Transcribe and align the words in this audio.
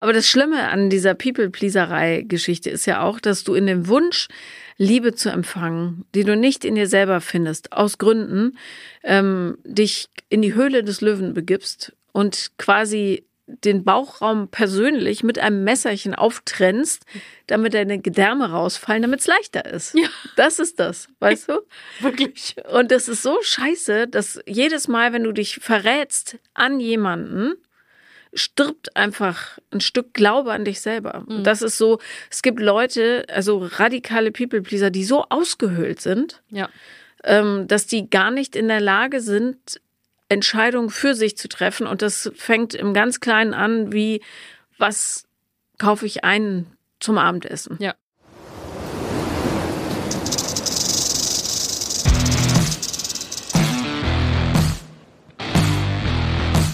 Aber 0.00 0.14
das 0.14 0.26
Schlimme 0.26 0.68
an 0.68 0.88
dieser 0.88 1.14
People-Pleaserei-Geschichte 1.14 2.70
ist 2.70 2.86
ja 2.86 3.02
auch, 3.02 3.20
dass 3.20 3.44
du 3.44 3.54
in 3.54 3.66
dem 3.66 3.86
Wunsch, 3.86 4.28
Liebe 4.78 5.14
zu 5.14 5.28
empfangen, 5.28 6.06
die 6.14 6.24
du 6.24 6.36
nicht 6.36 6.64
in 6.64 6.74
dir 6.74 6.86
selber 6.86 7.20
findest, 7.20 7.72
aus 7.72 7.98
Gründen, 7.98 8.56
ähm, 9.04 9.58
dich 9.64 10.08
in 10.30 10.40
die 10.40 10.54
Höhle 10.54 10.82
des 10.82 11.02
Löwen 11.02 11.34
begibst 11.34 11.92
und 12.12 12.52
quasi 12.56 13.24
den 13.46 13.84
Bauchraum 13.84 14.48
persönlich 14.48 15.22
mit 15.22 15.38
einem 15.38 15.64
Messerchen 15.64 16.14
auftrennst, 16.14 17.04
damit 17.46 17.74
deine 17.74 17.98
Gedärme 17.98 18.50
rausfallen, 18.50 19.02
damit 19.02 19.20
es 19.20 19.26
leichter 19.26 19.66
ist. 19.66 19.94
Ja. 19.94 20.08
Das 20.36 20.58
ist 20.58 20.80
das, 20.80 21.08
weißt 21.18 21.48
du? 21.48 21.60
Wirklich. 22.00 22.56
Und 22.72 22.90
das 22.90 23.08
ist 23.08 23.22
so 23.22 23.38
scheiße, 23.42 24.08
dass 24.08 24.40
jedes 24.46 24.88
Mal, 24.88 25.12
wenn 25.12 25.24
du 25.24 25.32
dich 25.32 25.56
verrätst 25.56 26.38
an 26.54 26.80
jemanden, 26.80 27.54
stirbt 28.32 28.96
einfach 28.96 29.58
ein 29.72 29.80
Stück 29.80 30.14
Glaube 30.14 30.52
an 30.52 30.64
dich 30.64 30.80
selber. 30.80 31.24
Und 31.26 31.44
das 31.44 31.62
ist 31.62 31.78
so, 31.78 31.98
es 32.30 32.42
gibt 32.42 32.60
Leute, 32.60 33.24
also 33.28 33.58
radikale 33.58 34.30
People-Pleaser, 34.30 34.90
die 34.90 35.04
so 35.04 35.24
ausgehöhlt 35.28 36.00
sind, 36.00 36.42
Ja. 36.50 36.68
ähm, 37.24 37.66
dass 37.66 37.86
die 37.86 38.08
gar 38.08 38.30
nicht 38.30 38.54
in 38.54 38.68
der 38.68 38.80
Lage 38.80 39.20
sind, 39.20 39.80
Entscheidungen 40.28 40.90
für 40.90 41.14
sich 41.14 41.36
zu 41.36 41.48
treffen. 41.48 41.86
Und 41.88 42.02
das 42.02 42.30
fängt 42.36 42.74
im 42.74 42.94
ganz 42.94 43.18
Kleinen 43.20 43.52
an, 43.52 43.92
wie 43.92 44.22
was 44.78 45.24
kaufe 45.78 46.06
ich 46.06 46.22
ein 46.24 46.66
zum 47.00 47.18
Abendessen. 47.18 47.76
Ja. 47.80 47.94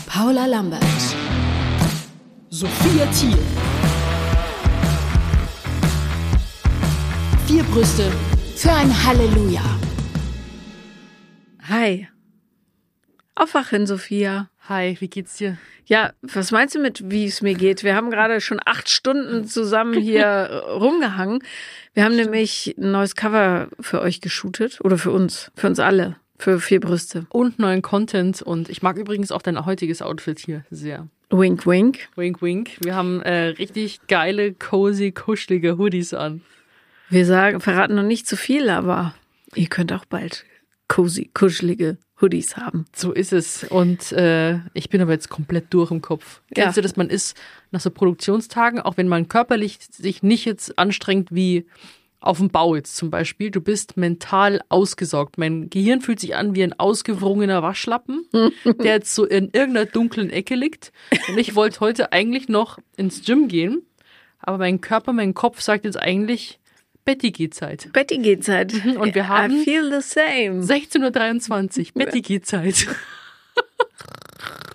Paula 0.06 0.46
Lambert. 0.46 0.82
Sophia 2.58 3.04
Thiel. 3.12 3.36
Vier 7.46 7.62
Brüste 7.64 8.10
für 8.54 8.72
ein 8.72 8.90
Halleluja. 9.04 9.60
Hi. 11.68 12.08
Aufwachen, 13.34 13.86
Sophia. 13.86 14.48
Hi, 14.70 14.96
wie 15.00 15.08
geht's 15.08 15.36
dir? 15.36 15.58
Ja, 15.84 16.14
was 16.22 16.50
meinst 16.50 16.74
du 16.74 16.78
mit, 16.78 17.10
wie 17.10 17.26
es 17.26 17.42
mir 17.42 17.52
geht? 17.52 17.84
Wir 17.84 17.94
haben 17.94 18.08
gerade 18.08 18.40
schon 18.40 18.58
acht 18.64 18.88
Stunden 18.88 19.46
zusammen 19.46 20.00
hier 20.00 20.62
rumgehangen. 20.70 21.40
Wir 21.92 22.04
haben 22.04 22.16
nämlich 22.16 22.74
ein 22.78 22.90
neues 22.90 23.16
Cover 23.16 23.68
für 23.80 24.00
euch 24.00 24.22
geshootet. 24.22 24.78
Oder 24.82 24.96
für 24.96 25.10
uns. 25.10 25.52
Für 25.56 25.66
uns 25.66 25.78
alle. 25.78 26.16
Für 26.38 26.58
vier 26.58 26.80
Brüste. 26.80 27.26
Und 27.28 27.58
neuen 27.58 27.82
Content. 27.82 28.40
Und 28.40 28.70
ich 28.70 28.80
mag 28.80 28.96
übrigens 28.96 29.30
auch 29.30 29.42
dein 29.42 29.66
heutiges 29.66 30.00
Outfit 30.00 30.38
hier 30.38 30.64
sehr. 30.70 31.06
Wink, 31.30 31.66
wink. 31.66 32.08
Wink, 32.14 32.40
wink. 32.40 32.70
Wir 32.80 32.94
haben 32.94 33.20
äh, 33.22 33.48
richtig 33.48 34.06
geile, 34.06 34.54
cozy, 34.54 35.10
kuschelige 35.10 35.76
Hoodies 35.76 36.14
an. 36.14 36.42
Wir 37.08 37.26
sagen, 37.26 37.60
verraten 37.60 37.94
noch 37.94 38.02
nicht 38.02 38.26
zu 38.26 38.36
viel, 38.36 38.70
aber 38.70 39.14
ihr 39.54 39.68
könnt 39.68 39.92
auch 39.92 40.04
bald 40.04 40.44
cozy, 40.88 41.30
kuschelige 41.34 41.98
Hoodies 42.20 42.56
haben. 42.56 42.86
So 42.94 43.12
ist 43.12 43.32
es. 43.32 43.64
Und 43.64 44.12
äh, 44.12 44.60
ich 44.72 44.88
bin 44.88 45.00
aber 45.00 45.12
jetzt 45.12 45.28
komplett 45.28 45.66
durch 45.74 45.90
im 45.90 46.00
Kopf. 46.00 46.42
Ja. 46.56 46.64
Kennst 46.64 46.78
du 46.78 46.82
das? 46.82 46.96
Man 46.96 47.10
ist 47.10 47.36
nach 47.72 47.80
so 47.80 47.90
Produktionstagen, 47.90 48.80
auch 48.80 48.96
wenn 48.96 49.08
man 49.08 49.28
körperlich 49.28 49.78
sich 49.90 50.22
nicht 50.22 50.44
jetzt 50.44 50.78
anstrengt 50.78 51.34
wie 51.34 51.66
auf 52.20 52.38
dem 52.38 52.48
Bau 52.50 52.74
jetzt 52.74 52.96
zum 52.96 53.10
Beispiel, 53.10 53.50
du 53.50 53.60
bist 53.60 53.96
mental 53.96 54.60
ausgesaugt. 54.68 55.38
Mein 55.38 55.70
Gehirn 55.70 56.00
fühlt 56.00 56.18
sich 56.20 56.34
an 56.34 56.54
wie 56.54 56.62
ein 56.62 56.72
ausgewrungener 56.78 57.62
Waschlappen, 57.62 58.26
der 58.64 58.94
jetzt 58.94 59.14
so 59.14 59.24
in 59.24 59.50
irgendeiner 59.52 59.86
dunklen 59.86 60.30
Ecke 60.30 60.54
liegt. 60.54 60.92
Und 61.28 61.38
ich 61.38 61.54
wollte 61.54 61.80
heute 61.80 62.12
eigentlich 62.12 62.48
noch 62.48 62.78
ins 62.96 63.22
Gym 63.24 63.48
gehen, 63.48 63.82
aber 64.40 64.58
mein 64.58 64.80
Körper, 64.80 65.12
mein 65.12 65.34
Kopf 65.34 65.60
sagt 65.60 65.84
jetzt 65.84 66.00
eigentlich, 66.00 66.58
Betty 67.04 67.30
geht 67.30 67.54
Zeit. 67.54 67.88
Betty 67.92 68.18
geht 68.18 68.42
Zeit. 68.44 68.72
Und 68.96 69.14
wir 69.14 69.28
haben- 69.28 69.60
I 69.60 69.64
feel 69.64 69.92
the 69.92 70.00
same. 70.06 70.62
16.23 70.64 71.94
Uhr, 71.94 72.04
Betty 72.04 72.20
geht 72.20 72.46
Zeit. 72.46 72.86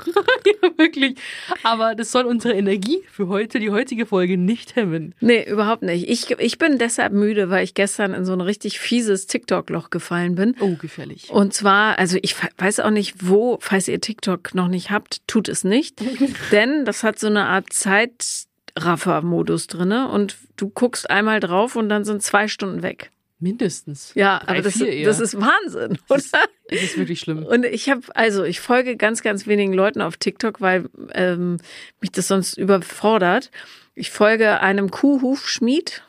ja, 0.45 0.69
wirklich. 0.77 1.15
Aber 1.63 1.95
das 1.95 2.11
soll 2.11 2.25
unsere 2.25 2.53
Energie 2.53 3.03
für 3.11 3.27
heute, 3.27 3.59
die 3.59 3.69
heutige 3.69 4.05
Folge, 4.05 4.37
nicht 4.37 4.75
hemmen. 4.75 5.15
Nee, 5.19 5.43
überhaupt 5.49 5.83
nicht. 5.83 6.09
Ich, 6.09 6.29
ich 6.31 6.57
bin 6.57 6.77
deshalb 6.77 7.13
müde, 7.13 7.49
weil 7.49 7.63
ich 7.63 7.73
gestern 7.73 8.13
in 8.13 8.25
so 8.25 8.33
ein 8.33 8.41
richtig 8.41 8.79
fieses 8.79 9.27
TikTok-Loch 9.27 9.89
gefallen 9.89 10.35
bin. 10.35 10.55
Oh, 10.59 10.75
gefährlich. 10.75 11.29
Und 11.29 11.53
zwar, 11.53 11.97
also 11.99 12.17
ich 12.21 12.35
weiß 12.57 12.79
auch 12.81 12.89
nicht, 12.89 13.15
wo, 13.27 13.57
falls 13.61 13.87
ihr 13.87 14.01
TikTok 14.01 14.53
noch 14.55 14.67
nicht 14.67 14.91
habt, 14.91 15.27
tut 15.27 15.47
es 15.47 15.63
nicht. 15.63 16.01
Denn 16.51 16.85
das 16.85 17.03
hat 17.03 17.19
so 17.19 17.27
eine 17.27 17.45
Art 17.45 17.71
Zeitraffer-Modus 17.71 19.67
drinne 19.67 20.09
und 20.09 20.37
du 20.57 20.69
guckst 20.69 21.09
einmal 21.09 21.39
drauf 21.39 21.75
und 21.75 21.89
dann 21.89 22.05
sind 22.05 22.21
zwei 22.23 22.47
Stunden 22.47 22.83
weg. 22.83 23.11
Mindestens. 23.41 24.11
Ja, 24.13 24.39
Drei, 24.39 24.53
aber 24.53 24.61
das, 24.61 24.77
das 24.77 25.19
ist 25.19 25.35
Wahnsinn, 25.35 25.97
oder? 26.09 26.21
Das 26.69 26.83
ist 26.83 26.97
wirklich 26.97 27.19
schlimm. 27.19 27.43
Und 27.43 27.65
ich 27.65 27.89
habe, 27.89 28.01
also 28.13 28.43
ich 28.43 28.59
folge 28.59 28.95
ganz, 28.95 29.23
ganz 29.23 29.47
wenigen 29.47 29.73
Leuten 29.73 30.01
auf 30.01 30.17
TikTok, 30.17 30.61
weil 30.61 30.89
ähm, 31.13 31.57
mich 31.99 32.11
das 32.11 32.27
sonst 32.27 32.57
überfordert. 32.57 33.49
Ich 33.95 34.11
folge 34.11 34.59
einem 34.61 34.91
Kuhhufschmied, 34.91 36.03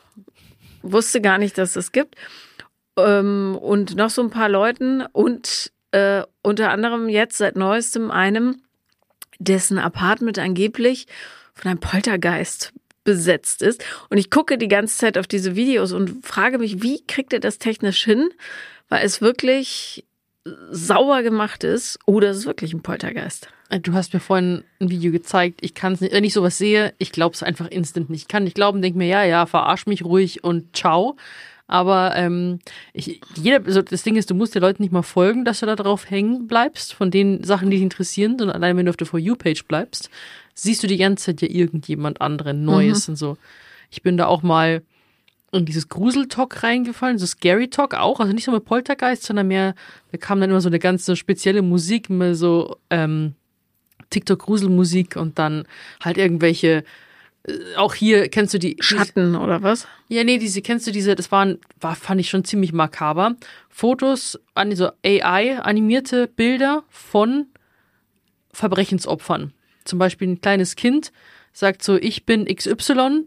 wusste 0.83 1.21
gar 1.21 1.39
nicht, 1.39 1.57
dass 1.57 1.69
es 1.69 1.73
das 1.73 1.91
gibt. 1.91 2.15
Ähm, 2.97 3.57
und 3.59 3.95
noch 3.95 4.11
so 4.11 4.21
ein 4.21 4.29
paar 4.29 4.49
Leuten 4.49 5.03
und 5.11 5.71
äh, 5.91 6.21
unter 6.43 6.69
anderem 6.69 7.09
jetzt 7.09 7.39
seit 7.39 7.55
neuestem 7.55 8.11
einem, 8.11 8.61
dessen 9.39 9.79
Apartment 9.79 10.37
angeblich 10.37 11.07
von 11.55 11.71
einem 11.71 11.79
Poltergeist 11.79 12.73
besetzt 13.03 13.61
ist. 13.61 13.83
Und 14.09 14.17
ich 14.17 14.29
gucke 14.29 14.57
die 14.57 14.67
ganze 14.67 14.97
Zeit 14.97 15.17
auf 15.17 15.27
diese 15.27 15.55
Videos 15.55 15.91
und 15.91 16.25
frage 16.25 16.57
mich, 16.57 16.81
wie 16.81 17.01
kriegt 17.05 17.33
er 17.33 17.39
das 17.39 17.59
technisch 17.59 18.03
hin? 18.03 18.29
Weil 18.89 19.05
es 19.05 19.21
wirklich 19.21 20.05
sauber 20.71 21.23
gemacht 21.23 21.63
ist 21.63 21.99
oder 22.05 22.29
es 22.29 22.39
ist 22.39 22.45
wirklich 22.45 22.73
ein 22.73 22.81
Poltergeist. 22.81 23.47
Du 23.81 23.93
hast 23.93 24.13
mir 24.13 24.19
vorhin 24.19 24.63
ein 24.79 24.89
Video 24.89 25.11
gezeigt. 25.11 25.59
Ich 25.61 25.73
kann 25.73 25.93
es 25.93 26.01
nicht, 26.01 26.13
wenn 26.13 26.23
ich 26.23 26.33
sowas 26.33 26.57
sehe, 26.57 26.93
ich 26.97 27.11
glaube 27.11 27.33
es 27.33 27.43
einfach 27.43 27.67
instant 27.69 28.09
nicht. 28.09 28.23
Ich 28.23 28.27
kann 28.27 28.43
nicht 28.43 28.55
glauben, 28.55 28.81
denke 28.81 28.97
mir, 28.97 29.07
ja, 29.07 29.23
ja, 29.23 29.45
verarsch 29.45 29.87
mich 29.87 30.03
ruhig 30.03 30.43
und 30.43 30.75
ciao. 30.75 31.15
Aber 31.65 32.13
ähm, 32.15 32.59
ich, 32.91 33.21
jeder, 33.35 33.65
also 33.65 33.81
das 33.81 34.03
Ding 34.03 34.15
ist, 34.15 34.29
du 34.29 34.35
musst 34.35 34.53
den 34.53 34.61
Leuten 34.61 34.83
nicht 34.83 34.91
mal 34.91 35.01
folgen, 35.01 35.45
dass 35.45 35.61
du 35.61 35.65
da 35.65 35.75
drauf 35.75 36.09
hängen 36.09 36.45
bleibst, 36.45 36.93
von 36.93 37.09
den 37.09 37.43
Sachen, 37.43 37.69
die 37.69 37.77
dich 37.77 37.83
interessieren, 37.83 38.37
sondern 38.37 38.55
allein 38.55 38.75
wenn 38.77 38.85
du 38.85 38.89
auf 38.89 38.97
der 38.97 39.07
For 39.07 39.19
You-Page 39.19 39.63
bleibst, 39.65 40.09
siehst 40.53 40.83
du 40.83 40.87
die 40.87 40.97
ganze 40.97 41.25
Zeit 41.25 41.41
ja 41.41 41.49
irgendjemand 41.49 42.21
anderen 42.21 42.63
Neues 42.65 43.09
und 43.09 43.15
so. 43.15 43.37
Ich 43.89 44.01
bin 44.01 44.17
da 44.17 44.27
auch 44.27 44.43
mal 44.43 44.83
in 45.51 45.65
dieses 45.65 45.87
Grusel-Talk 45.87 46.63
reingefallen, 46.63 47.19
so 47.19 47.25
Scary-Talk 47.25 47.93
auch, 47.93 48.19
also 48.19 48.33
nicht 48.33 48.45
so 48.45 48.51
mit 48.51 48.65
Poltergeist, 48.65 49.23
sondern 49.23 49.47
mehr, 49.47 49.75
da 50.11 50.17
kam 50.17 50.41
dann 50.41 50.49
immer 50.49 50.61
so 50.61 50.69
eine 50.69 50.79
ganze 50.79 51.15
spezielle 51.15 51.61
Musik, 51.61 52.09
immer 52.09 52.33
so 52.33 52.77
ähm, 52.89 53.35
TikTok-Gruselmusik 54.09 55.15
und 55.15 55.37
dann 55.37 55.65
halt 56.01 56.17
irgendwelche, 56.17 56.83
äh, 57.47 57.53
auch 57.77 57.93
hier 57.93 58.29
kennst 58.29 58.53
du 58.55 58.59
die 58.59 58.77
Schatten 58.79 59.35
oder 59.35 59.61
was? 59.61 59.87
ja, 60.07 60.23
nee, 60.23 60.37
diese, 60.39 60.61
kennst 60.61 60.87
du 60.87 60.91
diese, 60.91 61.15
das 61.15 61.31
waren, 61.31 61.59
war, 61.79 61.95
fand 61.95 62.19
ich 62.19 62.29
schon 62.29 62.45
ziemlich 62.45 62.73
makaber. 62.73 63.35
Fotos, 63.69 64.39
an 64.55 64.75
so 64.75 64.89
AI-animierte 65.05 66.27
Bilder 66.27 66.83
von 66.89 67.47
Verbrechensopfern. 68.51 69.53
Zum 69.85 69.99
Beispiel 69.99 70.27
ein 70.27 70.41
kleines 70.41 70.75
Kind 70.75 71.11
sagt 71.51 71.83
so, 71.83 71.95
ich 71.95 72.25
bin 72.25 72.45
XY 72.45 73.25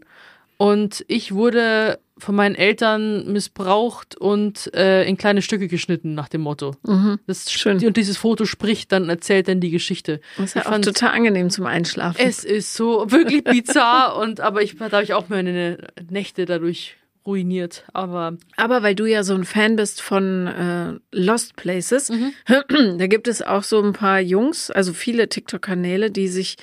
und 0.57 1.05
ich 1.07 1.33
wurde 1.33 1.99
von 2.17 2.35
meinen 2.35 2.55
Eltern 2.55 3.31
missbraucht 3.31 4.17
und 4.17 4.73
äh, 4.73 5.03
in 5.07 5.17
kleine 5.17 5.41
Stücke 5.43 5.67
geschnitten, 5.67 6.15
nach 6.15 6.29
dem 6.29 6.41
Motto. 6.41 6.75
Das 7.27 7.51
Schön. 7.51 7.83
Und 7.85 7.95
dieses 7.95 8.17
Foto 8.17 8.45
spricht 8.45 8.91
dann, 8.91 9.07
erzählt 9.07 9.47
dann 9.47 9.59
die 9.59 9.69
Geschichte. 9.69 10.19
Das 10.37 10.45
ist 10.45 10.55
ja 10.55 10.61
Ich 10.61 10.67
auch 10.67 10.79
total 10.81 11.11
angenehm 11.11 11.49
zum 11.51 11.67
Einschlafen. 11.67 12.19
es 12.19 12.43
ist 12.43 12.73
so 12.73 13.11
wirklich 13.11 13.43
bizarr 13.43 14.17
und 14.21 14.39
aber 14.39 14.63
ich 14.63 14.75
da 14.77 14.91
habe 14.91 15.03
ich 15.03 15.13
auch 15.13 15.29
meine 15.29 15.77
Nächte 16.09 16.45
dadurch 16.45 16.97
ruiniert. 17.27 17.83
Aber 17.93 18.37
Aber 18.55 18.81
weil 18.81 18.95
du 18.95 19.05
ja 19.05 19.23
so 19.23 19.35
ein 19.35 19.43
Fan 19.43 19.75
bist 19.75 20.01
von 20.01 20.47
äh, 20.47 20.93
Lost 21.11 21.55
Places, 21.55 22.11
da 22.97 23.07
gibt 23.07 23.27
es 23.27 23.43
auch 23.43 23.63
so 23.63 23.81
ein 23.83 23.93
paar 23.93 24.19
Jungs, 24.19 24.71
also 24.71 24.93
viele 24.93 25.29
TikTok-Kanäle, 25.29 26.09
die 26.09 26.29
sich 26.29 26.57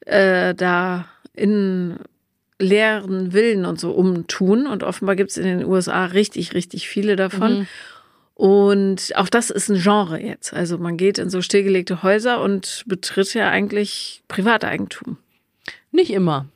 äh, 0.00 0.54
da 0.54 1.06
in 1.34 1.96
leeren 2.58 3.32
Villen 3.32 3.64
und 3.64 3.80
so 3.80 3.92
umtun. 3.92 4.66
Und 4.66 4.82
offenbar 4.82 5.16
gibt 5.16 5.30
es 5.30 5.38
in 5.38 5.44
den 5.44 5.64
USA 5.64 6.04
richtig, 6.06 6.52
richtig 6.52 6.88
viele 6.88 7.16
davon. 7.16 7.66
Und 8.34 9.12
auch 9.16 9.28
das 9.28 9.50
ist 9.50 9.68
ein 9.68 9.80
Genre 9.80 10.20
jetzt. 10.20 10.52
Also 10.52 10.78
man 10.78 10.96
geht 10.96 11.18
in 11.18 11.30
so 11.30 11.42
stillgelegte 11.42 12.02
Häuser 12.02 12.40
und 12.40 12.84
betritt 12.86 13.34
ja 13.34 13.50
eigentlich 13.50 14.22
Privateigentum. 14.28 15.18
nicht 15.90 16.10
immer. 16.10 16.46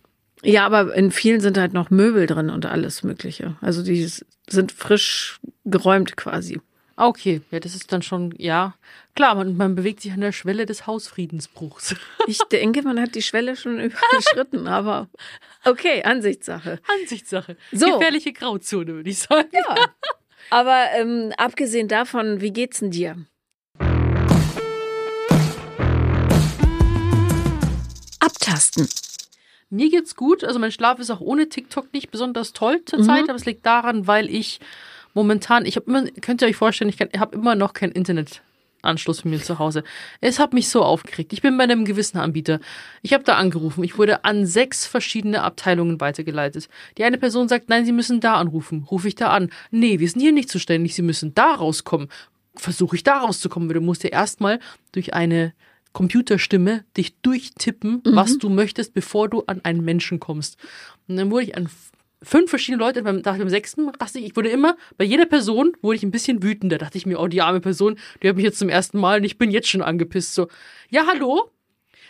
Ja, 0.44 0.66
aber 0.66 0.94
in 0.94 1.10
vielen 1.10 1.40
sind 1.40 1.58
halt 1.58 1.72
noch 1.72 1.90
Möbel 1.90 2.26
drin 2.26 2.50
und 2.50 2.66
alles 2.66 3.02
Mögliche. 3.02 3.56
Also 3.60 3.82
die 3.82 4.08
sind 4.48 4.72
frisch 4.72 5.40
geräumt 5.64 6.16
quasi. 6.16 6.60
Ah, 6.96 7.08
Okay, 7.08 7.40
ja, 7.50 7.58
das 7.58 7.74
ist 7.74 7.92
dann 7.92 8.02
schon, 8.02 8.32
ja. 8.38 8.74
Klar, 9.16 9.34
man, 9.34 9.56
man 9.56 9.74
bewegt 9.74 10.00
sich 10.00 10.12
an 10.12 10.20
der 10.20 10.30
Schwelle 10.32 10.64
des 10.66 10.86
Hausfriedensbruchs. 10.86 11.96
Ich 12.26 12.38
denke, 12.52 12.82
man 12.82 13.00
hat 13.00 13.14
die 13.14 13.22
Schwelle 13.22 13.56
schon 13.56 13.80
überschritten, 13.80 14.68
aber 14.68 15.08
okay, 15.64 16.02
Ansichtssache. 16.04 16.78
Ansichtssache. 17.00 17.56
So. 17.72 17.98
Gefährliche 17.98 18.32
Grauzone, 18.32 18.94
würde 18.94 19.10
ich 19.10 19.18
sagen. 19.18 19.48
Ja. 19.52 19.74
Aber 20.50 20.84
ähm, 20.96 21.32
abgesehen 21.36 21.88
davon, 21.88 22.40
wie 22.40 22.52
geht's 22.52 22.78
denn 22.80 22.90
dir? 22.90 23.16
Abtasten. 28.20 28.88
Mir 29.74 29.90
geht's 29.90 30.14
gut. 30.14 30.44
Also 30.44 30.58
mein 30.58 30.70
Schlaf 30.70 31.00
ist 31.00 31.10
auch 31.10 31.20
ohne 31.20 31.48
TikTok 31.48 31.92
nicht 31.92 32.10
besonders 32.10 32.52
toll 32.52 32.82
zurzeit, 32.84 33.24
aber 33.28 33.34
es 33.34 33.44
liegt 33.44 33.66
daran, 33.66 34.06
weil 34.06 34.30
ich 34.30 34.60
momentan, 35.14 35.66
ich 35.66 35.74
habe 35.76 35.86
immer, 35.86 36.04
könnt 36.20 36.42
ihr 36.42 36.48
euch 36.48 36.56
vorstellen, 36.56 36.88
ich, 36.88 37.00
habe 37.18 37.34
immer 37.34 37.56
noch 37.56 37.72
keinen 37.72 37.90
Internetanschluss 37.90 39.20
für 39.22 39.28
mir 39.28 39.42
zu 39.42 39.58
Hause. 39.58 39.82
Es 40.20 40.38
hat 40.38 40.52
mich 40.52 40.68
so 40.68 40.82
aufgeregt. 40.82 41.32
Ich 41.32 41.42
bin 41.42 41.56
bei 41.58 41.64
einem 41.64 41.84
gewissen 41.84 42.18
Anbieter. 42.18 42.60
Ich 43.02 43.12
habe 43.12 43.24
da 43.24 43.34
angerufen. 43.34 43.82
Ich 43.82 43.98
wurde 43.98 44.24
an 44.24 44.46
sechs 44.46 44.86
verschiedene 44.86 45.42
Abteilungen 45.42 46.00
weitergeleitet. 46.00 46.68
Die 46.96 47.04
eine 47.04 47.18
Person 47.18 47.48
sagt, 47.48 47.68
nein, 47.68 47.84
Sie 47.84 47.92
müssen 47.92 48.20
da 48.20 48.34
anrufen. 48.34 48.86
Rufe 48.88 49.08
ich 49.08 49.16
da 49.16 49.30
an. 49.30 49.50
Nee, 49.72 49.98
wir 49.98 50.08
sind 50.08 50.20
hier 50.20 50.32
nicht 50.32 50.50
zuständig. 50.50 50.94
Sie 50.94 51.02
müssen 51.02 51.34
da 51.34 51.54
rauskommen. 51.54 52.08
Versuche 52.54 52.94
ich 52.94 53.02
da 53.02 53.18
rauszukommen. 53.18 53.68
Du 53.68 53.80
musst 53.80 54.04
ja 54.04 54.10
erstmal 54.10 54.60
durch 54.92 55.14
eine 55.14 55.52
Computerstimme 55.94 56.84
dich 56.96 57.20
durchtippen, 57.20 58.02
was 58.04 58.36
du 58.38 58.50
möchtest, 58.50 58.92
bevor 58.92 59.28
du 59.28 59.44
an 59.46 59.64
einen 59.64 59.82
Menschen 59.82 60.20
kommst. 60.20 60.58
Und 61.08 61.16
dann 61.16 61.30
wurde 61.30 61.44
ich 61.44 61.56
an 61.56 61.70
fünf 62.24 62.50
verschiedene 62.50 62.82
Leute, 62.82 63.02
beim, 63.02 63.20
nach 63.20 63.38
dem 63.38 63.48
sechsten, 63.48 63.90
dachte 63.98 64.18
ich, 64.18 64.26
ich 64.26 64.36
wurde 64.36 64.48
immer, 64.48 64.76
bei 64.98 65.04
jeder 65.04 65.26
Person 65.26 65.72
wurde 65.82 65.96
ich 65.96 66.02
ein 66.02 66.10
bisschen 66.10 66.42
wütender. 66.42 66.78
Dachte 66.78 66.98
ich 66.98 67.06
mir, 67.06 67.20
oh, 67.20 67.28
die 67.28 67.42
arme 67.42 67.60
Person, 67.60 67.96
die 68.22 68.28
hat 68.28 68.36
mich 68.36 68.44
jetzt 68.44 68.58
zum 68.58 68.68
ersten 68.68 68.98
Mal 68.98 69.18
und 69.18 69.24
ich 69.24 69.38
bin 69.38 69.50
jetzt 69.50 69.68
schon 69.68 69.82
angepisst. 69.82 70.34
So, 70.34 70.48
ja, 70.90 71.06
hallo? 71.06 71.50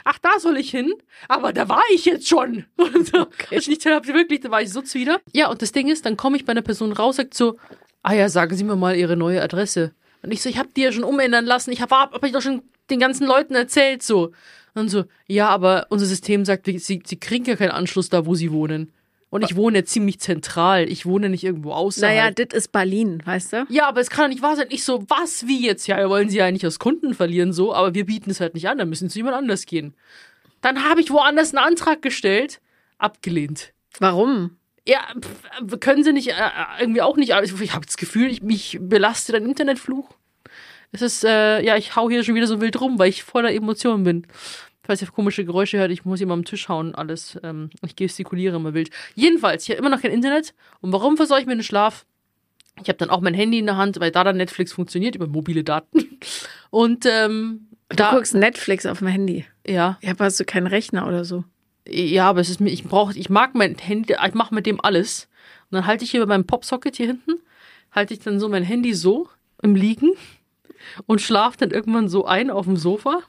Ach, 0.04 0.18
da 0.18 0.38
soll 0.38 0.56
ich 0.56 0.70
hin? 0.70 0.92
Aber 1.28 1.52
da 1.52 1.68
war 1.68 1.82
ich 1.92 2.04
jetzt 2.04 2.28
schon. 2.28 2.66
Und 2.76 3.06
so, 3.06 3.26
ich 3.50 3.68
nicht 3.68 3.86
habe 3.86 4.06
wirklich, 4.08 4.40
da 4.40 4.50
war 4.50 4.60
ich 4.60 4.70
so 4.70 4.82
zuwider. 4.82 5.18
Ja, 5.32 5.48
und 5.48 5.62
das 5.62 5.72
Ding 5.72 5.88
ist, 5.88 6.04
dann 6.04 6.18
komme 6.18 6.36
ich 6.36 6.44
bei 6.44 6.50
einer 6.50 6.60
Person 6.60 6.92
raus, 6.92 7.16
sagt 7.16 7.32
so, 7.32 7.56
ah 8.02 8.12
ja, 8.12 8.28
sagen 8.28 8.54
Sie 8.54 8.64
mir 8.64 8.76
mal 8.76 8.96
Ihre 8.96 9.16
neue 9.16 9.40
Adresse. 9.40 9.94
Und 10.22 10.30
ich 10.30 10.42
so, 10.42 10.50
ich 10.50 10.58
habe 10.58 10.68
die 10.76 10.82
ja 10.82 10.92
schon 10.92 11.04
umändern 11.04 11.46
lassen. 11.46 11.72
Ich 11.72 11.80
habe 11.80 11.94
hab 11.94 12.22
ich 12.22 12.32
doch 12.32 12.42
schon 12.42 12.62
den 12.90 13.00
ganzen 13.00 13.26
Leuten 13.26 13.54
erzählt 13.54 14.02
so. 14.02 14.32
Und 14.74 14.88
so, 14.88 15.04
ja, 15.28 15.48
aber 15.48 15.86
unser 15.90 16.06
System 16.06 16.44
sagt, 16.44 16.66
sie, 16.66 16.78
sie 17.04 17.20
kriegen 17.20 17.44
ja 17.44 17.56
keinen 17.56 17.70
Anschluss 17.70 18.08
da, 18.08 18.26
wo 18.26 18.34
sie 18.34 18.50
wohnen. 18.50 18.92
Und 19.34 19.42
ich 19.42 19.56
wohne 19.56 19.78
ja 19.78 19.84
ziemlich 19.84 20.20
zentral. 20.20 20.88
Ich 20.88 21.06
wohne 21.06 21.28
nicht 21.28 21.42
irgendwo 21.42 21.72
außerhalb. 21.72 22.16
Naja, 22.16 22.30
das 22.30 22.56
ist 22.56 22.70
Berlin, 22.70 23.20
weißt 23.24 23.52
du? 23.52 23.66
Ja, 23.68 23.88
aber 23.88 24.00
es 24.00 24.08
kann 24.08 24.26
doch 24.26 24.28
nicht 24.28 24.42
wahr 24.42 24.54
sein. 24.54 24.68
Ich 24.70 24.84
so, 24.84 25.04
was, 25.08 25.48
wie 25.48 25.66
jetzt? 25.66 25.88
Ja, 25.88 25.96
wir 25.96 26.08
wollen 26.08 26.28
sie 26.28 26.38
ja 26.38 26.48
nicht 26.52 26.64
als 26.64 26.78
Kunden 26.78 27.14
verlieren, 27.14 27.52
so, 27.52 27.74
aber 27.74 27.94
wir 27.94 28.06
bieten 28.06 28.30
es 28.30 28.38
halt 28.40 28.54
nicht 28.54 28.68
an, 28.68 28.78
dann 28.78 28.88
müssen 28.88 29.08
sie 29.08 29.18
jemand 29.18 29.36
anders 29.36 29.66
gehen. 29.66 29.94
Dann 30.60 30.88
habe 30.88 31.00
ich 31.00 31.10
woanders 31.10 31.52
einen 31.52 31.66
Antrag 31.66 32.00
gestellt, 32.00 32.60
abgelehnt. 32.98 33.72
Warum? 33.98 34.56
Ja, 34.86 35.00
pf, 35.20 35.80
können 35.80 36.04
sie 36.04 36.12
nicht, 36.12 36.28
äh, 36.28 36.34
irgendwie 36.78 37.02
auch 37.02 37.16
nicht, 37.16 37.32
ich, 37.42 37.60
ich 37.60 37.74
habe 37.74 37.86
das 37.86 37.96
Gefühl, 37.96 38.30
ich, 38.30 38.40
mich 38.40 38.78
belastet 38.80 39.34
ein 39.34 39.46
Internetfluch. 39.46 40.10
Es 40.94 41.02
ist, 41.02 41.24
äh, 41.24 41.60
ja, 41.64 41.76
ich 41.76 41.96
hau 41.96 42.08
hier 42.08 42.22
schon 42.22 42.36
wieder 42.36 42.46
so 42.46 42.60
wild 42.60 42.80
rum, 42.80 43.00
weil 43.00 43.08
ich 43.08 43.24
voller 43.24 43.52
Emotionen 43.52 44.04
bin. 44.04 44.26
Falls 44.84 45.02
ihr 45.02 45.08
komische 45.08 45.44
Geräusche 45.44 45.78
hört, 45.78 45.90
ich 45.90 46.04
muss 46.04 46.20
immer 46.20 46.34
am 46.34 46.44
Tisch 46.44 46.68
hauen, 46.68 46.94
alles. 46.94 47.36
Ähm, 47.42 47.70
ich 47.84 47.96
gestikuliere 47.96 48.54
immer 48.56 48.74
wild. 48.74 48.90
Jedenfalls, 49.16 49.64
ich 49.64 49.70
habe 49.70 49.80
immer 49.80 49.88
noch 49.90 50.00
kein 50.00 50.12
Internet. 50.12 50.54
Und 50.80 50.92
warum 50.92 51.16
versau 51.16 51.36
ich 51.36 51.46
mir 51.46 51.56
den 51.56 51.64
Schlaf? 51.64 52.06
Ich 52.80 52.88
habe 52.88 52.98
dann 52.98 53.10
auch 53.10 53.20
mein 53.20 53.34
Handy 53.34 53.58
in 53.58 53.66
der 53.66 53.76
Hand, 53.76 53.98
weil 53.98 54.12
da 54.12 54.22
dann 54.22 54.36
Netflix 54.36 54.72
funktioniert 54.72 55.16
über 55.16 55.26
mobile 55.26 55.64
Daten. 55.64 56.18
Und 56.70 57.06
ähm, 57.06 57.66
Du 57.88 57.96
da, 57.96 58.12
guckst 58.12 58.34
Netflix 58.34 58.86
auf 58.86 58.98
dem 59.00 59.08
Handy. 59.08 59.46
ja, 59.66 59.98
Ja, 60.00 60.10
aber 60.12 60.26
hast 60.26 60.38
du 60.38 60.44
keinen 60.44 60.68
Rechner 60.68 61.08
oder 61.08 61.24
so? 61.24 61.42
ja, 61.88 62.28
aber 62.30 62.40
es 62.40 62.48
ist 62.50 62.60
mir, 62.60 62.70
ich 62.70 62.84
brauche, 62.84 63.18
ich 63.18 63.28
mag 63.28 63.54
mein 63.54 63.76
Handy, 63.76 64.14
ich 64.26 64.34
mache 64.34 64.54
mit 64.54 64.64
dem 64.64 64.80
alles. 64.80 65.28
Und 65.70 65.76
dann 65.76 65.86
halte 65.86 66.04
ich 66.04 66.12
hier 66.12 66.20
bei 66.20 66.26
meinem 66.26 66.46
Popsocket 66.46 66.96
hier 66.96 67.06
hinten, 67.08 67.32
halte 67.90 68.14
ich 68.14 68.20
dann 68.20 68.38
so 68.40 68.48
mein 68.48 68.62
Handy 68.62 68.94
so 68.94 69.28
im 69.62 69.74
Liegen 69.74 70.12
und 71.06 71.20
schlafe 71.20 71.58
dann 71.58 71.70
irgendwann 71.70 72.08
so 72.08 72.24
ein 72.24 72.50
auf 72.50 72.66
dem 72.66 72.76
Sofa. 72.76 73.20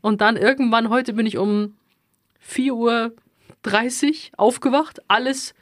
Und 0.00 0.20
dann 0.20 0.36
irgendwann, 0.36 0.90
heute 0.90 1.12
bin 1.12 1.26
ich 1.26 1.38
um 1.38 1.74
4.30 2.46 2.72
Uhr 2.72 3.12
aufgewacht, 4.36 5.00
alles 5.08 5.54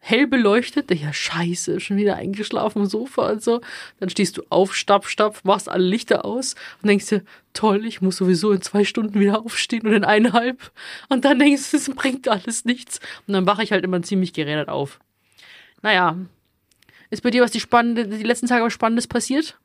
hell 0.00 0.26
beleuchtet. 0.26 0.90
Ja, 0.92 1.12
scheiße, 1.12 1.78
schon 1.78 1.96
wieder 1.96 2.16
eingeschlafen 2.16 2.82
am 2.82 2.86
Sofa 2.86 3.30
und 3.30 3.42
so. 3.42 3.60
Dann 4.00 4.08
stehst 4.08 4.36
du 4.36 4.42
auf, 4.48 4.74
stapp, 4.74 5.06
stapp, 5.06 5.44
machst 5.44 5.68
alle 5.68 5.84
Lichter 5.84 6.24
aus 6.24 6.54
und 6.82 6.88
denkst 6.88 7.06
dir, 7.06 7.22
toll, 7.52 7.84
ich 7.84 8.00
muss 8.00 8.16
sowieso 8.16 8.50
in 8.52 8.62
zwei 8.62 8.84
Stunden 8.84 9.20
wieder 9.20 9.40
aufstehen 9.40 9.86
oder 9.86 9.96
in 9.96 10.04
eineinhalb. 10.04 10.72
Und 11.08 11.24
dann 11.24 11.38
denkst 11.38 11.70
du, 11.70 11.76
es 11.76 11.90
bringt 11.90 12.28
alles 12.28 12.64
nichts. 12.64 12.98
Und 13.26 13.34
dann 13.34 13.46
wache 13.46 13.62
ich 13.62 13.72
halt 13.72 13.84
immer 13.84 14.02
ziemlich 14.02 14.32
gerädert 14.32 14.68
auf. 14.68 14.98
Naja. 15.82 16.16
Ist 17.10 17.22
bei 17.22 17.30
dir 17.30 17.42
was 17.42 17.50
die 17.50 17.60
spannende, 17.60 18.06
die 18.06 18.22
letzten 18.22 18.46
Tage 18.46 18.64
was 18.64 18.72
Spannendes 18.72 19.08
passiert? 19.08 19.58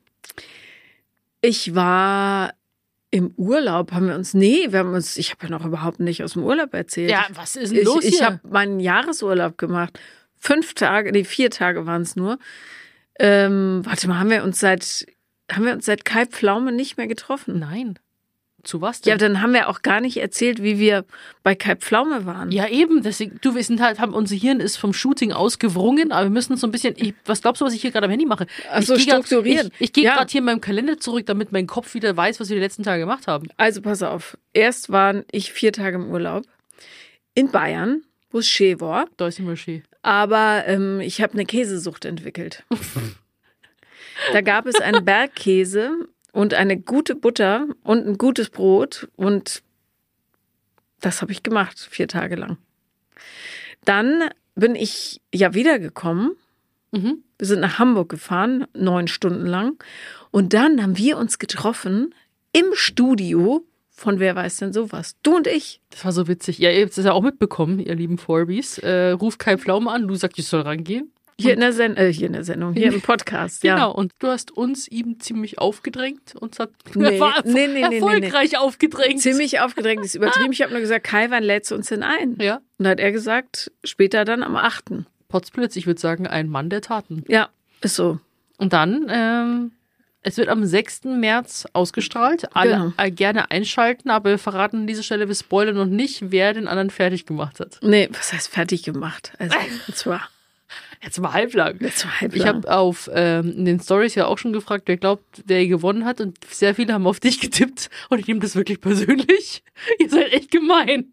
Ich 1.46 1.74
war 1.74 2.54
im 3.10 3.32
Urlaub, 3.36 3.92
haben 3.92 4.08
wir 4.08 4.16
uns, 4.16 4.34
nee, 4.34 4.66
wir 4.70 4.80
haben 4.80 4.92
uns, 4.92 5.16
ich 5.16 5.30
habe 5.30 5.44
ja 5.44 5.50
noch 5.50 5.64
überhaupt 5.64 6.00
nicht 6.00 6.24
aus 6.24 6.32
dem 6.32 6.42
Urlaub 6.42 6.74
erzählt. 6.74 7.10
was 7.34 7.54
ist 7.56 7.72
ich, 7.72 7.86
ich 8.04 8.22
habe 8.22 8.40
meinen 8.48 8.80
Jahresurlaub 8.80 9.56
gemacht. 9.56 9.98
Fünf 10.34 10.74
Tage, 10.74 11.12
nee, 11.12 11.24
vier 11.24 11.50
Tage 11.50 11.86
waren 11.86 12.02
es 12.02 12.16
nur. 12.16 12.38
Ähm, 13.18 13.80
warte 13.84 14.08
mal, 14.08 14.18
haben 14.18 14.30
wir 14.30 14.42
uns 14.42 14.58
seit, 14.60 15.06
haben 15.50 15.64
wir 15.64 15.72
uns 15.72 15.86
seit 15.86 16.04
Kai 16.04 16.26
Pflaume 16.26 16.72
nicht 16.72 16.96
mehr 16.96 17.06
getroffen? 17.06 17.58
Nein. 17.60 17.98
Zu 18.66 18.80
was 18.80 19.00
denn? 19.00 19.12
Ja, 19.12 19.16
dann 19.16 19.40
haben 19.40 19.52
wir 19.52 19.68
auch 19.68 19.82
gar 19.82 20.00
nicht 20.00 20.16
erzählt, 20.16 20.62
wie 20.62 20.78
wir 20.78 21.04
bei 21.42 21.54
Kai 21.54 21.76
Pflaume 21.76 22.26
waren. 22.26 22.50
Ja, 22.50 22.68
eben. 22.68 23.02
Deswegen, 23.02 23.38
du, 23.40 23.54
wir 23.54 23.62
sind 23.62 23.80
halt, 23.80 24.00
haben, 24.00 24.12
unser 24.12 24.34
Hirn 24.34 24.58
ist 24.60 24.76
vom 24.76 24.92
Shooting 24.92 25.32
ausgewrungen, 25.32 26.10
aber 26.12 26.24
wir 26.24 26.30
müssen 26.30 26.56
so 26.56 26.66
ein 26.66 26.70
bisschen, 26.72 26.94
ich, 26.96 27.14
was 27.24 27.42
glaubst 27.42 27.60
du, 27.60 27.64
was 27.64 27.72
ich 27.74 27.80
hier 27.80 27.92
gerade 27.92 28.06
am 28.06 28.10
Handy 28.10 28.26
mache? 28.26 28.46
Ach 28.70 28.82
so, 28.82 28.94
ich 28.94 29.04
geh 29.06 29.10
grad- 29.12 29.24
strukturieren. 29.24 29.68
Ich, 29.78 29.86
ich 29.86 29.92
gehe 29.92 30.04
Ja. 30.04 30.16
gerade 30.16 30.30
hier 30.30 30.40
in 30.40 30.44
meinem 30.44 30.60
Kalender 30.60 30.98
zurück, 30.98 31.24
damit 31.26 31.52
mein 31.52 31.66
Kopf 31.66 31.94
wieder 31.94 32.16
weiß, 32.16 32.40
was 32.40 32.48
wir 32.48 32.56
die 32.56 32.62
letzten 32.62 32.82
Tage 32.82 33.00
gemacht 33.00 33.26
haben. 33.28 33.46
Also 33.56 33.80
pass 33.82 34.02
auf. 34.02 34.36
Erst 34.52 34.90
waren 34.90 35.24
ich 35.30 35.52
vier 35.52 35.72
Tage 35.72 35.96
im 35.96 36.10
Urlaub 36.10 36.44
in 37.34 37.50
Bayern, 37.52 38.02
wo 38.30 38.38
es 38.38 38.48
schön 38.48 38.80
war. 38.80 39.06
Da 39.16 39.28
ist 39.28 39.38
immer 39.38 39.54
schön. 39.56 39.84
Aber 40.02 40.64
ähm, 40.66 41.00
ich 41.00 41.20
habe 41.20 41.34
eine 41.34 41.46
Käsesucht 41.46 42.04
entwickelt. 42.04 42.64
da 44.32 44.40
gab 44.40 44.66
es 44.66 44.76
einen 44.80 45.04
Bergkäse 45.04 46.08
und 46.36 46.52
eine 46.52 46.78
gute 46.78 47.14
Butter 47.14 47.66
und 47.82 48.06
ein 48.06 48.18
gutes 48.18 48.50
Brot 48.50 49.08
und 49.16 49.62
das 51.00 51.22
habe 51.22 51.32
ich 51.32 51.42
gemacht, 51.42 51.78
vier 51.90 52.08
Tage 52.08 52.36
lang. 52.36 52.58
Dann 53.86 54.28
bin 54.54 54.74
ich 54.74 55.22
ja 55.32 55.54
wiedergekommen. 55.54 56.36
Mhm. 56.92 57.22
Wir 57.38 57.46
sind 57.46 57.60
nach 57.60 57.78
Hamburg 57.78 58.10
gefahren, 58.10 58.66
neun 58.74 59.08
Stunden 59.08 59.46
lang. 59.46 59.82
Und 60.30 60.52
dann 60.52 60.82
haben 60.82 60.98
wir 60.98 61.16
uns 61.16 61.38
getroffen 61.38 62.14
im 62.52 62.66
Studio 62.74 63.64
von 63.88 64.20
Wer 64.20 64.36
weiß 64.36 64.58
denn 64.58 64.74
sowas? 64.74 65.16
Du 65.22 65.36
und 65.36 65.46
ich. 65.46 65.80
Das 65.88 66.04
war 66.04 66.12
so 66.12 66.28
witzig. 66.28 66.58
Ja, 66.58 66.70
ihr 66.70 66.82
habt 66.82 66.98
es 66.98 67.02
ja 67.02 67.12
auch 67.12 67.22
mitbekommen, 67.22 67.78
ihr 67.78 67.94
lieben 67.94 68.18
Forbies. 68.18 68.76
Äh, 68.76 69.12
ruft 69.12 69.38
Kai 69.38 69.56
Pflaume 69.56 69.90
an, 69.90 70.06
du 70.06 70.14
sagst, 70.14 70.38
ich 70.38 70.46
soll 70.46 70.60
rangehen. 70.60 71.10
Hier 71.38 71.52
in 71.52 71.60
der, 71.60 71.72
Sen 71.72 71.96
äh, 71.98 72.10
hier 72.12 72.28
in 72.28 72.32
der 72.32 72.44
Sendung, 72.44 72.72
hier 72.72 72.92
im 72.92 73.02
Podcast. 73.02 73.62
Ja. 73.62 73.74
Genau, 73.74 73.92
und 73.92 74.12
du 74.20 74.28
hast 74.28 74.52
uns 74.52 74.88
ihm 74.88 75.20
ziemlich 75.20 75.58
aufgedrängt 75.58 76.34
und 76.34 76.58
hat 76.58 76.70
Nee, 76.94 77.20
war 77.20 77.42
nee, 77.44 77.66
nee, 77.66 77.66
nee, 77.66 77.88
nee, 77.88 77.94
erfolgreich 77.96 78.56
aufgedrängt. 78.58 79.20
Ziemlich 79.20 79.60
aufgedrängt, 79.60 80.02
ist 80.04 80.14
übertrieben. 80.14 80.52
Ich 80.52 80.62
habe 80.62 80.72
nur 80.72 80.80
gesagt, 80.80 81.04
Kai, 81.04 81.30
wann 81.30 81.42
lädst 81.42 81.70
du 81.70 81.74
uns 81.74 81.88
denn 81.88 82.02
ein? 82.02 82.36
Ja. 82.40 82.56
Und 82.78 82.84
da 82.84 82.90
hat 82.90 83.00
er 83.00 83.12
gesagt, 83.12 83.70
später 83.84 84.24
dann 84.24 84.42
am 84.42 84.56
8. 84.56 84.84
Potzblitz, 85.28 85.76
ich 85.76 85.86
würde 85.86 86.00
sagen, 86.00 86.26
ein 86.26 86.48
Mann 86.48 86.70
der 86.70 86.80
Taten. 86.80 87.22
Ja, 87.28 87.50
ist 87.82 87.96
so. 87.96 88.18
Und 88.56 88.72
dann, 88.72 89.06
ähm, 89.10 89.72
es 90.22 90.38
wird 90.38 90.48
am 90.48 90.64
6. 90.64 91.04
März 91.04 91.66
ausgestrahlt. 91.74 92.56
Alle 92.56 92.70
Genau. 92.70 92.92
äh, 92.96 93.10
gerne 93.10 93.50
einschalten, 93.50 94.08
aber 94.08 94.30
wir 94.30 94.38
verraten 94.38 94.78
an 94.78 94.86
dieser 94.86 95.02
Stelle, 95.02 95.28
wir 95.28 95.34
spoilern 95.34 95.76
noch 95.76 95.84
nicht, 95.84 96.30
wer 96.30 96.54
den 96.54 96.66
anderen 96.66 96.88
fertig 96.90 97.26
gemacht 97.26 97.60
hat. 97.60 97.78
Nee, 97.82 98.08
was 98.12 98.32
heißt 98.32 98.48
fertig 98.48 98.82
gemacht? 98.84 99.32
Also, 99.38 99.54
das 99.86 100.06
war, 100.06 100.26
Jetzt 101.02 101.20
mal 101.20 101.32
halblang. 101.32 101.78
das 101.78 102.04
war 102.04 102.20
halb 102.20 102.34
Ich 102.34 102.46
habe 102.46 102.70
auf 102.70 103.08
ähm, 103.12 103.52
in 103.58 103.64
den 103.64 103.80
Stories 103.80 104.14
ja 104.14 104.26
auch 104.26 104.38
schon 104.38 104.52
gefragt, 104.52 104.84
wer 104.86 104.96
glaubt, 104.96 105.42
wer 105.46 105.66
gewonnen 105.66 106.04
hat. 106.04 106.20
Und 106.20 106.38
sehr 106.44 106.74
viele 106.74 106.92
haben 106.94 107.06
auf 107.06 107.20
dich 107.20 107.40
getippt. 107.40 107.90
Und 108.08 108.18
ich 108.18 108.26
nehme 108.26 108.40
das 108.40 108.56
wirklich 108.56 108.80
persönlich. 108.80 109.62
Ihr 109.98 110.08
seid 110.08 110.32
echt 110.32 110.50
gemein. 110.50 111.10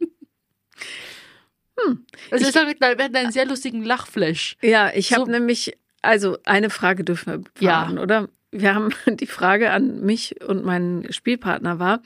Hm. 1.80 2.06
Also 2.32 2.48
ich, 2.48 2.54
wir 2.56 2.88
hatten 2.90 3.16
einen 3.16 3.32
sehr 3.32 3.46
lustigen 3.46 3.84
Lachflash. 3.84 4.58
Ja, 4.62 4.92
ich 4.94 5.14
habe 5.14 5.26
So- 5.26 5.32
nämlich, 5.32 5.78
also 6.02 6.38
eine 6.46 6.70
Frage 6.70 7.04
dürfen 7.04 7.34
wir 7.34 7.66
Ja. 7.66 7.84
fragen, 7.86 8.00
oder? 8.00 8.30
Wir 8.52 8.76
haben 8.76 8.90
die 9.08 9.26
Frage 9.28 9.72
an 9.72 10.02
mich 10.02 10.42
und 10.48 10.64
meinen 10.64 11.12
Spielpartner 11.12 11.80
war, 11.80 12.02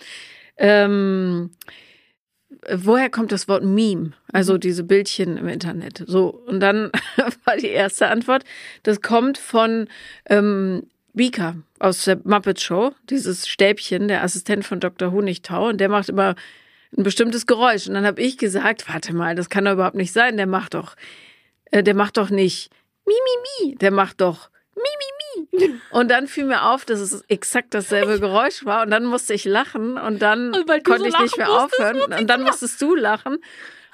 ähm, 0.57 1.51
woher 2.70 3.10
kommt 3.10 3.32
das 3.32 3.48
Wort 3.48 3.64
Meme? 3.64 4.12
Also 4.32 4.58
diese 4.58 4.84
Bildchen 4.84 5.38
im 5.38 5.48
Internet. 5.48 6.04
So, 6.08 6.30
und 6.48 6.60
dann 6.60 6.92
war 7.46 7.58
die 7.58 7.68
erste 7.68 8.08
Antwort, 8.08 8.44
das 8.84 9.02
kommt 9.02 9.38
von 9.38 9.88
ähm, 10.30 10.84
Beaker 11.14 11.56
aus 11.80 12.06
der 12.06 12.20
Muppet 12.24 12.60
Show, 12.62 12.94
dieses 13.10 13.48
Stäbchen, 13.48 14.08
der 14.08 14.24
Assistent 14.24 14.66
von 14.66 14.80
Dr. 14.80 15.12
Honigtau, 15.12 15.70
und 15.70 15.80
der 15.80 15.90
macht 15.90 16.10
immer 16.10 16.36
ein 16.96 17.04
bestimmtes 17.04 17.46
Geräusch. 17.46 17.88
Und 17.88 17.96
dann 17.96 18.06
habe 18.06 18.22
ich 18.22 18.38
gesagt, 18.38 18.88
warte 18.88 19.14
mal, 19.14 19.36
das 19.36 19.50
kann 19.50 19.66
doch 19.66 19.74
überhaupt 19.74 19.96
nicht 19.96 20.14
sein. 20.14 20.38
Der 20.38 20.48
macht 20.48 20.74
doch, 20.74 20.96
äh, 21.72 21.84
der 21.84 21.96
macht 21.96 22.18
doch 22.18 22.30
nicht 22.30 22.72
mi 23.06 23.14
mi 23.14 23.70
mi, 23.70 23.76
der 23.76 23.92
macht 23.92 24.22
doch 24.22 24.50
mi 24.76 24.82
mi 24.82 25.12
mi. 25.17 25.17
Und 25.91 26.10
dann 26.10 26.27
fiel 26.27 26.46
mir 26.46 26.63
auf, 26.63 26.86
dass 26.86 27.00
es 27.00 27.22
exakt 27.27 27.74
dasselbe 27.74 28.19
Geräusch 28.19 28.65
war. 28.65 28.84
Und 28.84 28.91
dann 28.91 29.05
musste 29.05 29.34
ich 29.34 29.46
lachen 29.46 29.98
und 29.98 30.22
dann 30.22 30.53
Und 30.53 30.67
konnte 30.84 31.07
ich 31.07 31.19
nicht 31.19 31.38
mehr 31.38 31.48
musstest, 31.48 31.79
aufhören. 31.81 32.13
Und 32.19 32.27
dann 32.29 32.43
musstest 32.43 32.81
du 32.81 32.96
lachen. 32.96 33.38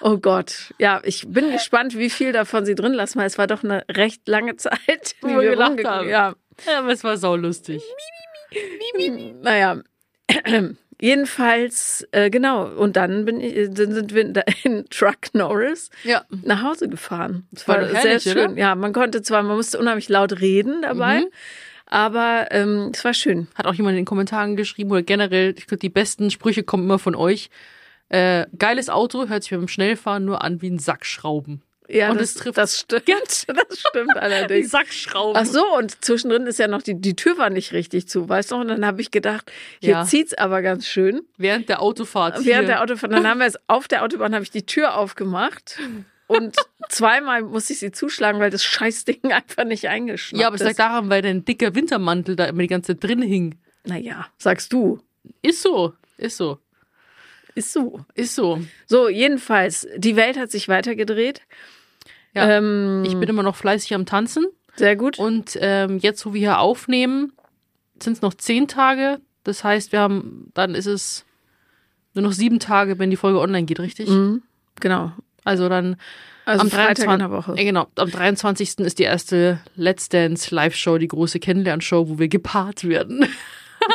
Oh 0.02 0.18
Gott, 0.18 0.74
ja, 0.80 1.00
ich 1.04 1.26
bin 1.28 1.52
gespannt, 1.52 1.98
wie 1.98 2.10
viel 2.10 2.34
davon 2.34 2.66
sie 2.66 2.76
drin 2.76 2.94
lassen, 2.94 3.20
weil 3.20 3.28
es 3.28 3.38
war 3.38 3.48
doch 3.48 3.64
eine 3.64 3.86
recht 3.90 4.28
lange 4.28 4.56
Zeit, 4.58 5.16
Wo 5.22 5.30
wir 5.40 5.52
gelacht 5.52 5.84
haben. 5.86 6.10
Ja, 6.10 6.36
Ja, 6.68 6.80
aber 6.80 6.92
es 6.92 7.04
war 7.04 7.18
saulustig. 7.18 7.82
naja. 9.42 9.82
Jedenfalls, 11.04 12.08
äh, 12.12 12.30
genau. 12.30 12.66
Und 12.66 12.96
dann 12.96 13.26
bin 13.26 13.42
ich, 13.42 13.70
dann 13.74 13.94
sind 13.94 14.14
wir 14.14 14.44
in 14.64 14.86
Truck 14.90 15.34
Norris 15.34 15.90
Ja. 16.04 16.24
nach 16.44 16.64
Hause 16.64 16.88
gefahren. 16.88 17.46
Es 17.54 17.68
War 17.68 17.76
war, 17.76 17.82
doch 17.84 17.90
sehr 17.92 18.02
herrlich, 18.02 18.24
schön. 18.24 18.52
oder? 18.52 18.58
Ja, 18.60 18.76
man 18.76 18.94
konnte 18.94 19.22
zwar, 19.22 19.44
man 19.44 19.58
musste 19.58 19.80
unheimlich 19.80 20.10
laut 20.10 20.40
reden 20.42 20.82
dabei, 20.82 21.20
Mhm. 21.22 21.28
aber 21.88 22.48
ähm, 22.52 22.92
es 22.94 23.04
war 23.04 23.14
schön. 23.14 23.48
Hat 23.56 23.66
auch 23.68 23.74
jemand 23.74 23.94
in 23.94 23.98
den 24.04 24.06
Kommentaren 24.06 24.56
geschrieben 24.56 24.92
oder 24.92 25.04
generell, 25.04 25.54
ich 25.58 25.68
glaube, 25.68 25.80
die 25.80 25.90
besten 25.90 26.32
Sprüche 26.32 26.64
kommen 26.64 26.84
immer 26.86 27.00
von 27.00 27.16
euch. 27.16 27.50
Äh, 28.10 28.46
geiles 28.58 28.90
Auto, 28.90 29.28
hört 29.28 29.44
sich 29.44 29.52
beim 29.52 29.68
Schnellfahren 29.68 30.24
nur 30.26 30.44
an 30.44 30.62
wie 30.62 30.70
ein 30.70 30.80
Sackschrauben. 30.80 31.62
Ja, 31.90 32.12
Und 32.12 32.22
das, 32.22 32.30
es 32.30 32.36
trifft- 32.36 32.58
das 32.58 32.80
stimmt. 32.80 33.04
Das 33.48 33.80
stimmt 33.80 34.16
allerdings. 34.18 34.72
Sackschrauben. 34.72 35.40
Ach 35.42 35.46
so, 35.46 35.64
und 35.78 36.04
zwischendrin 36.04 36.48
ist 36.48 36.60
ja 36.60 36.68
noch 36.68 36.82
die, 36.82 36.96
die 36.96 37.16
Tür 37.16 37.38
war 37.38 37.50
nicht 37.50 37.74
richtig 37.74 38.08
zu, 38.08 38.30
weißt 38.30 38.52
du? 38.52 38.56
Und 38.56 38.70
dann 38.70 38.86
habe 38.86 39.02
ich 39.02 39.12
gedacht, 39.12 39.52
hier 39.82 39.92
Ja. 39.92 40.06
zieht's 40.06 40.34
aber 40.34 40.62
ganz 40.62 40.88
schön. 40.88 41.22
Während 41.38 41.68
der 41.70 41.82
Autofahrt. 41.82 42.36
Während 42.46 42.46
hier. 42.46 42.62
der 42.64 42.82
Autofahrt, 42.84 43.12
dann 43.12 43.28
haben 43.28 43.40
wir 43.40 43.48
es 43.48 43.58
auf 43.68 43.88
der 43.88 44.04
Autobahn, 44.04 44.34
habe 44.34 44.44
ich 44.44 44.52
die 44.52 44.66
Tür 44.66 44.96
aufgemacht 44.98 45.78
und 46.28 46.56
zweimal 46.90 47.42
musste 47.44 47.74
ich 47.74 47.80
sie 47.80 47.92
zuschlagen, 47.92 48.40
weil 48.40 48.50
das 48.50 48.64
Scheißding 48.64 49.20
einfach 49.34 49.66
nicht 49.66 49.88
eingeschnappt 49.90 50.40
ja, 50.42 50.48
aber 50.48 50.56
es 50.56 50.62
ist. 50.62 50.68
lag 50.68 50.76
daran, 50.78 51.10
weil 51.10 51.22
dein 51.22 51.44
dicker 51.44 51.76
Wintermantel 51.76 52.36
da 52.36 52.46
immer 52.46 52.62
die 52.62 52.68
ganze 52.68 52.98
Zeit 52.98 53.04
drin 53.10 53.22
hing. 53.22 53.56
Naja, 53.86 54.28
sagst 54.38 54.72
du. 54.72 55.02
Ist 55.42 55.62
so, 55.62 55.94
ist 56.18 56.38
so, 56.38 56.60
Ist 57.56 57.74
so. 57.74 58.02
ist 58.16 58.36
so. 58.36 58.62
So, 58.88 59.10
jedenfalls, 59.10 59.88
die 59.98 60.16
Welt 60.16 60.38
hat 60.38 60.50
sich 60.52 60.68
weitergedreht. 60.68 61.42
Ja. 62.34 62.50
Ähm, 62.58 63.04
Ich 63.06 63.16
bin 63.16 63.30
immer 63.30 63.44
noch 63.44 63.56
fleißig 63.56 63.94
am 63.94 64.06
Tanzen. 64.06 64.46
sehr 64.76 64.96
gut. 64.96 65.20
Und 65.20 65.58
ähm, 65.62 65.98
jetzt, 66.00 66.26
wo 66.26 66.34
wir 66.34 66.40
hier 66.40 66.60
aufnehmen, 66.60 67.34
sind 68.02 68.14
es 68.14 68.22
noch 68.22 68.34
zehn 68.34 68.68
Tage. 68.68 69.20
Das 69.44 69.64
heißt, 69.64 69.92
wir 69.92 70.00
haben, 70.00 70.50
dann 70.54 70.74
ist 70.74 70.88
es 70.88 71.26
nur 72.14 72.24
noch 72.24 72.32
sieben 72.32 72.60
Tage, 72.60 72.98
wenn 73.00 73.10
die 73.10 73.16
Folge 73.18 73.40
online 73.40 73.66
geht, 73.66 73.80
richtig? 73.80 74.10
Mhm, 74.10 74.42
genau. 74.80 75.12
Also 75.44 75.68
dann 75.70 75.98
Also 76.46 76.62
am 76.62 76.70
Freitag 76.72 77.06
23. 77.06 77.14
in 77.14 77.20
der 77.20 77.32
Woche. 77.32 77.54
Äh, 77.58 77.66
genau, 77.66 77.88
am 77.96 78.10
23. 78.10 78.80
ist 78.80 78.98
die 79.00 79.04
erste 79.04 79.60
Let's 79.76 80.10
Dance 80.10 80.54
Live-Show, 80.56 80.98
die 80.98 81.08
große 81.08 81.40
Kennenlernshow, 81.40 82.08
wo 82.10 82.18
wir 82.20 82.28
gepaart 82.30 82.84
werden. 82.88 83.28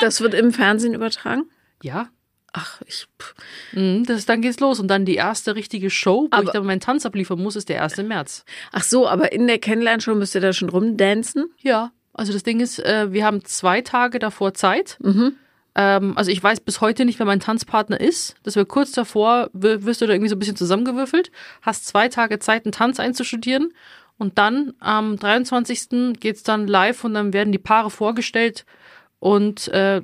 Das 0.02 0.20
wird 0.20 0.34
im 0.34 0.52
Fernsehen 0.52 0.92
übertragen. 0.92 1.44
ja, 1.82 2.08
Ach, 2.52 2.80
ich. 2.86 3.06
pff. 3.20 3.34
mhm, 3.72 4.04
das, 4.04 4.24
dann 4.26 4.40
geht's 4.40 4.58
los. 4.60 4.80
Und 4.80 4.88
dann 4.88 5.04
die 5.04 5.16
erste 5.16 5.54
richtige 5.54 5.90
Show, 5.90 6.28
wo 6.30 6.36
Aber- 6.36 6.44
ich 6.44 6.50
dann 6.50 6.64
meinen 6.66 6.80
Tanz 6.80 7.04
abliefern 7.06 7.40
muss, 7.40 7.56
ist 7.56 7.68
der 7.68 7.82
1. 7.82 7.98
März. 8.04 8.44
Ach 8.72 8.82
so, 8.82 9.06
aber 9.08 9.32
in 9.32 9.46
der 9.46 9.58
Kennenlernshow 9.58 10.14
müsst 10.14 10.34
ihr 10.34 10.40
da 10.40 10.52
schon 10.52 10.68
rumdancen. 10.70 11.50
Ja, 11.60 11.92
also 12.14 12.32
das 12.32 12.42
Ding 12.42 12.60
ist, 12.60 12.78
äh, 12.80 13.12
wir 13.12 13.24
haben 13.24 13.44
zwei 13.44 13.80
Tage 13.82 14.18
davor 14.18 14.54
Zeit. 14.54 14.96
Mhm. 15.02 15.34
Ähm, 15.74 16.16
also 16.16 16.30
ich 16.30 16.42
weiß 16.42 16.60
bis 16.60 16.80
heute 16.80 17.04
nicht, 17.04 17.18
wer 17.18 17.26
mein 17.26 17.38
Tanzpartner 17.40 18.00
ist. 18.00 18.34
Das 18.42 18.56
wäre 18.56 18.66
kurz 18.66 18.92
davor, 18.92 19.50
wirst 19.52 20.00
du 20.00 20.06
da 20.06 20.14
irgendwie 20.14 20.30
so 20.30 20.34
ein 20.34 20.38
bisschen 20.40 20.56
zusammengewürfelt, 20.56 21.30
hast 21.62 21.86
zwei 21.86 22.08
Tage 22.08 22.38
Zeit, 22.40 22.64
einen 22.64 22.72
Tanz 22.72 22.98
einzustudieren 22.98 23.72
und 24.16 24.38
dann 24.38 24.72
am 24.80 25.16
23. 25.16 26.14
geht's 26.18 26.42
dann 26.42 26.66
live 26.66 27.04
und 27.04 27.14
dann 27.14 27.32
werden 27.32 27.52
die 27.52 27.58
Paare 27.58 27.90
vorgestellt 27.90 28.64
und 29.20 29.68
äh, 29.68 30.02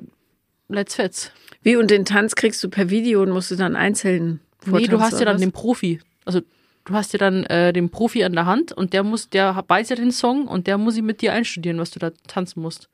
let's 0.67 0.95
fetz. 0.95 1.31
Wie 1.61 1.75
und 1.75 1.91
den 1.91 2.05
Tanz 2.05 2.35
kriegst 2.35 2.63
du 2.63 2.69
per 2.69 2.89
Video 2.89 3.21
und 3.23 3.31
musst 3.31 3.51
du 3.51 3.55
dann 3.55 3.75
einzeln 3.75 4.39
Nee, 4.65 4.71
du 4.71 4.91
vortanzen, 4.91 5.01
hast 5.01 5.19
ja 5.19 5.25
dann 5.25 5.39
den 5.39 5.51
Profi. 5.51 5.99
Also 6.25 6.41
du 6.85 6.93
hast 6.93 7.13
ja 7.13 7.19
dann 7.19 7.43
äh, 7.45 7.73
den 7.73 7.89
Profi 7.89 8.23
an 8.23 8.33
der 8.33 8.45
Hand 8.45 8.71
und 8.71 8.93
der 8.93 9.03
muss, 9.03 9.29
der 9.29 9.63
weiß 9.67 9.89
ja 9.89 9.95
den 9.95 10.11
Song 10.11 10.47
und 10.47 10.67
der 10.67 10.77
muss 10.77 10.95
sie 10.95 11.01
mit 11.01 11.21
dir 11.21 11.33
einstudieren, 11.33 11.79
was 11.79 11.91
du 11.91 11.99
da 11.99 12.11
tanzen 12.27 12.61
musst. 12.61 12.89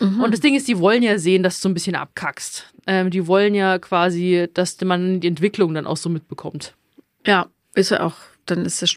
Mhm. 0.00 0.20
Und 0.20 0.32
das 0.32 0.40
Ding 0.40 0.54
ist, 0.54 0.68
die 0.68 0.78
wollen 0.78 1.02
ja 1.02 1.18
sehen, 1.18 1.42
dass 1.42 1.56
du 1.56 1.62
so 1.62 1.68
ein 1.68 1.74
bisschen 1.74 1.94
abkackst. 1.94 2.72
Ähm, 2.86 3.10
die 3.10 3.26
wollen 3.26 3.54
ja 3.54 3.78
quasi, 3.78 4.48
dass 4.52 4.80
man 4.82 5.20
die 5.20 5.28
Entwicklung 5.28 5.74
dann 5.74 5.86
auch 5.86 5.96
so 5.96 6.08
mitbekommt. 6.08 6.74
Ja, 7.26 7.46
ist 7.74 7.90
ja 7.90 8.00
auch. 8.00 8.16
Dann 8.46 8.64
ist 8.64 8.80
der, 8.80 8.88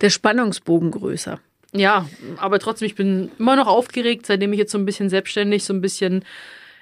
der 0.00 0.10
Spannungsbogen 0.10 0.90
größer. 0.90 1.40
Ja, 1.72 2.08
aber 2.38 2.58
trotzdem, 2.58 2.86
ich 2.86 2.94
bin 2.94 3.30
immer 3.38 3.56
noch 3.56 3.66
aufgeregt, 3.66 4.26
seitdem 4.26 4.52
ich 4.52 4.58
jetzt 4.58 4.72
so 4.72 4.78
ein 4.78 4.86
bisschen 4.86 5.10
selbstständig, 5.10 5.64
so 5.64 5.74
ein 5.74 5.80
bisschen 5.80 6.24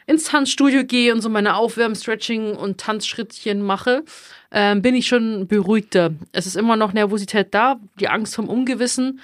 ins 0.06 0.24
Tanzstudio 0.24 0.84
gehe 0.84 1.12
und 1.12 1.20
so 1.20 1.28
meine 1.28 1.56
Aufwärm-, 1.56 1.94
Stretching- 1.94 2.56
und 2.56 2.78
Tanzschrittchen 2.78 3.60
mache, 3.60 4.04
ähm, 4.52 4.80
bin 4.80 4.94
ich 4.94 5.08
schon 5.08 5.48
beruhigter. 5.48 6.14
Es 6.32 6.46
ist 6.46 6.56
immer 6.56 6.76
noch 6.76 6.92
Nervosität 6.92 7.48
da, 7.52 7.80
die 7.98 8.08
Angst 8.08 8.34
vom 8.34 8.48
Ungewissen. 8.48 9.20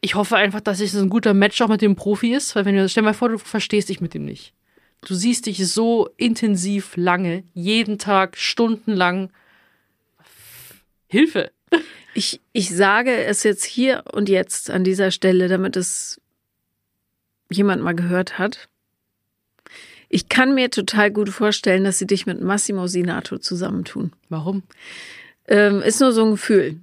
Ich 0.00 0.16
hoffe 0.16 0.36
einfach, 0.36 0.60
dass 0.60 0.80
es 0.80 0.94
ein 0.94 1.08
guter 1.08 1.34
Match 1.34 1.60
auch 1.62 1.68
mit 1.68 1.82
dem 1.82 1.96
Profi 1.96 2.34
ist, 2.34 2.56
weil 2.56 2.64
wenn 2.64 2.76
du, 2.76 2.88
stell 2.88 3.04
mal 3.04 3.14
vor, 3.14 3.28
du 3.28 3.38
verstehst 3.38 3.88
dich 3.88 4.00
mit 4.00 4.12
dem 4.12 4.24
nicht. 4.24 4.52
Du 5.02 5.14
siehst 5.14 5.46
dich 5.46 5.66
so 5.68 6.10
intensiv 6.16 6.96
lange, 6.96 7.44
jeden 7.54 7.98
Tag, 7.98 8.36
stundenlang. 8.36 9.30
Hilfe! 11.06 11.50
Ich, 12.16 12.40
ich 12.52 12.70
sage 12.70 13.24
es 13.24 13.42
jetzt 13.42 13.64
hier 13.64 14.04
und 14.12 14.28
jetzt 14.28 14.70
an 14.70 14.84
dieser 14.84 15.10
Stelle, 15.10 15.48
damit 15.48 15.76
es 15.76 16.20
jemand 17.50 17.82
mal 17.82 17.96
gehört 17.96 18.38
hat. 18.38 18.68
Ich 20.08 20.28
kann 20.28 20.54
mir 20.54 20.70
total 20.70 21.10
gut 21.10 21.28
vorstellen, 21.30 21.84
dass 21.84 21.98
sie 21.98 22.06
dich 22.06 22.26
mit 22.26 22.40
Massimo 22.40 22.86
Sinato 22.86 23.38
zusammentun. 23.38 24.12
Warum? 24.28 24.62
Ähm, 25.48 25.82
ist 25.82 26.00
nur 26.00 26.12
so 26.12 26.24
ein 26.24 26.32
Gefühl. 26.32 26.80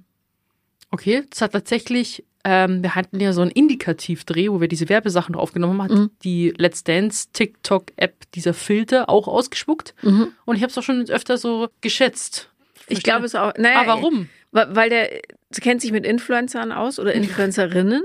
Okay, 0.90 1.22
es 1.32 1.40
hat 1.40 1.52
tatsächlich, 1.52 2.24
ähm, 2.44 2.82
wir 2.82 2.94
hatten 2.94 3.18
ja 3.20 3.32
so 3.32 3.40
einen 3.40 3.50
Indikativdreh, 3.50 4.50
wo 4.50 4.60
wir 4.60 4.68
diese 4.68 4.88
Werbesachen 4.88 5.32
draufgenommen 5.34 5.80
haben, 5.80 5.90
hat 5.90 5.98
Mhm. 5.98 6.10
die 6.22 6.52
Let's 6.58 6.84
Dance 6.84 7.28
TikTok-App, 7.32 8.30
dieser 8.34 8.52
Filter, 8.54 9.08
auch 9.08 9.26
ausgespuckt. 9.28 9.94
Mhm. 10.02 10.28
Und 10.44 10.56
ich 10.56 10.62
habe 10.62 10.70
es 10.70 10.76
auch 10.78 10.82
schon 10.82 11.08
öfter 11.08 11.38
so 11.38 11.68
geschätzt. 11.80 12.50
Ich 12.88 13.02
glaube 13.02 13.24
es 13.26 13.34
auch. 13.34 13.52
Naja, 13.56 13.80
Aber 13.80 13.86
warum? 13.88 14.28
Wa- 14.50 14.68
Weil 14.72 14.90
der 14.90 15.22
kennt 15.60 15.80
sich 15.80 15.92
mit 15.92 16.04
Influencern 16.04 16.72
aus 16.72 16.98
oder 16.98 17.14
Influencerinnen. 17.14 18.02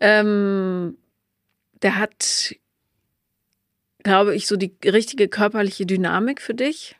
ähm, 0.00 0.96
der 1.82 1.98
hat, 1.98 2.54
glaube 4.04 4.36
ich, 4.36 4.46
so 4.46 4.56
die 4.56 4.76
richtige 4.84 5.26
körperliche 5.26 5.86
Dynamik 5.86 6.40
für 6.40 6.54
dich. 6.54 6.96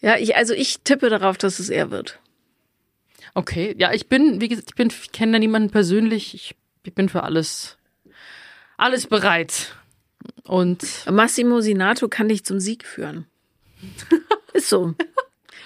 Ja, 0.00 0.16
ich, 0.16 0.36
also 0.36 0.52
ich 0.52 0.80
tippe 0.80 1.08
darauf, 1.08 1.38
dass 1.38 1.58
es 1.58 1.70
er 1.70 1.90
wird. 1.90 2.20
Okay, 3.34 3.74
ja, 3.78 3.92
ich 3.92 4.08
bin, 4.08 4.40
wie 4.40 4.48
gesagt, 4.48 4.70
ich 4.70 4.74
bin, 4.74 4.88
ich 4.88 5.12
kenne 5.12 5.32
da 5.32 5.38
niemanden 5.38 5.70
persönlich. 5.70 6.34
Ich, 6.34 6.54
ich 6.84 6.94
bin 6.94 7.08
für 7.08 7.22
alles, 7.22 7.78
alles 8.76 9.06
bereit. 9.06 9.74
Und 10.44 10.84
Massimo 11.10 11.60
Sinato 11.60 12.08
kann 12.08 12.28
dich 12.28 12.44
zum 12.44 12.60
Sieg 12.60 12.84
führen. 12.84 13.26
Ist 14.52 14.68
so. 14.68 14.94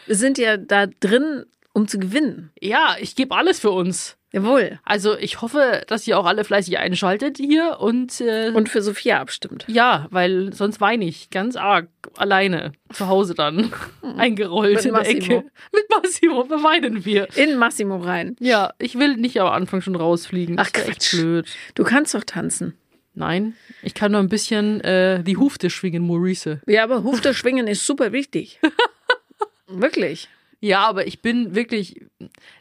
Wir 0.07 0.17
sind 0.17 0.39
ja 0.39 0.57
da 0.57 0.87
drin, 0.87 1.47
um 1.73 1.89
zu 1.89 1.99
gewinnen. 1.99 2.53
ja, 2.61 2.97
ich 3.01 3.17
gebe 3.17 3.35
alles 3.35 3.61
für 3.61 3.71
uns. 3.71 4.17
Jawohl. 4.33 4.79
Also 4.85 5.17
ich 5.19 5.43
hoffe, 5.43 5.83
dass 5.89 6.07
ihr 6.07 6.19
auch 6.19 6.25
alle 6.25 6.45
fleißig 6.45 6.79
einschaltet 6.79 7.37
hier 7.37 7.79
und, 7.81 8.21
äh, 8.23 8.51
Und 8.55 8.69
für 8.71 8.81
Sophia 8.81 9.21
abstimmt. 9.21 9.65
ja, 9.69 10.07
weil 10.11 10.53
sonst 10.55 10.81
weine 10.81 11.05
ich 11.05 11.29
ganz 11.31 11.55
arg 11.57 11.89
alleine 12.17 12.73
zu 12.93 13.09
Hause 13.09 13.35
dann 13.35 13.73
eingerollt 14.17 14.77
Mit 14.77 14.85
in 14.87 14.93
der 14.95 15.01
Massimo. 15.03 15.21
Ecke. 15.39 15.51
Mit 15.73 15.85
Massimo 15.91 16.49
weinen 16.65 17.05
wir. 17.05 17.29
In 17.37 17.57
Massimo 17.59 17.99
rein. 17.99 18.37
Ja, 18.41 18.73
ich 18.79 18.99
will 18.99 19.17
nicht 19.17 19.39
am 19.41 19.49
Anfang 19.49 19.83
schon 19.83 19.97
rausfliegen. 19.97 20.59
Ach, 20.59 20.71
Das 20.71 20.85
Quatsch. 20.85 21.11
blöd. 21.13 21.47
Du 21.75 21.85
kannst 21.85 22.15
doch 22.15 22.25
tanzen. 22.25 22.75
Nein, 23.15 23.55
ich 23.83 23.93
kann 23.93 24.13
nur 24.13 24.21
ein 24.23 24.31
bisschen 24.31 24.81
äh, 24.81 25.23
die 25.23 25.37
Hufte 25.37 25.69
schwingen, 25.69 26.07
Maurice. 26.07 26.63
Ja, 26.67 26.85
aber 26.85 27.03
Hufte 27.05 27.35
schwingen 27.35 27.67
ist 27.67 27.85
super 27.87 28.13
wichtig. 28.13 28.59
Wirklich. 29.67 30.29
Ja, 30.61 30.87
aber 30.87 31.07
ich 31.07 31.21
bin 31.23 31.55
wirklich, 31.55 32.05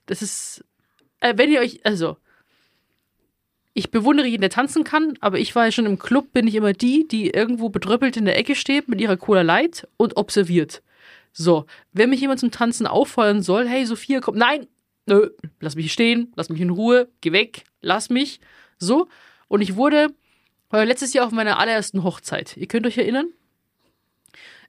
das 0.08 0.22
ist, 0.22 0.66
äh, 1.22 1.34
wenn 1.38 1.52
ihr 1.52 1.62
euch, 1.62 1.86
also, 1.86 2.18
ich 3.74 3.90
bewundere 3.90 4.28
jeden, 4.28 4.42
der 4.42 4.50
tanzen 4.50 4.84
kann, 4.84 5.18
aber 5.22 5.40
ich 5.40 5.56
war 5.56 5.66
ja 5.66 5.72
schon 5.72 5.86
im 5.86 5.98
Club, 5.98 6.34
bin 6.34 6.48
ich 6.48 6.56
immer 6.56 6.74
die, 6.74 7.08
die 7.08 7.30
irgendwo 7.30 7.70
bedröppelt 7.70 8.18
in 8.18 8.26
der 8.26 8.38
Ecke 8.38 8.56
steht 8.56 8.90
mit 8.90 9.00
ihrer 9.00 9.18
Cola 9.18 9.42
Light 9.42 9.88
und 9.98 10.18
observiert. 10.18 10.82
So, 11.32 11.66
wenn 11.94 12.10
mich 12.10 12.20
jemand 12.20 12.42
zum 12.42 12.52
Tanzen 12.52 12.86
auffordern 12.86 13.42
soll, 13.42 13.68
hey 13.68 13.86
Sophia, 13.86 14.20
komm, 14.20 14.36
nein, 14.38 14.68
nö, 15.06 15.30
lass 15.62 15.76
mich 15.76 15.94
stehen, 15.94 16.34
lass 16.36 16.50
mich 16.50 16.60
in 16.60 16.70
Ruhe, 16.70 17.08
geh 17.22 17.32
weg, 17.32 17.64
lass 17.82 18.10
mich. 18.10 18.42
So, 18.78 19.08
und 19.48 19.62
ich 19.62 19.78
wurde 19.78 20.10
War 20.72 20.86
letztes 20.86 21.14
Jahr 21.14 21.26
auf 21.26 21.34
meiner 21.34 21.60
allerersten 21.60 22.04
Hochzeit. 22.04 22.56
Ihr 22.56 22.68
könnt 22.68 22.88
euch 22.88 22.98
erinnern? 22.98 23.30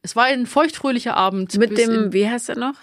Es 0.03 0.17
war 0.17 0.25
ein 0.25 0.47
feuchtfröhlicher 0.47 1.17
Abend. 1.17 1.57
Mit 1.57 1.79
dem, 1.79 2.13
wie 2.13 2.29
heißt 2.29 2.49
er 2.49 2.57
noch? 2.57 2.75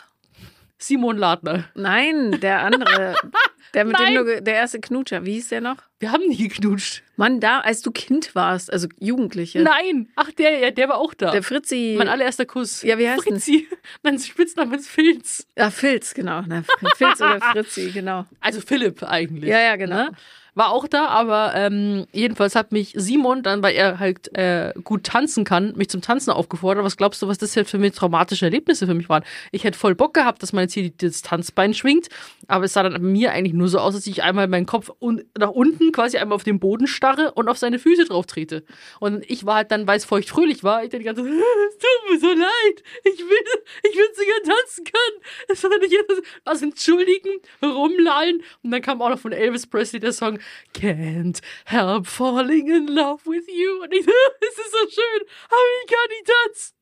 Simon 0.77 1.17
Ladner. 1.17 1.65
Nein, 1.75 2.39
der 2.39 2.61
andere. 2.61 3.15
der 3.73 3.85
mit 3.85 3.97
dem 3.97 4.03
Nein. 4.03 4.13
du, 4.15 4.25
ge- 4.25 4.41
der 4.41 4.55
erste 4.55 4.79
Knutscher. 4.79 5.25
Wie 5.25 5.33
hieß 5.33 5.49
der 5.49 5.61
noch? 5.61 5.77
Wir 5.99 6.11
haben 6.11 6.27
nie 6.27 6.47
geknutscht. 6.47 7.03
Mann, 7.17 7.39
da, 7.39 7.59
als 7.59 7.81
du 7.81 7.91
Kind 7.91 8.33
warst, 8.35 8.71
also 8.71 8.87
Jugendliche. 8.99 9.59
Nein. 9.61 10.09
Ach, 10.15 10.31
der, 10.31 10.57
ja, 10.59 10.71
der 10.71 10.87
war 10.89 10.97
auch 10.97 11.13
da. 11.13 11.31
Der 11.31 11.43
Fritzi. 11.43 11.95
mein 11.97 12.07
allererster 12.07 12.45
Kuss. 12.45 12.81
Ja, 12.83 12.97
wie 12.97 13.09
heißt 13.09 13.25
denn? 13.25 13.33
Fritzi. 13.39 13.67
Mein 14.03 14.17
Spitzname 14.19 14.77
ist 14.77 14.87
Filz. 14.89 15.45
Ah, 15.57 15.69
Filz, 15.71 16.13
genau. 16.13 16.41
Na, 16.47 16.63
Filz 16.95 17.19
oder 17.21 17.41
Fritzi, 17.41 17.91
genau. 17.91 18.25
Also 18.39 18.61
Philipp 18.61 19.03
eigentlich. 19.03 19.49
Ja, 19.49 19.59
ja, 19.59 19.75
genau. 19.75 19.95
Ne? 20.05 20.11
War 20.55 20.71
auch 20.71 20.87
da, 20.87 21.07
aber 21.07 21.53
ähm, 21.55 22.05
jedenfalls 22.11 22.55
hat 22.55 22.71
mich 22.71 22.93
Simon 22.95 23.43
dann, 23.43 23.61
weil 23.63 23.75
er 23.75 23.99
halt 23.99 24.35
äh, 24.35 24.73
gut 24.83 25.03
tanzen 25.03 25.43
kann, 25.43 25.73
mich 25.75 25.89
zum 25.89 26.01
Tanzen 26.01 26.31
aufgefordert. 26.31 26.83
Was 26.83 26.97
glaubst 26.97 27.21
du, 27.21 27.27
was 27.27 27.37
das 27.37 27.55
jetzt 27.55 27.71
für 27.71 27.77
mich 27.77 27.93
traumatische 27.93 28.45
Erlebnisse 28.45 28.87
für 28.87 28.93
mich 28.93 29.09
waren? 29.09 29.23
Ich 29.51 29.63
hätte 29.63 29.77
voll 29.77 29.95
Bock 29.95 30.13
gehabt, 30.13 30.41
dass 30.41 30.53
man 30.53 30.63
jetzt 30.63 30.73
hier 30.73 30.89
das 30.89 31.21
Tanzbein 31.21 31.73
schwingt, 31.73 32.09
aber 32.47 32.65
es 32.65 32.73
sah 32.73 32.83
dann 32.83 32.93
bei 32.93 32.99
mir 32.99 33.31
eigentlich 33.31 33.53
nur 33.53 33.67
so 33.67 33.79
aus, 33.79 33.93
dass 33.93 34.07
ich 34.07 34.23
einmal 34.23 34.47
meinen 34.47 34.65
Kopf 34.65 34.91
un 34.99 35.23
nach 35.37 35.51
unten 35.51 35.91
quasi 35.91 36.17
einmal 36.17 36.35
auf 36.35 36.43
den 36.43 36.59
Boden 36.59 36.87
starre 36.87 37.31
und 37.33 37.47
auf 37.47 37.57
seine 37.57 37.79
Füße 37.79 38.05
drauf 38.05 38.25
trete. 38.25 38.63
Und 38.99 39.29
ich 39.29 39.45
war 39.45 39.55
halt 39.55 39.71
dann, 39.71 39.87
weil 39.87 39.97
es 39.97 40.05
feucht 40.05 40.29
fröhlich 40.29 40.63
war, 40.63 40.83
ich 40.83 40.89
dann 40.89 40.99
die 40.99 41.05
ganze 41.05 41.23
Zeit, 41.23 41.31
es 41.69 41.77
tut 41.77 42.11
mir 42.11 42.19
so 42.19 42.27
leid, 42.27 42.83
ich 43.03 43.19
will, 43.19 43.61
ich 43.83 43.95
will 43.95 44.07
so 44.15 44.23
gern 44.23 44.57
tanzen 44.57 44.83
können. 44.83 45.23
Es 45.47 45.63
war 45.63 45.77
nicht 45.77 45.95
was 46.45 46.61
entschuldigen, 46.61 47.29
rumlallen 47.63 48.41
und 48.63 48.71
dann 48.71 48.81
kam 48.81 49.01
auch 49.01 49.09
noch 49.09 49.19
von 49.19 49.31
Elvis 49.31 49.67
Presley 49.67 49.99
der 49.99 50.13
Song 50.13 50.38
Can't 50.73 51.39
help 51.65 52.07
falling 52.07 52.67
in 52.69 52.87
love 52.87 53.25
with 53.25 53.47
you. 53.47 53.83
Und 53.83 53.93
ich 53.93 54.05
so, 54.05 54.11
es 54.41 54.57
ist 54.57 54.71
so 54.71 54.89
schön, 54.89 55.27
aber 55.45 55.57
ich 55.83 55.89
kann 55.89 56.09
nicht 56.09 56.25
tanzen. 56.27 56.75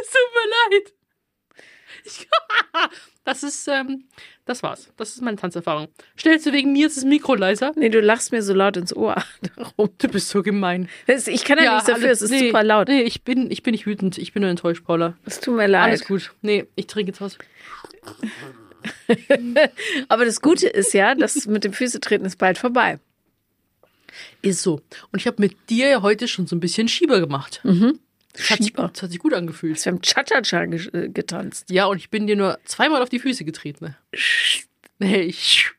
Es 0.00 0.10
tut 0.10 0.20
mir 0.34 0.76
leid. 0.78 0.92
Ich, 2.04 2.28
das 3.24 3.42
ist, 3.42 3.68
ähm, 3.68 4.08
das 4.44 4.62
war's. 4.62 4.90
Das 4.96 5.10
ist 5.10 5.22
meine 5.22 5.36
Tanzerfahrung. 5.36 5.88
Stellst 6.18 6.46
du 6.46 6.52
wegen 6.52 6.72
mir 6.72 6.82
jetzt 6.82 6.96
das 6.96 7.04
Mikro 7.04 7.34
leiser? 7.34 7.72
Nee, 7.76 7.90
du 7.90 8.00
lachst 8.00 8.32
mir 8.32 8.42
so 8.42 8.54
laut 8.54 8.76
ins 8.76 8.94
Ohr. 8.96 9.22
Darum. 9.56 9.90
Du 9.98 10.08
bist 10.08 10.28
so 10.30 10.42
gemein. 10.42 10.88
Das- 11.06 11.28
Ich 11.28 11.44
kann 11.44 11.58
ja, 11.58 11.74
nichts 11.74 11.86
dafür, 11.86 12.06
alles- 12.08 12.22
es 12.22 12.30
ist 12.30 12.40
nee, 12.40 12.46
super 12.48 12.64
laut. 12.64 12.88
Nee, 12.88 13.02
ich 13.02 13.22
bin, 13.22 13.50
ich 13.50 13.62
bin 13.62 13.72
nicht 13.72 13.86
wütend. 13.86 14.18
Ich 14.18 14.32
bin 14.32 14.40
nur 14.42 14.50
enttäuscht, 14.50 14.84
Paula. 14.84 15.16
Es 15.26 15.38
tut 15.40 15.54
mir 15.54 15.68
leid. 15.68 15.82
Alles 15.84 16.04
gut. 16.04 16.32
Nee, 16.42 16.66
ich 16.74 16.86
trinke 16.86 17.12
jetzt 17.12 17.20
was. 17.20 17.38
Aber 20.08 20.24
das 20.24 20.40
Gute 20.40 20.68
ist 20.68 20.94
ja, 20.94 21.14
das 21.14 21.46
mit 21.46 21.64
dem 21.64 21.72
Füße 21.72 22.00
treten 22.00 22.24
ist 22.24 22.36
bald 22.38 22.58
vorbei. 22.58 22.98
Ist 24.42 24.62
so. 24.62 24.80
Und 25.10 25.18
ich 25.20 25.26
habe 25.26 25.40
mit 25.40 25.70
dir 25.70 25.88
ja 25.88 26.02
heute 26.02 26.28
schon 26.28 26.46
so 26.46 26.54
ein 26.56 26.60
bisschen 26.60 26.88
Schieber 26.88 27.20
gemacht. 27.20 27.60
Das 27.64 28.50
hat, 28.50 28.58
sich, 28.58 28.66
Schieber. 28.68 28.90
das 28.92 29.02
hat 29.02 29.10
sich 29.10 29.18
gut 29.18 29.34
angefühlt. 29.34 29.82
Wir 29.84 29.92
haben 29.92 30.02
Cha-Cha-Cha 30.02 30.62
äh, 30.64 31.08
getanzt. 31.08 31.70
Ja, 31.70 31.86
und 31.86 31.98
ich 31.98 32.10
bin 32.10 32.26
dir 32.26 32.36
nur 32.36 32.58
zweimal 32.64 33.02
auf 33.02 33.08
die 33.08 33.18
Füße 33.18 33.44
getreten. 33.44 33.84
Ne? 33.86 33.96
Nee, 34.98 35.20
ich. 35.22 35.70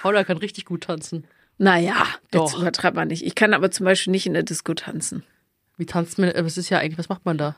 Paula 0.00 0.24
kann 0.24 0.38
richtig 0.38 0.64
gut 0.66 0.84
tanzen. 0.84 1.24
Naja, 1.58 2.06
Doch. 2.30 2.50
jetzt 2.50 2.60
übertreibt 2.60 2.96
man 2.96 3.08
nicht. 3.08 3.24
Ich 3.24 3.34
kann 3.34 3.52
aber 3.54 3.70
zum 3.70 3.84
Beispiel 3.84 4.10
nicht 4.12 4.26
in 4.26 4.34
der 4.34 4.42
Disco 4.44 4.74
tanzen. 4.74 5.24
Wie 5.76 5.86
tanzt 5.86 6.18
man? 6.18 6.32
Was 6.34 6.56
ist 6.56 6.70
ja 6.70 6.78
eigentlich, 6.78 6.98
was 6.98 7.08
macht 7.08 7.24
man 7.24 7.38
da? 7.38 7.56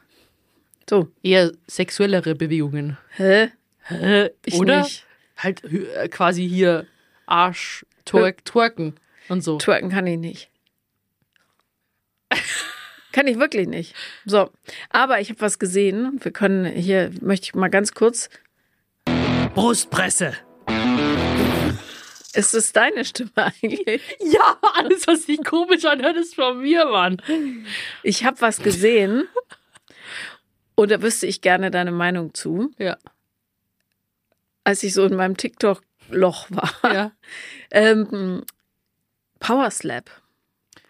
So, 0.88 1.08
Eher 1.22 1.52
sexuellere 1.68 2.34
Bewegungen. 2.34 2.96
hä? 3.16 3.50
Hä? 3.90 4.30
Ich 4.44 4.54
Oder? 4.54 4.82
nicht. 4.82 5.06
Halt 5.36 5.64
äh, 5.64 6.08
quasi 6.08 6.48
hier 6.48 6.86
Arsch, 7.26 7.84
twerk, 8.04 8.44
twerken 8.44 8.94
und 9.28 9.42
so. 9.42 9.58
Twerken 9.58 9.90
kann 9.90 10.06
ich 10.06 10.18
nicht. 10.18 10.50
kann 13.12 13.26
ich 13.26 13.38
wirklich 13.38 13.66
nicht. 13.66 13.94
So, 14.24 14.50
aber 14.90 15.20
ich 15.20 15.30
habe 15.30 15.40
was 15.40 15.58
gesehen. 15.58 16.18
Wir 16.22 16.30
können 16.30 16.66
hier, 16.66 17.10
möchte 17.20 17.44
ich 17.44 17.54
mal 17.54 17.68
ganz 17.68 17.94
kurz. 17.94 18.28
Brustpresse. 19.54 20.34
Ist 22.32 22.54
es 22.54 22.72
deine 22.72 23.04
Stimme 23.04 23.32
eigentlich? 23.36 24.00
Ja, 24.20 24.58
alles, 24.74 25.06
was 25.08 25.24
sich 25.24 25.42
komisch 25.42 25.84
anhört, 25.84 26.16
ist 26.16 26.36
von 26.36 26.60
mir, 26.60 26.84
Mann. 26.86 27.20
Ich 28.04 28.24
habe 28.24 28.40
was 28.40 28.58
gesehen. 28.58 29.24
Und 30.76 30.90
da 30.92 31.02
wüsste 31.02 31.26
ich 31.26 31.40
gerne 31.40 31.70
deine 31.70 31.90
Meinung 31.90 32.32
zu. 32.32 32.70
Ja. 32.78 32.96
Als 34.64 34.82
ich 34.82 34.94
so 34.94 35.04
in 35.04 35.16
meinem 35.16 35.36
TikTok-Loch 35.36 36.48
war. 36.50 36.72
Ja. 36.82 37.12
Ähm, 37.72 38.42
Power 39.38 39.70
Slap. 39.70 40.10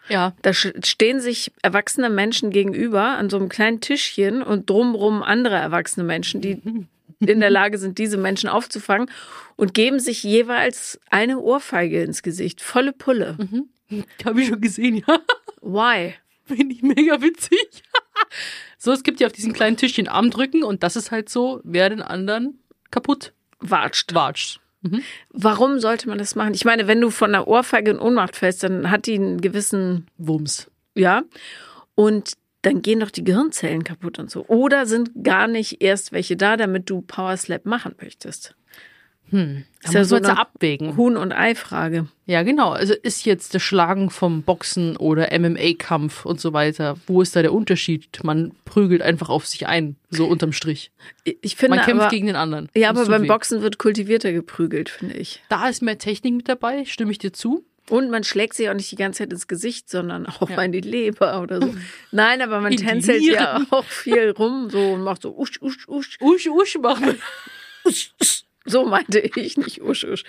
Ja. 0.08 0.34
Da 0.42 0.52
stehen 0.52 1.20
sich 1.20 1.52
erwachsene 1.62 2.10
Menschen 2.10 2.50
gegenüber 2.50 3.02
an 3.02 3.30
so 3.30 3.36
einem 3.36 3.48
kleinen 3.48 3.80
Tischchen 3.80 4.42
und 4.42 4.68
drumrum 4.68 5.22
andere 5.22 5.56
erwachsene 5.56 6.04
Menschen, 6.04 6.40
die 6.40 6.60
in 7.20 7.40
der 7.40 7.50
Lage 7.50 7.78
sind, 7.78 7.98
diese 7.98 8.16
Menschen 8.16 8.48
aufzufangen 8.48 9.10
und 9.56 9.74
geben 9.74 10.00
sich 10.00 10.22
jeweils 10.22 10.98
eine 11.10 11.38
Ohrfeige 11.38 12.02
ins 12.02 12.22
Gesicht. 12.22 12.60
Volle 12.60 12.92
Pulle. 12.92 13.36
Habe 14.24 14.42
ich 14.42 14.48
schon 14.48 14.60
gesehen, 14.60 14.96
ja. 15.06 15.20
Why? 15.60 16.14
Finde 16.44 16.74
ich 16.74 16.82
mega 16.82 17.20
witzig. 17.22 17.82
so, 18.78 18.90
es 18.90 19.04
gibt 19.04 19.20
ja 19.20 19.28
auf 19.28 19.32
diesen 19.32 19.52
kleinen 19.52 19.76
Tischchen 19.76 20.08
Armdrücken 20.08 20.64
und 20.64 20.82
das 20.82 20.96
ist 20.96 21.10
halt 21.12 21.28
so, 21.28 21.60
wer 21.62 21.88
den 21.88 22.02
anderen 22.02 22.58
kaputt 22.90 23.32
Watscht. 23.60 24.14
watscht. 24.14 24.60
Warum 25.30 25.78
sollte 25.78 26.08
man 26.08 26.18
das 26.18 26.34
machen? 26.34 26.54
Ich 26.54 26.64
meine, 26.64 26.86
wenn 26.86 27.00
du 27.00 27.10
von 27.10 27.34
einer 27.34 27.46
Ohrfeige 27.46 27.90
in 27.90 27.98
Ohnmacht 27.98 28.36
fällst, 28.36 28.62
dann 28.62 28.90
hat 28.90 29.06
die 29.06 29.14
einen 29.14 29.40
gewissen, 29.40 30.06
Wumms. 30.16 30.70
ja, 30.94 31.22
und 31.94 32.32
dann 32.62 32.82
gehen 32.82 33.00
doch 33.00 33.10
die 33.10 33.24
Gehirnzellen 33.24 33.84
kaputt 33.84 34.18
und 34.18 34.30
so. 34.30 34.46
Oder 34.46 34.86
sind 34.86 35.10
gar 35.22 35.48
nicht 35.48 35.82
erst 35.82 36.12
welche 36.12 36.36
da, 36.36 36.56
damit 36.56 36.90
du 36.90 37.02
Power 37.02 37.36
Slap 37.36 37.64
machen 37.64 37.94
möchtest. 38.00 38.54
Hm. 39.30 39.64
Ist 39.82 39.94
ja 39.94 40.04
so 40.04 40.16
eine 40.16 40.38
abwägen. 40.38 40.96
Huhn- 40.96 41.16
und 41.16 41.32
Ei-Frage. 41.32 42.06
Ja, 42.26 42.42
genau. 42.42 42.70
Also 42.70 42.94
ist 42.94 43.24
jetzt 43.24 43.54
das 43.54 43.62
Schlagen 43.62 44.10
vom 44.10 44.42
Boxen 44.42 44.96
oder 44.96 45.28
MMA-Kampf 45.38 46.26
und 46.26 46.40
so 46.40 46.52
weiter. 46.52 46.96
Wo 47.06 47.22
ist 47.22 47.34
da 47.34 47.42
der 47.42 47.52
Unterschied? 47.54 48.22
Man 48.22 48.52
prügelt 48.64 49.00
einfach 49.02 49.28
auf 49.30 49.46
sich 49.46 49.66
ein, 49.66 49.96
so 50.10 50.26
unterm 50.26 50.52
Strich. 50.52 50.90
Ich 51.24 51.56
finde 51.56 51.76
Man 51.76 51.84
kämpft 51.84 52.02
aber, 52.02 52.10
gegen 52.10 52.26
den 52.26 52.36
anderen. 52.36 52.68
Ja, 52.74 52.90
aber 52.90 53.06
beim 53.06 53.22
weh. 53.22 53.26
Boxen 53.26 53.62
wird 53.62 53.78
kultivierter 53.78 54.32
geprügelt, 54.32 54.90
finde 54.90 55.16
ich. 55.16 55.42
Da 55.48 55.68
ist 55.68 55.80
mehr 55.80 55.96
Technik 55.98 56.34
mit 56.34 56.48
dabei, 56.48 56.84
stimme 56.84 57.10
ich 57.12 57.18
dir 57.18 57.32
zu. 57.32 57.64
Und 57.88 58.10
man 58.10 58.22
schlägt 58.22 58.54
sich 58.54 58.68
auch 58.68 58.74
nicht 58.74 58.92
die 58.92 58.96
ganze 58.96 59.18
Zeit 59.18 59.32
ins 59.32 59.48
Gesicht, 59.48 59.88
sondern 59.90 60.26
auch 60.26 60.48
Ja. 60.48 60.56
mal 60.56 60.64
in 60.66 60.72
die 60.72 60.80
Leber 60.80 61.40
oder 61.42 61.60
so. 61.60 61.74
Nein, 62.12 62.42
aber 62.42 62.60
man 62.60 62.72
In 62.72 62.78
tänzelt 62.78 63.22
ja 63.22 63.60
auch 63.70 63.84
viel 63.84 64.30
rum 64.30 64.68
so 64.70 64.78
und 64.92 65.02
macht 65.02 65.22
so 65.22 65.34
usch, 65.36 65.60
usch, 65.62 65.88
usch. 65.88 66.18
Usch, 66.20 66.46
usch, 66.48 66.78
machen. 66.78 67.16
usch, 67.84 68.12
usch. 68.20 68.42
So 68.70 68.86
meinte 68.86 69.18
ich, 69.18 69.56
nicht 69.56 69.82
usch, 69.82 70.04
usch. 70.04 70.24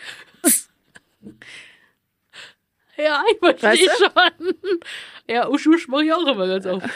Ja, 2.97 3.23
ich 3.31 3.37
verstehe 3.39 3.87
Weißt 3.87 3.97
schon. 3.97 4.79
Ja, 5.27 5.47
usch, 5.49 5.67
usch 5.67 5.87
mache 5.87 6.05
ich 6.05 6.13
auch 6.13 6.27
immer 6.27 6.47
ganz 6.47 6.65
oft. 6.65 6.87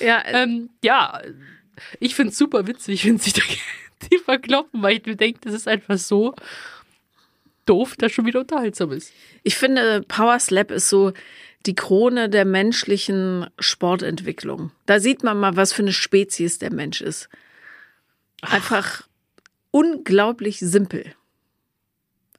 Ja, 0.00 0.20
äh, 0.20 0.42
Ähm, 0.42 0.70
ja, 0.82 1.20
ich 2.00 2.14
finde 2.14 2.32
es 2.32 2.38
super 2.38 2.66
witzig, 2.66 3.04
wenn 3.06 3.18
sich 3.18 3.32
da 3.32 3.42
die 4.10 4.18
verkloppen, 4.18 4.82
weil 4.82 4.98
ich 4.98 5.06
mir 5.06 5.16
denke, 5.16 5.40
das 5.42 5.54
ist 5.54 5.68
einfach 5.68 5.98
so 5.98 6.34
doof, 7.64 7.96
dass 7.96 8.12
schon 8.12 8.26
wieder 8.26 8.40
unterhaltsam 8.40 8.92
ist. 8.92 9.12
ich 9.42 9.56
finde, 9.56 10.02
Power 10.06 10.38
Slap 10.38 10.70
ist 10.70 10.88
so 10.88 11.12
die 11.66 11.74
Krone 11.74 12.28
der 12.28 12.44
menschlichen 12.44 13.48
Sportentwicklung. 13.58 14.70
Da 14.86 15.00
sieht 15.00 15.24
man 15.24 15.38
mal, 15.38 15.56
was 15.56 15.72
für 15.72 15.82
eine 15.82 15.92
Spezies 15.92 16.58
der 16.58 16.72
Mensch 16.72 17.00
ist. 17.00 17.28
Einfach 18.42 19.02
unglaublich 19.76 20.58
simpel. 20.58 21.04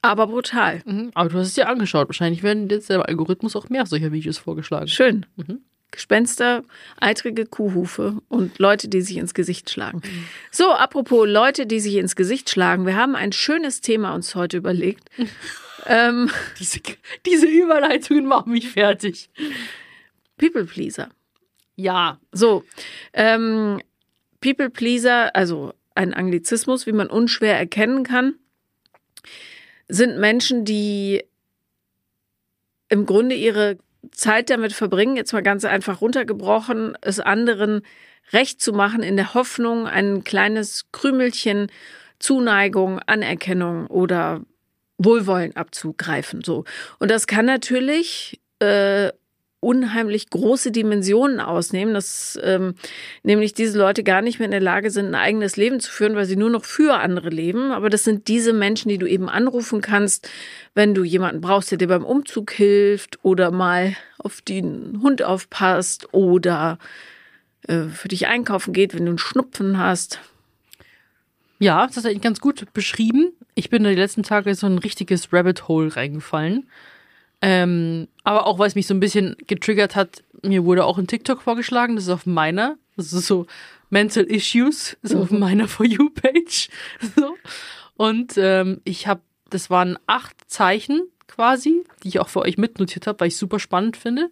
Aber 0.01 0.25
brutal. 0.27 0.81
Mhm, 0.85 1.11
aber 1.13 1.29
du 1.29 1.37
hast 1.37 1.47
es 1.47 1.53
dir 1.53 1.69
angeschaut. 1.69 2.07
Wahrscheinlich 2.07 2.41
werden 2.41 2.67
jetzt 2.69 2.89
der 2.89 3.07
Algorithmus 3.07 3.55
auch 3.55 3.69
mehr 3.69 3.85
solcher 3.85 4.11
Videos 4.11 4.39
vorgeschlagen. 4.39 4.87
Schön. 4.87 5.25
Mhm. 5.35 5.61
Gespenster, 5.91 6.63
eitrige 6.99 7.45
Kuhhufe 7.45 8.21
und 8.27 8.57
Leute, 8.57 8.87
die 8.87 9.01
sich 9.01 9.17
ins 9.17 9.33
Gesicht 9.35 9.69
schlagen. 9.69 10.01
So, 10.51 10.71
apropos 10.71 11.27
Leute, 11.27 11.65
die 11.65 11.79
sich 11.79 11.95
ins 11.95 12.15
Gesicht 12.15 12.49
schlagen. 12.49 12.85
Wir 12.85 12.95
haben 12.95 13.15
ein 13.15 13.31
schönes 13.31 13.81
Thema 13.81 14.13
uns 14.13 14.33
heute 14.35 14.57
überlegt. 14.57 15.09
ähm, 15.85 16.29
Diese, 16.59 16.79
diese 17.25 17.45
Überleitungen 17.45 18.25
machen 18.25 18.51
mich 18.51 18.69
fertig. 18.69 19.29
People 20.37 20.65
Pleaser. 20.65 21.09
Ja. 21.75 22.19
So, 22.31 22.63
ähm, 23.13 23.79
People 24.41 24.69
Pleaser, 24.69 25.35
also 25.35 25.73
ein 25.97 26.13
Anglizismus, 26.13 26.85
wie 26.85 26.91
man 26.93 27.07
unschwer 27.07 27.57
erkennen 27.57 28.03
kann, 28.03 28.35
sind 29.87 30.17
Menschen, 30.17 30.65
die 30.65 31.23
im 32.89 33.05
Grunde 33.05 33.35
ihre 33.35 33.77
Zeit 34.11 34.49
damit 34.49 34.73
verbringen, 34.73 35.15
jetzt 35.15 35.33
mal 35.33 35.43
ganz 35.43 35.65
einfach 35.65 36.01
runtergebrochen, 36.01 36.97
es 37.01 37.19
anderen 37.19 37.81
recht 38.31 38.61
zu 38.61 38.73
machen, 38.73 39.03
in 39.03 39.15
der 39.15 39.33
Hoffnung, 39.33 39.87
ein 39.87 40.23
kleines 40.23 40.85
Krümelchen 40.91 41.67
Zuneigung, 42.19 42.99
Anerkennung 43.05 43.87
oder 43.87 44.41
Wohlwollen 44.97 45.55
abzugreifen. 45.55 46.43
So. 46.43 46.65
Und 46.99 47.11
das 47.11 47.27
kann 47.27 47.45
natürlich 47.45 48.41
äh, 48.59 49.11
unheimlich 49.59 50.29
große 50.29 50.71
Dimensionen 50.71 51.39
ausnehmen, 51.39 51.93
dass 51.93 52.39
ähm, 52.43 52.75
nämlich 53.23 53.53
diese 53.53 53.77
Leute 53.77 54.03
gar 54.03 54.21
nicht 54.21 54.39
mehr 54.39 54.45
in 54.45 54.51
der 54.51 54.61
Lage 54.61 54.91
sind, 54.91 55.07
ein 55.07 55.15
eigenes 55.15 55.57
Leben 55.57 55.79
zu 55.79 55.91
führen, 55.91 56.15
weil 56.15 56.25
sie 56.25 56.35
nur 56.35 56.49
noch 56.49 56.63
für 56.63 56.99
andere 56.99 57.29
leben. 57.29 57.71
Aber 57.71 57.89
das 57.89 58.03
sind 58.03 58.27
diese 58.27 58.53
Menschen, 58.53 58.89
die 58.89 58.99
du 58.99 59.07
eben 59.07 59.29
anrufen 59.29 59.81
kannst, 59.81 60.29
wenn 60.75 60.93
du 60.93 61.03
jemanden 61.03 61.41
brauchst, 61.41 61.71
der 61.71 61.79
dir 61.79 61.87
beim 61.87 62.05
Umzug 62.05 62.51
hilft 62.51 63.19
oder 63.23 63.51
mal 63.51 63.95
auf 64.19 64.41
den 64.41 64.99
Hund 65.01 65.23
aufpasst 65.23 66.13
oder 66.13 66.77
äh, 67.67 67.85
für 67.85 68.09
dich 68.09 68.27
einkaufen 68.27 68.73
geht, 68.73 68.93
wenn 68.93 69.05
du 69.05 69.11
einen 69.11 69.17
Schnupfen 69.17 69.79
hast. 69.79 70.19
Ja, 71.59 71.87
das 71.87 71.95
du 71.95 72.07
eigentlich 72.07 72.21
ganz 72.21 72.39
gut 72.39 72.71
beschrieben. 72.73 73.31
Ich 73.55 73.71
bin 73.71 73.83
da 73.83 73.89
die 73.89 73.95
letzten 73.95 74.21
Tage 74.21 74.51
in 74.51 74.55
so 74.55 74.67
ein 74.67 74.77
richtiges 74.77 75.33
Rabbit 75.33 75.67
Hole 75.67 75.95
reingefallen. 75.95 76.69
Ähm, 77.41 78.07
aber 78.23 78.47
auch, 78.47 78.59
weil 78.59 78.67
es 78.67 78.75
mich 78.75 78.87
so 78.87 78.93
ein 78.93 78.99
bisschen 78.99 79.35
getriggert 79.45 79.95
hat, 79.95 80.23
mir 80.41 80.65
wurde 80.65 80.85
auch 80.85 80.97
ein 80.97 81.07
TikTok 81.07 81.41
vorgeschlagen, 81.41 81.95
das 81.95 82.05
ist 82.05 82.11
auf 82.11 82.25
meiner, 82.25 82.77
das 82.95 83.13
ist 83.13 83.27
so 83.27 83.45
Mental 83.89 84.23
Issues, 84.23 84.97
ist 85.01 85.15
auf 85.15 85.31
meiner 85.31 85.67
For 85.67 85.85
You-Page. 85.85 86.69
So. 87.15 87.35
Und 87.95 88.33
ähm, 88.37 88.81
ich 88.83 89.07
habe, 89.07 89.21
das 89.49 89.69
waren 89.69 89.97
acht 90.07 90.35
Zeichen 90.47 91.03
quasi, 91.27 91.83
die 92.03 92.09
ich 92.09 92.19
auch 92.19 92.29
für 92.29 92.41
euch 92.41 92.57
mitnotiert 92.57 93.07
habe, 93.07 93.19
weil 93.19 93.29
ich 93.29 93.37
super 93.37 93.59
spannend 93.59 93.97
finde. 93.97 94.29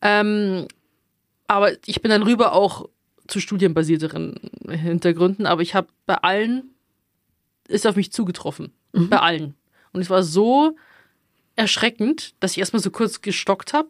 Ähm, 0.00 0.68
aber 1.46 1.72
ich 1.86 2.00
bin 2.02 2.10
dann 2.10 2.22
rüber 2.22 2.52
auch 2.52 2.88
zu 3.28 3.40
studienbasierteren 3.40 4.50
Hintergründen, 4.68 5.46
aber 5.46 5.62
ich 5.62 5.74
habe 5.74 5.88
bei 6.06 6.16
allen, 6.16 6.74
ist 7.68 7.86
auf 7.86 7.96
mich 7.96 8.12
zugetroffen. 8.12 8.72
Bei 8.92 9.20
allen. 9.20 9.54
Und 9.92 10.00
es 10.00 10.10
war 10.10 10.22
so 10.22 10.76
erschreckend, 11.56 12.34
dass 12.40 12.52
ich 12.52 12.58
erstmal 12.58 12.82
so 12.82 12.90
kurz 12.90 13.20
gestockt 13.20 13.72
habe. 13.72 13.88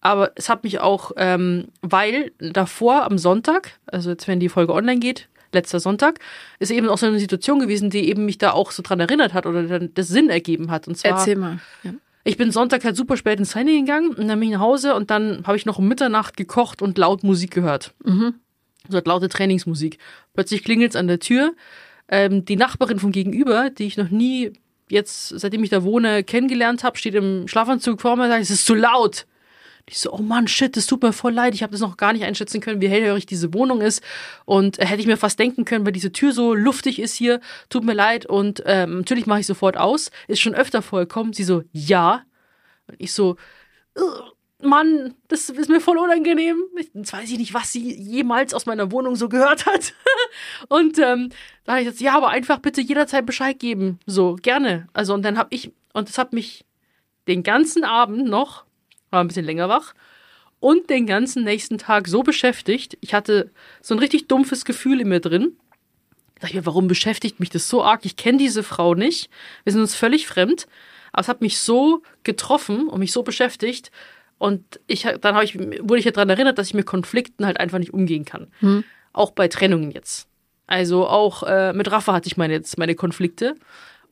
Aber 0.00 0.32
es 0.36 0.48
hat 0.48 0.64
mich 0.64 0.80
auch, 0.80 1.12
ähm, 1.16 1.68
weil 1.80 2.32
davor 2.38 3.04
am 3.04 3.18
Sonntag, 3.18 3.72
also 3.86 4.10
jetzt 4.10 4.28
wenn 4.28 4.38
die 4.40 4.48
Folge 4.48 4.72
online 4.72 5.00
geht, 5.00 5.28
letzter 5.52 5.80
Sonntag, 5.80 6.20
ist 6.58 6.70
eben 6.70 6.88
auch 6.88 6.98
so 6.98 7.06
eine 7.06 7.18
Situation 7.18 7.58
gewesen, 7.58 7.90
die 7.90 8.08
eben 8.08 8.24
mich 8.24 8.38
da 8.38 8.52
auch 8.52 8.70
so 8.70 8.82
dran 8.82 9.00
erinnert 9.00 9.34
hat 9.34 9.46
oder 9.46 9.64
dann 9.64 9.92
das 9.94 10.08
Sinn 10.08 10.30
ergeben 10.30 10.70
hat. 10.70 10.86
Und 10.86 10.96
zwar, 10.96 11.12
Erzähl 11.12 11.36
mal. 11.36 11.58
Ja. 11.82 11.92
ich 12.24 12.36
bin 12.36 12.52
Sonntag 12.52 12.84
halt 12.84 12.96
super 12.96 13.16
spät 13.16 13.38
ins 13.38 13.50
Training 13.52 13.86
gegangen 13.86 14.10
und 14.10 14.28
dann 14.28 14.38
bin 14.38 14.50
ich 14.50 14.54
nach 14.54 14.62
Hause 14.62 14.94
und 14.94 15.10
dann 15.10 15.46
habe 15.46 15.56
ich 15.56 15.66
noch 15.66 15.78
um 15.78 15.88
Mitternacht 15.88 16.36
gekocht 16.36 16.82
und 16.82 16.98
laut 16.98 17.24
Musik 17.24 17.50
gehört. 17.50 17.94
So 18.88 18.96
hat 18.96 19.06
laute 19.06 19.28
Trainingsmusik. 19.28 19.98
Plötzlich 20.34 20.62
klingelt's 20.64 20.96
an 20.96 21.08
der 21.08 21.18
Tür. 21.18 21.54
Ähm, 22.08 22.44
die 22.44 22.56
Nachbarin 22.56 22.98
vom 22.98 23.12
Gegenüber, 23.12 23.70
die 23.70 23.86
ich 23.86 23.96
noch 23.96 24.10
nie 24.10 24.52
jetzt, 24.90 25.28
seitdem 25.28 25.64
ich 25.64 25.70
da 25.70 25.82
wohne, 25.82 26.24
kennengelernt 26.24 26.84
habe, 26.84 26.98
steht 26.98 27.14
im 27.14 27.48
Schlafanzug 27.48 28.00
vor 28.00 28.16
mir 28.16 28.24
und 28.24 28.30
sagt, 28.30 28.42
es 28.42 28.50
ist 28.50 28.66
zu 28.66 28.74
laut. 28.74 29.26
Ich 29.90 29.98
so, 30.00 30.12
oh 30.12 30.18
Mann, 30.18 30.48
shit, 30.48 30.76
das 30.76 30.86
tut 30.86 31.02
mir 31.02 31.12
voll 31.14 31.32
leid. 31.32 31.54
Ich 31.54 31.62
habe 31.62 31.72
das 31.72 31.80
noch 31.80 31.96
gar 31.96 32.12
nicht 32.12 32.24
einschätzen 32.24 32.60
können, 32.60 32.82
wie 32.82 32.88
hellhörig 32.88 33.24
diese 33.24 33.54
Wohnung 33.54 33.80
ist. 33.80 34.02
Und 34.44 34.78
äh, 34.78 34.84
hätte 34.84 35.00
ich 35.00 35.06
mir 35.06 35.16
fast 35.16 35.38
denken 35.38 35.64
können, 35.64 35.86
weil 35.86 35.92
diese 35.92 36.12
Tür 36.12 36.32
so 36.32 36.52
luftig 36.52 36.98
ist 36.98 37.14
hier, 37.14 37.40
tut 37.70 37.84
mir 37.84 37.94
leid. 37.94 38.26
Und 38.26 38.62
ähm, 38.66 38.98
natürlich 38.98 39.26
mache 39.26 39.40
ich 39.40 39.46
sofort 39.46 39.78
aus. 39.78 40.10
Ist 40.26 40.40
schon 40.40 40.54
öfter 40.54 40.82
vorgekommen. 40.82 41.32
Sie 41.32 41.44
so, 41.44 41.62
ja. 41.72 42.22
Und 42.86 42.96
ich 42.98 43.12
so, 43.14 43.36
"Ugh, 43.96 44.32
Mann, 44.60 45.14
das 45.28 45.48
ist 45.50 45.68
mir 45.68 45.80
voll 45.80 45.98
unangenehm. 45.98 46.64
Jetzt 46.92 47.12
weiß 47.12 47.30
ich 47.30 47.38
nicht, 47.38 47.54
was 47.54 47.70
sie 47.72 47.94
jemals 47.94 48.54
aus 48.54 48.66
meiner 48.66 48.90
Wohnung 48.90 49.14
so 49.14 49.28
gehört 49.28 49.66
hat. 49.66 49.94
und 50.68 50.98
ähm, 50.98 51.30
da 51.64 51.72
habe 51.72 51.82
ich 51.82 51.86
jetzt, 51.86 52.00
ja, 52.00 52.16
aber 52.16 52.30
einfach 52.30 52.58
bitte 52.58 52.80
jederzeit 52.80 53.24
Bescheid 53.24 53.58
geben. 53.58 54.00
So, 54.06 54.34
gerne. 54.34 54.88
Also, 54.92 55.14
und 55.14 55.22
dann 55.22 55.38
habe 55.38 55.54
ich, 55.54 55.70
und 55.92 56.08
das 56.08 56.18
hat 56.18 56.32
mich 56.32 56.64
den 57.28 57.44
ganzen 57.44 57.84
Abend 57.84 58.26
noch, 58.28 58.64
war 59.10 59.20
ein 59.20 59.28
bisschen 59.28 59.44
länger 59.44 59.68
wach, 59.68 59.94
und 60.60 60.90
den 60.90 61.06
ganzen 61.06 61.44
nächsten 61.44 61.78
Tag 61.78 62.08
so 62.08 62.24
beschäftigt. 62.24 62.98
Ich 63.00 63.14
hatte 63.14 63.52
so 63.80 63.94
ein 63.94 64.00
richtig 64.00 64.26
dumpfes 64.26 64.64
Gefühl 64.64 65.00
in 65.00 65.08
mir 65.08 65.20
drin. 65.20 65.56
Da 66.34 66.40
dachte 66.40 66.50
ich 66.50 66.54
mir, 66.54 66.66
warum 66.66 66.88
beschäftigt 66.88 67.38
mich 67.38 67.50
das 67.50 67.68
so 67.68 67.84
arg? 67.84 68.04
Ich 68.04 68.16
kenne 68.16 68.38
diese 68.38 68.64
Frau 68.64 68.94
nicht. 68.94 69.30
Wir 69.62 69.72
sind 69.72 69.82
uns 69.82 69.94
völlig 69.94 70.26
fremd. 70.26 70.66
Aber 71.12 71.20
es 71.20 71.28
hat 71.28 71.40
mich 71.40 71.58
so 71.58 72.02
getroffen 72.24 72.88
und 72.88 72.98
mich 72.98 73.12
so 73.12 73.22
beschäftigt. 73.22 73.92
Und 74.38 74.80
ich, 74.86 75.02
dann 75.02 75.34
habe 75.34 75.44
ich, 75.44 75.58
wurde 75.58 75.98
ich 75.98 76.04
ja 76.04 76.12
daran 76.12 76.30
erinnert, 76.30 76.58
dass 76.58 76.68
ich 76.68 76.74
mit 76.74 76.86
Konflikten 76.86 77.44
halt 77.44 77.58
einfach 77.58 77.78
nicht 77.78 77.92
umgehen 77.92 78.24
kann. 78.24 78.48
Auch 79.12 79.32
bei 79.32 79.48
Trennungen 79.48 79.90
jetzt. 79.90 80.28
Also 80.66 81.06
auch 81.06 81.42
äh, 81.42 81.72
mit 81.72 81.90
Rafa 81.90 82.12
hatte 82.12 82.28
ich 82.28 82.36
meine 82.36 82.54
jetzt 82.54 82.78
meine 82.78 82.94
Konflikte. 82.94 83.54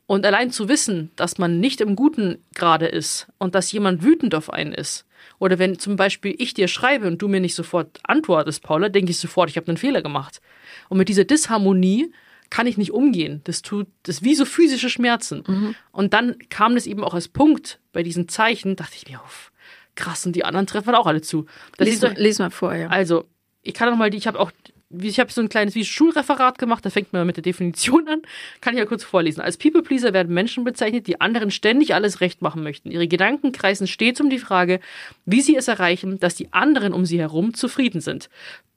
Und 0.05 0.25
allein 0.25 0.51
zu 0.51 0.69
wissen, 0.69 1.11
dass 1.17 1.37
man 1.37 1.59
nicht 1.59 1.81
im 1.81 1.95
Guten 1.95 2.43
gerade 2.55 2.87
ist 2.87 3.27
und 3.37 3.55
dass 3.55 3.71
jemand 3.71 4.03
wütend 4.03 4.35
auf 4.35 4.51
einen 4.51 4.73
ist. 4.73 5.05
Oder 5.39 5.59
wenn 5.59 5.77
zum 5.79 5.97
Beispiel 5.97 6.33
ich 6.37 6.53
dir 6.53 6.67
schreibe 6.67 7.07
und 7.07 7.21
du 7.21 7.27
mir 7.27 7.39
nicht 7.41 7.55
sofort 7.55 7.99
antwortest, 8.03 8.63
Paula, 8.63 8.89
denke 8.89 9.11
ich 9.11 9.19
sofort, 9.19 9.49
ich 9.49 9.57
habe 9.57 9.67
einen 9.67 9.77
Fehler 9.77 10.01
gemacht. 10.01 10.41
Und 10.89 10.97
mit 10.97 11.09
dieser 11.09 11.25
Disharmonie 11.25 12.11
kann 12.49 12.67
ich 12.67 12.77
nicht 12.77 12.91
umgehen. 12.91 13.41
Das 13.43 13.61
tut, 13.61 13.87
das 14.03 14.17
ist 14.17 14.23
wie 14.23 14.35
so 14.35 14.45
physische 14.45 14.89
Schmerzen. 14.89 15.75
Und 15.91 16.13
dann 16.13 16.37
kam 16.49 16.75
das 16.75 16.87
eben 16.87 17.03
auch 17.03 17.13
als 17.13 17.27
Punkt 17.27 17.79
bei 17.91 18.01
diesen 18.03 18.29
Zeichen, 18.29 18.77
dachte 18.77 18.95
ich 18.95 19.09
mir, 19.09 19.19
auf, 19.21 19.51
krass, 19.97 20.25
und 20.25 20.35
die 20.35 20.45
anderen 20.45 20.67
treffen 20.67 20.95
auch 20.95 21.07
alle 21.07 21.21
zu. 21.21 21.45
Das 21.77 21.87
Lies, 21.87 22.01
mal, 22.01 22.13
lies 22.17 22.39
mal 22.39 22.49
vor, 22.51 22.73
ja. 22.73 22.87
also, 22.87 23.25
ich 23.63 23.73
kann 23.73 23.89
noch 23.89 23.97
mal 23.97 24.09
die, 24.09 24.17
ich 24.17 24.27
habe 24.27 24.39
auch, 24.39 24.51
ich 24.89 25.19
habe 25.19 25.31
so 25.31 25.41
ein 25.41 25.49
kleines 25.49 25.75
wie 25.75 25.83
Schulreferat 25.83 26.57
gemacht, 26.57 26.85
da 26.85 26.89
fängt 26.89 27.11
man 27.11 27.27
mit 27.27 27.35
der 27.35 27.41
Definition 27.41 28.07
an. 28.07 28.21
Kann 28.61 28.73
ich 28.73 28.79
ja 28.79 28.85
kurz 28.85 29.03
vorlesen. 29.03 29.41
Als 29.41 29.57
People-Pleaser 29.57 30.13
werden 30.13 30.33
Menschen 30.33 30.63
bezeichnet, 30.63 31.07
die 31.07 31.19
anderen 31.19 31.51
ständig 31.51 31.93
alles 31.93 32.21
recht 32.21 32.41
machen 32.41 32.63
möchten. 32.63 32.89
Ihre 32.89 33.07
Gedanken 33.07 33.51
kreisen 33.51 33.87
stets 33.87 34.21
um 34.21 34.29
die 34.29 34.39
Frage, 34.39 34.79
wie 35.25 35.41
sie 35.41 35.57
es 35.57 35.67
erreichen, 35.67 36.19
dass 36.19 36.35
die 36.35 36.53
anderen 36.53 36.93
um 36.93 37.05
sie 37.05 37.19
herum 37.19 37.53
zufrieden 37.53 37.99
sind. 37.99 38.29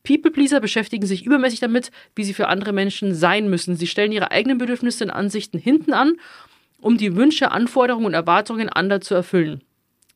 People-Pleaser 0.03 0.61
beschäftigen 0.61 1.07
sich 1.07 1.25
übermäßig 1.25 1.61
damit, 1.61 1.93
wie 2.17 2.25
sie 2.25 2.35
für 2.35 2.49
andere 2.49 2.73
Menschen 2.73 3.15
sein 3.15 3.49
müssen. 3.49 3.77
Sie 3.77 3.87
stellen 3.87 4.13
ihre 4.13 4.31
eigenen 4.31 4.59
Bedürfnisse 4.59 5.05
und 5.05 5.11
Ansichten 5.11 5.59
hinten 5.59 5.93
an, 5.93 6.15
um 6.81 6.97
die 6.97 7.15
Wünsche, 7.15 7.53
Anforderungen 7.53 8.07
und 8.07 8.15
Erwartungen 8.15 8.69
anderer 8.69 9.01
zu 9.01 9.15
erfüllen. 9.15 9.63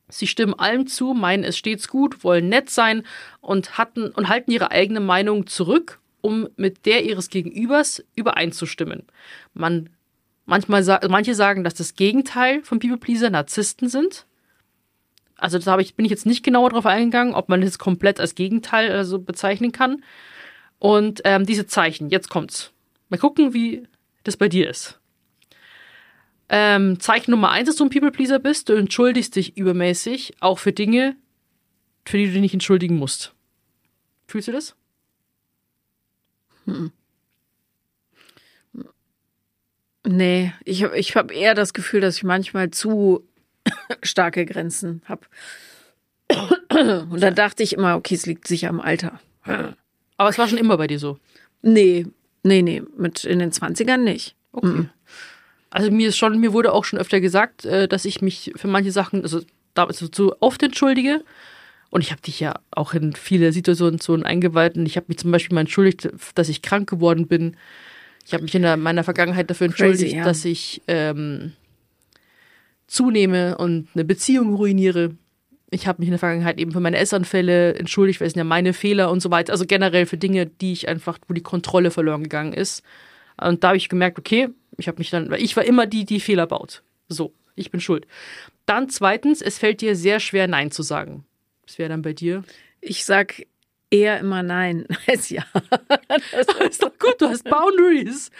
Sie 0.07 0.27
stimmen 0.27 0.53
allem 0.53 0.87
zu, 0.87 1.13
meinen 1.13 1.43
es 1.43 1.57
stets 1.57 1.87
gut, 1.87 2.23
wollen 2.23 2.49
nett 2.49 2.69
sein 2.69 3.03
und 3.41 3.77
hatten 3.77 4.09
und 4.09 4.29
halten 4.29 4.51
ihre 4.51 4.71
eigene 4.71 4.99
Meinung 4.99 5.47
zurück, 5.47 5.99
um 6.21 6.47
mit 6.57 6.85
der 6.85 7.03
ihres 7.03 7.29
Gegenübers 7.29 8.03
übereinzustimmen. 8.15 9.03
Man 9.53 9.89
manchmal 10.45 10.83
manche 11.09 11.33
sagen, 11.33 11.63
dass 11.63 11.73
das 11.73 11.95
Gegenteil 11.95 12.63
von 12.63 12.79
People 12.79 12.97
Pleaser 12.97 13.29
Narzissten 13.29 13.89
sind. 13.89 14.25
Also 15.37 15.59
da 15.59 15.77
ich 15.79 15.95
bin 15.95 16.05
ich 16.05 16.11
jetzt 16.11 16.25
nicht 16.25 16.43
genauer 16.43 16.69
drauf 16.69 16.85
eingegangen, 16.85 17.33
ob 17.33 17.49
man 17.49 17.61
das 17.61 17.79
komplett 17.79 18.19
als 18.19 18.35
Gegenteil 18.35 18.91
also 18.91 19.19
bezeichnen 19.19 19.71
kann. 19.71 20.03
Und 20.79 21.21
ähm, 21.25 21.45
diese 21.45 21.65
Zeichen, 21.65 22.09
jetzt 22.09 22.29
kommt's. 22.29 22.71
Mal 23.09 23.17
gucken, 23.17 23.53
wie 23.53 23.87
das 24.23 24.37
bei 24.37 24.49
dir 24.49 24.69
ist. 24.69 24.99
Ähm, 26.49 26.99
Zeichen 26.99 27.31
Nummer 27.31 27.51
eins, 27.51 27.67
dass 27.67 27.77
du 27.77 27.85
ein 27.85 27.89
People-Pleaser 27.89 28.39
bist. 28.39 28.69
Du 28.69 28.73
entschuldigst 28.73 29.35
dich 29.35 29.57
übermäßig, 29.57 30.35
auch 30.39 30.59
für 30.59 30.71
Dinge, 30.71 31.15
für 32.05 32.17
die 32.17 32.27
du 32.27 32.33
dich 32.33 32.41
nicht 32.41 32.53
entschuldigen 32.53 32.97
musst. 32.97 33.33
Fühlst 34.27 34.47
du 34.47 34.51
das? 34.51 34.75
Nee, 40.07 40.53
ich 40.63 40.83
habe 40.83 40.97
ich 40.97 41.15
hab 41.15 41.31
eher 41.31 41.55
das 41.55 41.73
Gefühl, 41.73 42.01
dass 42.01 42.17
ich 42.17 42.23
manchmal 42.23 42.69
zu 42.71 43.27
starke 44.03 44.45
Grenzen 44.45 45.01
habe. 45.05 45.25
Und 47.09 47.21
dann 47.21 47.35
dachte 47.35 47.63
ich 47.63 47.73
immer, 47.73 47.95
okay, 47.95 48.15
es 48.15 48.25
liegt 48.25 48.47
sicher 48.47 48.69
am 48.69 48.81
Alter. 48.81 49.19
Aber 50.17 50.29
es 50.29 50.37
war 50.37 50.47
schon 50.47 50.57
immer 50.57 50.77
bei 50.77 50.87
dir 50.87 50.99
so. 50.99 51.19
Nee, 51.61 52.05
nee, 52.43 52.61
nee, 52.61 52.83
mit 52.97 53.23
in 53.25 53.39
den 53.39 53.51
20ern 53.51 53.97
nicht. 53.97 54.35
Okay. 54.51 54.89
Also 55.75 55.91
mir 55.91 56.07
ist 56.07 56.17
schon, 56.17 56.39
mir 56.39 56.53
wurde 56.53 56.71
auch 56.71 56.85
schon 56.85 56.99
öfter 56.99 57.19
gesagt, 57.19 57.65
äh, 57.65 57.89
dass 57.89 58.05
ich 58.05 58.21
mich 58.21 58.53
für 58.55 58.69
manche 58.69 58.93
Sachen, 58.93 59.23
also 59.23 59.41
damals 59.73 59.99
so 59.99 60.07
zu 60.07 60.33
oft 60.39 60.63
entschuldige. 60.63 61.21
Und 61.89 61.99
ich 61.99 62.11
habe 62.11 62.21
dich 62.21 62.39
ja 62.39 62.53
auch 62.71 62.93
in 62.93 63.11
viele 63.11 63.51
Situationen 63.51 63.99
so 63.99 64.13
eingeweiht. 64.15 64.77
Und 64.77 64.85
ich 64.85 64.95
habe 64.95 65.07
mich 65.09 65.17
zum 65.17 65.31
Beispiel 65.31 65.53
mal 65.53 65.61
entschuldigt, 65.61 66.09
dass 66.33 66.47
ich 66.47 66.61
krank 66.61 66.89
geworden 66.89 67.27
bin. 67.27 67.57
Ich 68.25 68.33
habe 68.33 68.43
mich 68.43 68.55
in 68.55 68.61
der, 68.61 68.77
meiner 68.77 69.03
Vergangenheit 69.03 69.49
dafür 69.49 69.67
Crazy, 69.67 69.83
entschuldigt, 69.83 70.15
ja. 70.15 70.23
dass 70.23 70.45
ich 70.45 70.81
ähm, 70.87 71.51
zunehme 72.87 73.57
und 73.57 73.89
eine 73.95 74.05
Beziehung 74.05 74.55
ruiniere. 74.55 75.11
Ich 75.71 75.87
habe 75.87 75.99
mich 75.99 76.07
in 76.07 76.13
der 76.13 76.19
Vergangenheit 76.19 76.57
eben 76.57 76.71
für 76.71 76.79
meine 76.79 76.99
Essanfälle 76.99 77.75
entschuldigt, 77.75 78.21
weil 78.21 78.27
es 78.27 78.33
sind 78.33 78.39
ja 78.39 78.45
meine 78.45 78.71
Fehler 78.71 79.11
und 79.11 79.19
so 79.19 79.29
weiter. 79.29 79.51
Also 79.51 79.65
generell 79.65 80.05
für 80.05 80.17
Dinge, 80.17 80.45
die 80.45 80.71
ich 80.71 80.87
einfach, 80.87 81.19
wo 81.27 81.33
die 81.33 81.43
Kontrolle 81.43 81.91
verloren 81.91 82.23
gegangen 82.23 82.53
ist. 82.53 82.81
Und 83.39 83.63
da 83.63 83.69
habe 83.69 83.77
ich 83.77 83.89
gemerkt, 83.89 84.19
okay, 84.19 84.49
ich 84.77 84.87
habe 84.87 84.97
mich 84.99 85.09
dann, 85.09 85.29
weil 85.29 85.41
ich 85.41 85.55
war 85.55 85.65
immer 85.65 85.85
die, 85.85 86.05
die 86.05 86.19
Fehler 86.19 86.47
baut. 86.47 86.83
So, 87.07 87.33
ich 87.55 87.71
bin 87.71 87.79
schuld. 87.79 88.07
Dann 88.65 88.89
zweitens, 88.89 89.41
es 89.41 89.57
fällt 89.57 89.81
dir 89.81 89.95
sehr 89.95 90.19
schwer, 90.19 90.47
Nein 90.47 90.71
zu 90.71 90.83
sagen. 90.83 91.25
Das 91.65 91.77
wäre 91.77 91.89
dann 91.89 92.01
bei 92.01 92.13
dir. 92.13 92.43
Ich 92.81 93.05
sag 93.05 93.45
eher 93.91 94.19
immer 94.19 94.43
nein 94.43 94.85
als 95.07 95.29
ja. 95.29 95.43
Das 96.07 96.47
ist 96.69 96.83
doch 96.83 96.97
gut, 96.99 97.15
du 97.19 97.27
hast 97.27 97.43
Boundaries. 97.43 98.31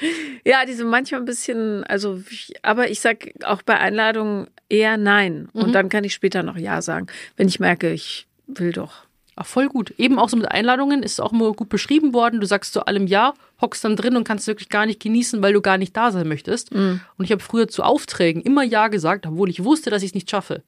Ja, 0.43 0.65
die 0.65 0.73
sind 0.73 0.88
manchmal 0.88 1.21
ein 1.21 1.25
bisschen, 1.25 1.84
also, 1.86 2.21
aber 2.62 2.89
ich 2.89 2.99
sag 2.99 3.31
auch 3.43 3.62
bei 3.62 3.77
Einladungen 3.79 4.47
eher 4.69 4.97
nein. 4.97 5.49
Und 5.53 5.73
dann 5.73 5.89
kann 5.89 6.03
ich 6.03 6.13
später 6.13 6.43
noch 6.43 6.58
ja 6.58 6.81
sagen, 6.81 7.08
wenn 7.38 7.47
ich 7.47 7.60
merke, 7.60 7.91
ich 7.91 8.27
will 8.47 8.71
doch. 8.71 9.05
Ach, 9.38 9.45
voll 9.45 9.67
gut. 9.67 9.93
Eben 9.98 10.17
auch 10.17 10.30
so 10.30 10.38
mit 10.38 10.50
Einladungen 10.50 11.04
ist 11.04 11.19
auch 11.19 11.34
immer 11.34 11.52
gut 11.52 11.67
beschrieben 11.67 12.13
worden. 12.13 12.39
Du 12.39 12.48
sagst 12.48 12.71
zu 12.74 12.86
allem 12.86 13.06
Ja, 13.08 13.34
hockst 13.60 13.84
dann 13.84 13.98
drin 13.98 14.15
und 14.15 14.24
kannst 14.24 14.48
wirklich 14.48 14.69
gar 14.69 14.86
nicht 14.86 15.02
genießen, 15.02 15.41
weil 15.41 15.52
du 15.54 15.62
gar 15.62 15.78
nicht 15.78 15.95
da 15.98 16.12
sein 16.12 16.28
möchtest. 16.28 16.71
Und 17.17 17.26
ich 17.26 17.32
habe 17.32 17.41
früher 17.41 17.67
zu 17.67 17.84
Aufträgen 17.84 18.41
immer 18.41 18.63
Ja 18.63 18.88
gesagt, 18.88 19.28
obwohl 19.28 19.50
ich 19.50 19.63
wusste, 19.63 19.89
dass 19.89 20.04
ich 20.04 20.12
es 20.12 20.15
nicht 20.15 20.30
schaffe. 20.30 20.63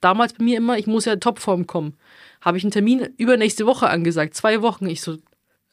Damals 0.00 0.34
bei 0.34 0.44
mir 0.44 0.56
immer, 0.58 0.78
ich 0.78 0.86
muss 0.86 1.06
ja 1.06 1.14
in 1.14 1.20
Topform 1.20 1.66
kommen. 1.66 1.96
Habe 2.40 2.56
ich 2.56 2.62
einen 2.62 2.70
Termin 2.70 3.08
übernächste 3.16 3.66
Woche 3.66 3.88
angesagt, 3.88 4.34
zwei 4.34 4.62
Wochen. 4.62 4.86
Ich 4.86 5.00
so, 5.00 5.16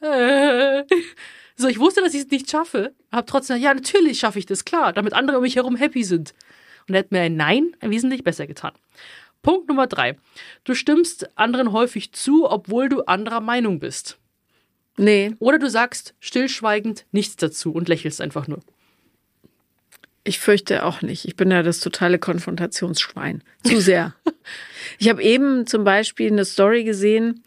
äh. 0.02 0.84
So, 1.58 1.68
ich 1.68 1.80
wusste, 1.80 2.02
dass 2.02 2.16
ich 2.16 2.22
es 2.22 2.32
nicht 2.32 2.50
schaffe. 2.50 2.96
Hab 3.12 3.28
trotzdem, 3.28 3.58
ja, 3.62 3.74
natürlich 3.74 4.18
schaffe 4.18 4.40
ich 4.40 4.48
das, 4.48 4.66
klar, 4.66 4.94
damit 4.94 5.14
andere 5.14 5.38
um 5.38 5.44
mich 5.44 5.58
herum 5.58 5.76
happy 5.76 6.04
sind. 6.04 6.34
Und 6.88 6.96
er 6.96 7.00
hat 7.00 7.12
mir 7.12 7.22
ein 7.22 7.36
Nein 7.36 7.76
wesentlich 7.82 8.24
besser 8.24 8.48
getan. 8.48 8.72
Punkt 9.42 9.68
Nummer 9.68 9.88
drei. 9.88 10.18
Du 10.64 10.74
stimmst 10.76 11.38
anderen 11.38 11.72
häufig 11.72 12.12
zu, 12.14 12.50
obwohl 12.50 12.90
du 12.90 13.02
anderer 13.02 13.42
Meinung 13.42 13.80
bist. 13.80 14.18
Nee, 14.98 15.36
Oder 15.40 15.58
du 15.58 15.70
sagst 15.70 16.14
stillschweigend 16.20 17.06
nichts 17.12 17.36
dazu 17.38 17.72
und 17.72 17.88
lächelst 17.88 18.22
einfach 18.22 18.48
nur. 18.48 18.60
ich 20.24 20.40
fürchte 20.40 20.86
auch 20.86 21.02
nicht. 21.02 21.26
Ich 21.26 21.36
bin 21.36 21.50
ja 21.50 21.64
das 21.64 21.80
totale 21.80 22.20
Konfrontationsschwein. 22.20 23.44
Zu 23.64 23.82
sehr. 23.82 24.14
ich 25.00 25.10
habe 25.10 25.24
eben 25.24 25.66
zum 25.66 25.84
Beispiel 25.84 26.32
eine 26.32 26.46
Story 26.46 26.84
gesehen, 26.84 27.44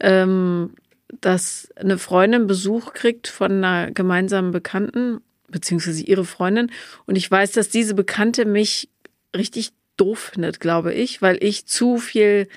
ähm, 0.00 0.74
dass 1.20 1.70
eine 1.76 1.98
Freundin 1.98 2.46
Besuch 2.46 2.92
kriegt 2.94 3.28
von 3.28 3.62
einer 3.62 3.92
gemeinsamen 3.92 4.50
Bekannten, 4.50 5.20
beziehungsweise 5.48 6.02
ihre 6.02 6.24
Freundin. 6.24 6.72
Und 7.06 7.16
ich 7.16 7.30
weiß, 7.30 7.52
dass 7.52 7.68
diese 7.68 7.94
Bekannte 7.94 8.44
mich 8.44 8.88
richtig 9.36 9.72
doof 9.96 10.30
findet, 10.32 10.60
glaube 10.60 10.92
ich, 10.94 11.20
weil 11.22 11.38
ich 11.42 11.66
zu 11.66 11.98
viel, 11.98 12.48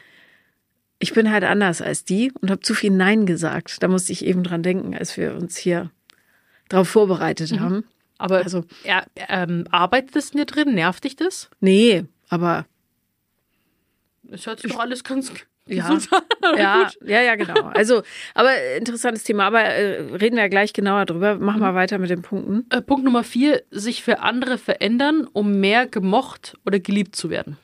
ich 0.99 1.13
bin 1.13 1.31
halt 1.31 1.43
anders 1.43 1.81
als 1.81 2.05
die 2.05 2.31
und 2.41 2.49
habe 2.49 2.61
zu 2.61 2.73
viel 2.73 2.91
Nein 2.91 3.25
gesagt. 3.25 3.81
Da 3.83 3.87
musste 3.87 4.11
ich 4.11 4.25
eben 4.25 4.43
dran 4.43 4.63
denken, 4.63 4.95
als 4.95 5.17
wir 5.17 5.35
uns 5.35 5.57
hier 5.57 5.91
darauf 6.69 6.87
vorbereitet 6.89 7.59
haben. 7.59 7.85
Aber 8.17 8.37
Also- 8.43 8.63
er, 8.83 9.05
ähm, 9.27 9.65
arbeitet 9.71 10.15
es 10.15 10.31
dir 10.31 10.45
drin? 10.45 10.73
Nervt 10.75 11.03
dich 11.03 11.15
das? 11.15 11.49
Nee, 11.59 12.05
aber 12.29 12.65
Es 14.31 14.45
hört 14.47 14.61
sich 14.61 14.71
doch 14.71 14.79
alles 14.79 15.03
ganz 15.03 15.31
Ja. 15.67 15.97
ja, 16.57 16.91
ja, 17.05 17.21
ja, 17.21 17.35
genau. 17.35 17.61
Also, 17.67 18.03
aber 18.33 18.51
interessantes 18.75 19.23
Thema. 19.23 19.45
Aber 19.45 19.61
äh, 19.61 20.01
reden 20.15 20.35
wir 20.35 20.43
ja 20.43 20.49
gleich 20.49 20.73
genauer 20.73 21.05
drüber. 21.05 21.35
Machen 21.35 21.61
wir 21.61 21.73
weiter 21.73 21.99
mit 21.99 22.09
den 22.09 22.21
Punkten. 22.21 22.65
Äh, 22.69 22.81
Punkt 22.81 23.05
Nummer 23.05 23.23
vier, 23.23 23.63
sich 23.71 24.03
für 24.03 24.19
andere 24.19 24.57
verändern, 24.57 25.27
um 25.31 25.59
mehr 25.59 25.87
gemocht 25.87 26.57
oder 26.65 26.79
geliebt 26.79 27.15
zu 27.15 27.29
werden. 27.29 27.57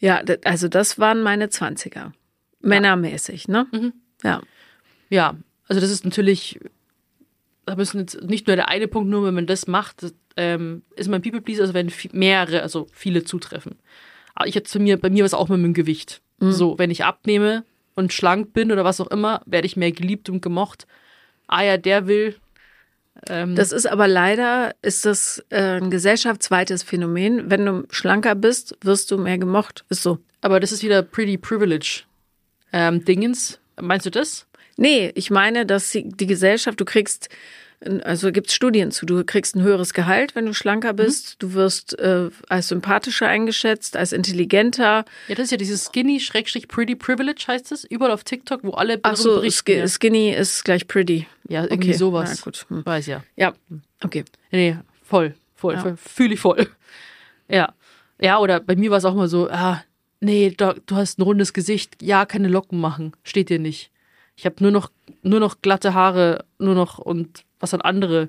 Ja, 0.00 0.22
also 0.44 0.68
das 0.68 0.98
waren 0.98 1.22
meine 1.22 1.48
Zwanziger. 1.48 2.12
Männermäßig, 2.60 3.48
ne? 3.48 3.66
Ja. 4.22 4.42
Ja, 5.10 5.36
also 5.68 5.80
das 5.80 5.90
ist 5.90 6.04
natürlich, 6.04 6.58
da 7.66 7.76
müssen 7.76 8.00
jetzt 8.00 8.22
nicht 8.22 8.46
nur 8.46 8.56
der 8.56 8.68
eine 8.68 8.88
Punkt, 8.88 9.08
nur 9.08 9.24
wenn 9.24 9.34
man 9.34 9.46
das 9.46 9.66
macht, 9.66 10.02
das, 10.02 10.14
ähm, 10.36 10.82
ist 10.96 11.08
man 11.08 11.22
People 11.22 11.40
Pleaser, 11.40 11.62
also 11.62 11.74
wenn 11.74 11.92
mehrere, 12.12 12.62
also 12.62 12.86
viele 12.92 13.24
zutreffen. 13.24 13.76
Aber 14.34 14.46
ich 14.46 14.54
jetzt 14.54 14.70
zu 14.70 14.80
mir, 14.80 14.98
bei 14.98 15.10
mir 15.10 15.20
war 15.20 15.26
es 15.26 15.34
auch 15.34 15.48
mit 15.48 15.62
dem 15.62 15.74
Gewicht. 15.74 16.20
So, 16.40 16.78
wenn 16.78 16.90
ich 16.90 17.04
abnehme 17.04 17.64
und 17.96 18.12
schlank 18.12 18.52
bin 18.52 18.70
oder 18.70 18.84
was 18.84 19.00
auch 19.00 19.08
immer, 19.08 19.42
werde 19.46 19.66
ich 19.66 19.76
mehr 19.76 19.90
geliebt 19.92 20.28
und 20.28 20.40
gemocht. 20.40 20.86
Ah 21.48 21.62
ja, 21.62 21.76
der 21.78 22.06
will. 22.06 22.36
Ähm, 23.28 23.56
Das 23.56 23.72
ist 23.72 23.86
aber 23.86 24.06
leider, 24.06 24.74
ist 24.82 25.04
das 25.04 25.44
äh, 25.50 25.80
ein 25.80 25.90
gesellschaftsweites 25.90 26.84
Phänomen. 26.84 27.50
Wenn 27.50 27.66
du 27.66 27.84
schlanker 27.90 28.34
bist, 28.36 28.76
wirst 28.82 29.10
du 29.10 29.18
mehr 29.18 29.38
gemocht. 29.38 29.84
Ist 29.88 30.02
so. 30.02 30.18
aber 30.40 30.60
das 30.60 30.70
ist 30.70 30.82
wieder 30.84 31.02
Pretty 31.02 31.38
Privilege. 31.38 32.02
Ähm, 32.72 33.04
Dingens, 33.04 33.58
meinst 33.80 34.06
du 34.06 34.10
das? 34.10 34.46
Nee, 34.76 35.10
ich 35.16 35.30
meine, 35.30 35.66
dass 35.66 35.90
die 35.90 36.26
Gesellschaft, 36.26 36.78
du 36.80 36.84
kriegst, 36.84 37.28
also 38.02 38.32
gibt 38.32 38.48
es 38.48 38.54
Studien 38.54 38.90
zu, 38.90 39.06
du 39.06 39.24
kriegst 39.24 39.54
ein 39.54 39.62
höheres 39.62 39.94
Gehalt, 39.94 40.34
wenn 40.34 40.46
du 40.46 40.52
schlanker 40.54 40.92
bist. 40.92 41.36
Du 41.38 41.54
wirst 41.54 41.98
äh, 41.98 42.28
als 42.48 42.68
sympathischer 42.68 43.28
eingeschätzt, 43.28 43.96
als 43.96 44.12
intelligenter. 44.12 45.04
Ja, 45.28 45.34
das 45.34 45.44
ist 45.44 45.50
ja 45.52 45.56
dieses 45.56 45.84
Skinny, 45.86 46.18
Schrägstrich, 46.18 46.66
Pretty 46.68 46.96
Privilege 46.96 47.44
heißt 47.46 47.70
es, 47.72 47.84
überall 47.84 48.10
auf 48.10 48.24
TikTok, 48.24 48.64
wo 48.64 48.72
alle 48.72 48.98
Ach 49.02 49.16
so, 49.16 49.36
berichten. 49.36 49.58
ski, 49.58 49.72
ja. 49.74 49.86
skinny 49.88 50.30
ist 50.30 50.64
gleich 50.64 50.88
pretty. 50.88 51.26
ja, 51.48 51.62
irgendwie 51.64 51.90
okay. 51.90 51.98
sowas. 51.98 52.34
Na 52.36 52.42
gut. 52.42 52.66
Hm. 52.68 52.84
Weiß 52.84 53.06
ja. 53.06 53.22
Ja, 53.36 53.54
okay. 54.02 54.24
Nee, 54.50 54.76
voll, 55.04 55.34
voll, 55.54 55.74
Ja. 55.74 55.80
voll 55.82 55.96
fühle 55.96 56.34
ich 56.34 56.40
voll. 56.40 56.66
Ja. 57.48 57.74
Ja, 58.20 58.38
oder 58.40 58.58
bei 58.58 58.74
mir 58.74 58.90
war 58.90 58.98
es 58.98 59.04
auch 59.04 59.14
mal 59.14 59.28
so, 59.28 59.48
ah, 59.48 59.82
nee, 60.20 60.50
du 60.56 60.74
hast 60.96 61.18
ein 61.18 61.22
rundes 61.22 61.52
Gesicht, 61.52 62.02
ja, 62.02 62.26
keine 62.26 62.48
Locken 62.48 62.80
machen, 62.80 63.12
steht 63.22 63.48
dir 63.48 63.60
nicht. 63.60 63.92
Ich 64.38 64.46
habe 64.46 64.54
nur 64.60 64.70
noch, 64.70 64.92
nur 65.22 65.40
noch 65.40 65.62
glatte 65.62 65.94
Haare, 65.94 66.44
nur 66.60 66.76
noch 66.76 67.00
und 67.00 67.44
was 67.58 67.70
dann 67.70 67.80
andere 67.80 68.28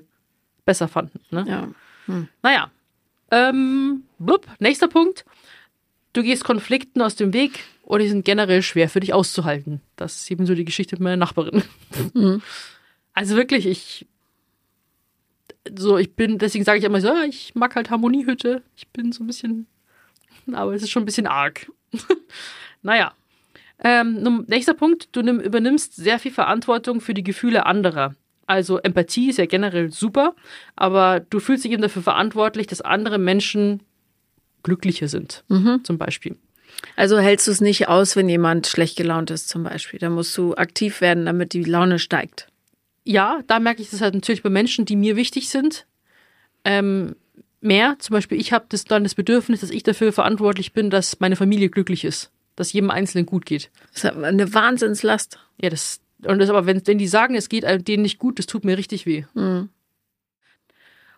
besser 0.64 0.88
fanden. 0.88 1.20
Ne? 1.30 1.44
Ja. 1.46 1.68
Naja. 2.42 2.70
Ähm, 3.30 4.02
blub, 4.18 4.44
nächster 4.58 4.88
Punkt. 4.88 5.24
Du 6.12 6.24
gehst 6.24 6.42
Konflikten 6.42 7.00
aus 7.00 7.14
dem 7.14 7.32
Weg 7.32 7.60
oder 7.84 8.02
die 8.02 8.08
sind 8.08 8.24
generell 8.24 8.60
schwer 8.62 8.88
für 8.88 8.98
dich 8.98 9.14
auszuhalten. 9.14 9.82
Das 9.94 10.16
ist 10.16 10.30
eben 10.32 10.46
so 10.46 10.56
die 10.56 10.64
Geschichte 10.64 10.96
mit 10.96 11.02
meiner 11.02 11.16
Nachbarin. 11.16 11.62
Also 13.14 13.36
wirklich, 13.36 13.66
ich. 13.66 14.08
So, 15.76 15.96
ich 15.96 16.16
bin, 16.16 16.38
deswegen 16.38 16.64
sage 16.64 16.80
ich 16.80 16.84
immer 16.84 17.00
so, 17.00 17.06
ja, 17.06 17.22
ich 17.22 17.54
mag 17.54 17.76
halt 17.76 17.88
Harmoniehütte. 17.88 18.64
Ich 18.74 18.88
bin 18.88 19.12
so 19.12 19.22
ein 19.22 19.28
bisschen. 19.28 19.68
Aber 20.52 20.74
es 20.74 20.82
ist 20.82 20.90
schon 20.90 21.04
ein 21.04 21.06
bisschen 21.06 21.28
arg. 21.28 21.70
naja. 22.82 23.12
Ähm, 23.82 24.44
nächster 24.46 24.74
Punkt, 24.74 25.08
du 25.12 25.22
nimm, 25.22 25.40
übernimmst 25.40 25.96
sehr 25.96 26.18
viel 26.18 26.32
Verantwortung 26.32 27.00
für 27.00 27.14
die 27.14 27.24
Gefühle 27.24 27.66
anderer. 27.66 28.14
Also 28.46 28.78
Empathie 28.78 29.30
ist 29.30 29.38
ja 29.38 29.46
generell 29.46 29.90
super, 29.90 30.34
aber 30.76 31.20
du 31.20 31.38
fühlst 31.38 31.64
dich 31.64 31.72
eben 31.72 31.82
dafür 31.82 32.02
verantwortlich, 32.02 32.66
dass 32.66 32.80
andere 32.80 33.18
Menschen 33.18 33.80
glücklicher 34.62 35.08
sind, 35.08 35.44
zum 35.84 35.98
Beispiel. 35.98 36.36
Also 36.96 37.18
hältst 37.18 37.46
du 37.46 37.52
es 37.52 37.60
nicht 37.60 37.88
aus, 37.88 38.16
wenn 38.16 38.28
jemand 38.28 38.66
schlecht 38.66 38.96
gelaunt 38.96 39.30
ist, 39.30 39.48
zum 39.48 39.62
Beispiel. 39.62 39.98
Da 39.98 40.10
musst 40.10 40.36
du 40.36 40.54
aktiv 40.54 41.00
werden, 41.00 41.26
damit 41.26 41.52
die 41.52 41.64
Laune 41.64 41.98
steigt. 41.98 42.48
Ja, 43.04 43.40
da 43.46 43.60
merke 43.60 43.82
ich 43.82 43.90
das 43.90 44.00
halt 44.00 44.14
natürlich 44.14 44.42
bei 44.42 44.50
Menschen, 44.50 44.84
die 44.84 44.96
mir 44.96 45.16
wichtig 45.16 45.48
sind. 45.48 45.86
Ähm, 46.64 47.16
mehr, 47.60 47.96
zum 47.98 48.14
Beispiel, 48.14 48.38
ich 48.38 48.52
habe 48.52 48.66
das 48.68 48.84
dann 48.84 49.04
das 49.04 49.14
Bedürfnis, 49.14 49.60
dass 49.60 49.70
ich 49.70 49.82
dafür 49.82 50.12
verantwortlich 50.12 50.72
bin, 50.72 50.90
dass 50.90 51.20
meine 51.20 51.36
Familie 51.36 51.70
glücklich 51.70 52.04
ist, 52.04 52.30
dass 52.60 52.72
jedem 52.72 52.90
Einzelnen 52.90 53.26
gut 53.26 53.46
geht. 53.46 53.70
Das 53.92 54.04
ist 54.04 54.16
eine 54.16 54.54
Wahnsinnslast. 54.54 55.38
Ja, 55.60 55.70
das 55.70 56.00
und 56.24 56.38
das 56.38 56.50
aber, 56.50 56.66
wenn, 56.66 56.86
wenn 56.86 56.98
die 56.98 57.08
sagen, 57.08 57.34
es 57.34 57.48
geht 57.48 57.64
denen 57.88 58.02
nicht 58.02 58.18
gut, 58.18 58.38
das 58.38 58.46
tut 58.46 58.64
mir 58.64 58.76
richtig 58.76 59.06
weh. 59.06 59.24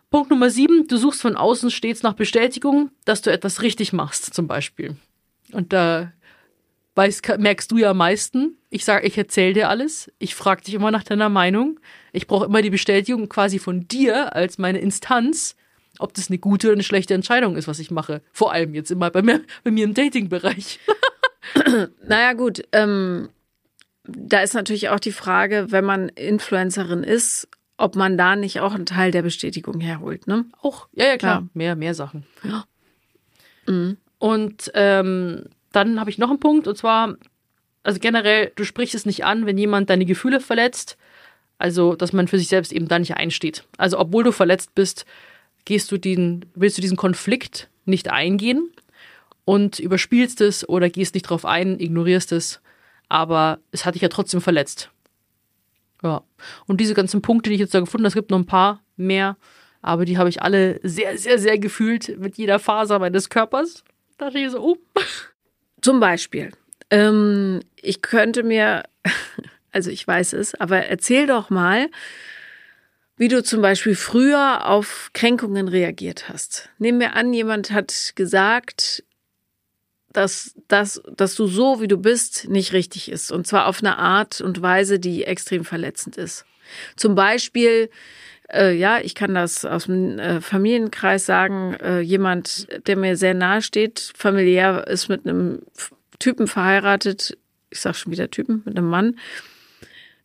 Punkt 0.09 0.29
Nummer 0.29 0.49
sieben, 0.49 0.87
du 0.87 0.97
suchst 0.97 1.21
von 1.21 1.35
außen 1.35 1.71
stets 1.71 2.03
nach 2.03 2.13
Bestätigung, 2.13 2.91
dass 3.03 3.21
du 3.21 3.31
etwas 3.31 3.61
richtig 3.61 3.93
machst, 3.93 4.33
zum 4.33 4.47
Beispiel. 4.47 4.95
Und 5.51 5.73
da 5.73 6.13
weißt, 6.95 7.39
merkst 7.39 7.71
du 7.71 7.77
ja 7.77 7.91
am 7.91 7.97
meisten. 7.97 8.57
Ich 8.69 8.85
sage, 8.85 9.07
ich 9.07 9.17
erzähle 9.17 9.53
dir 9.53 9.69
alles. 9.69 10.11
Ich 10.19 10.35
frage 10.35 10.61
dich 10.61 10.75
immer 10.75 10.91
nach 10.91 11.03
deiner 11.03 11.29
Meinung. 11.29 11.79
Ich 12.11 12.27
brauche 12.27 12.45
immer 12.45 12.61
die 12.61 12.69
Bestätigung 12.69 13.27
quasi 13.27 13.59
von 13.59 13.87
dir 13.87 14.35
als 14.35 14.57
meine 14.57 14.79
Instanz, 14.79 15.55
ob 15.99 16.13
das 16.13 16.29
eine 16.29 16.37
gute 16.37 16.67
oder 16.67 16.75
eine 16.75 16.83
schlechte 16.83 17.13
Entscheidung 17.13 17.55
ist, 17.55 17.67
was 17.67 17.79
ich 17.79 17.91
mache. 17.91 18.21
Vor 18.31 18.51
allem 18.51 18.75
jetzt 18.75 18.91
immer 18.91 19.09
bei 19.09 19.21
mir, 19.21 19.41
bei 19.63 19.71
mir 19.71 19.83
im 19.83 19.93
Dating-Bereich. 19.93 20.79
Naja, 22.07 22.33
gut. 22.33 22.63
Ähm, 22.71 23.29
da 24.05 24.41
ist 24.41 24.53
natürlich 24.53 24.89
auch 24.89 24.99
die 24.99 25.11
Frage, 25.11 25.67
wenn 25.69 25.85
man 25.85 26.09
Influencerin 26.09 27.03
ist, 27.03 27.47
ob 27.77 27.95
man 27.95 28.17
da 28.17 28.35
nicht 28.35 28.59
auch 28.59 28.73
einen 28.73 28.85
Teil 28.85 29.11
der 29.11 29.21
Bestätigung 29.21 29.79
herholt. 29.79 30.27
Ne? 30.27 30.45
Auch, 30.61 30.87
ja, 30.93 31.07
ja, 31.07 31.17
klar. 31.17 31.41
Ja. 31.41 31.49
Mehr, 31.53 31.75
mehr 31.75 31.93
Sachen. 31.93 32.25
Ja. 32.43 32.65
Und 34.19 34.71
ähm, 34.73 35.45
dann 35.71 35.99
habe 35.99 36.09
ich 36.09 36.17
noch 36.17 36.29
einen 36.29 36.39
Punkt, 36.39 36.67
und 36.67 36.77
zwar, 36.77 37.15
also 37.81 37.99
generell, 37.99 38.51
du 38.55 38.63
sprichst 38.63 38.95
es 38.95 39.05
nicht 39.05 39.25
an, 39.25 39.45
wenn 39.45 39.57
jemand 39.57 39.89
deine 39.89 40.05
Gefühle 40.05 40.39
verletzt. 40.39 40.97
Also, 41.57 41.95
dass 41.95 42.13
man 42.13 42.27
für 42.27 42.39
sich 42.39 42.47
selbst 42.49 42.73
eben 42.73 42.87
da 42.87 42.99
nicht 42.99 43.15
einsteht. 43.15 43.63
Also, 43.77 43.99
obwohl 43.99 44.23
du 44.23 44.31
verletzt 44.31 44.75
bist, 44.75 45.05
gehst 45.65 45.91
du 45.91 45.97
den, 45.97 46.45
willst 46.55 46.77
du 46.77 46.81
diesen 46.81 46.97
Konflikt 46.97 47.69
nicht 47.85 48.09
eingehen 48.09 48.69
und 49.45 49.79
überspielst 49.79 50.41
es 50.41 50.67
oder 50.67 50.89
gehst 50.89 51.15
nicht 51.15 51.23
drauf 51.23 51.45
ein, 51.45 51.79
ignorierst 51.79 52.31
es, 52.31 52.61
aber 53.09 53.59
es 53.71 53.85
hat 53.85 53.95
dich 53.95 54.01
ja 54.01 54.09
trotzdem 54.09 54.41
verletzt. 54.41 54.89
Ja. 56.01 56.23
Und 56.65 56.81
diese 56.81 56.93
ganzen 56.93 57.21
Punkte, 57.21 57.49
die 57.49 57.55
ich 57.55 57.61
jetzt 57.61 57.73
da 57.73 57.79
gefunden 57.79 58.03
habe, 58.03 58.09
es 58.09 58.15
gibt 58.15 58.31
noch 58.31 58.39
ein 58.39 58.45
paar 58.45 58.81
mehr, 58.97 59.37
aber 59.81 60.05
die 60.05 60.17
habe 60.17 60.29
ich 60.29 60.41
alle 60.41 60.79
sehr, 60.83 61.17
sehr, 61.17 61.39
sehr 61.39 61.57
gefühlt 61.57 62.19
mit 62.19 62.37
jeder 62.37 62.59
Faser 62.59 62.99
meines 62.99 63.29
Körpers. 63.29 63.83
Da 64.17 64.25
dachte 64.25 64.39
ich 64.39 64.51
so, 64.51 64.59
oh. 64.59 64.77
Zum 65.81 65.99
Beispiel, 65.99 66.51
ähm, 66.89 67.61
ich 67.75 68.01
könnte 68.01 68.43
mir, 68.43 68.83
also 69.71 69.89
ich 69.89 70.07
weiß 70.07 70.33
es, 70.33 70.55
aber 70.55 70.85
erzähl 70.85 71.27
doch 71.27 71.49
mal, 71.49 71.89
wie 73.17 73.27
du 73.27 73.43
zum 73.43 73.61
Beispiel 73.61 73.95
früher 73.95 74.67
auf 74.67 75.11
Kränkungen 75.13 75.67
reagiert 75.67 76.29
hast. 76.29 76.69
Nehmen 76.77 76.99
wir 76.99 77.15
an, 77.15 77.33
jemand 77.33 77.71
hat 77.71 78.13
gesagt, 78.15 79.03
dass, 80.13 80.55
dass, 80.67 81.01
dass 81.15 81.35
du 81.35 81.47
so, 81.47 81.81
wie 81.81 81.87
du 81.87 81.97
bist, 81.97 82.47
nicht 82.47 82.73
richtig 82.73 83.11
ist. 83.11 83.31
Und 83.31 83.47
zwar 83.47 83.67
auf 83.67 83.79
eine 83.79 83.97
Art 83.97 84.41
und 84.41 84.61
Weise, 84.61 84.99
die 84.99 85.23
extrem 85.25 85.65
verletzend 85.65 86.17
ist. 86.17 86.45
Zum 86.95 87.15
Beispiel, 87.15 87.89
äh, 88.51 88.73
ja, 88.73 88.99
ich 88.99 89.15
kann 89.15 89.33
das 89.33 89.65
aus 89.65 89.85
dem 89.85 90.19
äh, 90.19 90.41
Familienkreis 90.41 91.25
sagen, 91.25 91.73
äh, 91.75 91.99
jemand, 91.99 92.67
der 92.87 92.95
mir 92.95 93.17
sehr 93.17 93.33
nahe 93.33 93.61
steht, 93.61 94.13
familiär 94.15 94.87
ist 94.87 95.09
mit 95.09 95.27
einem 95.27 95.63
Typen 96.19 96.47
verheiratet, 96.47 97.37
ich 97.69 97.81
sag 97.81 97.95
schon 97.95 98.11
wieder 98.11 98.29
Typen, 98.29 98.61
mit 98.65 98.77
einem 98.77 98.87
Mann, 98.87 99.17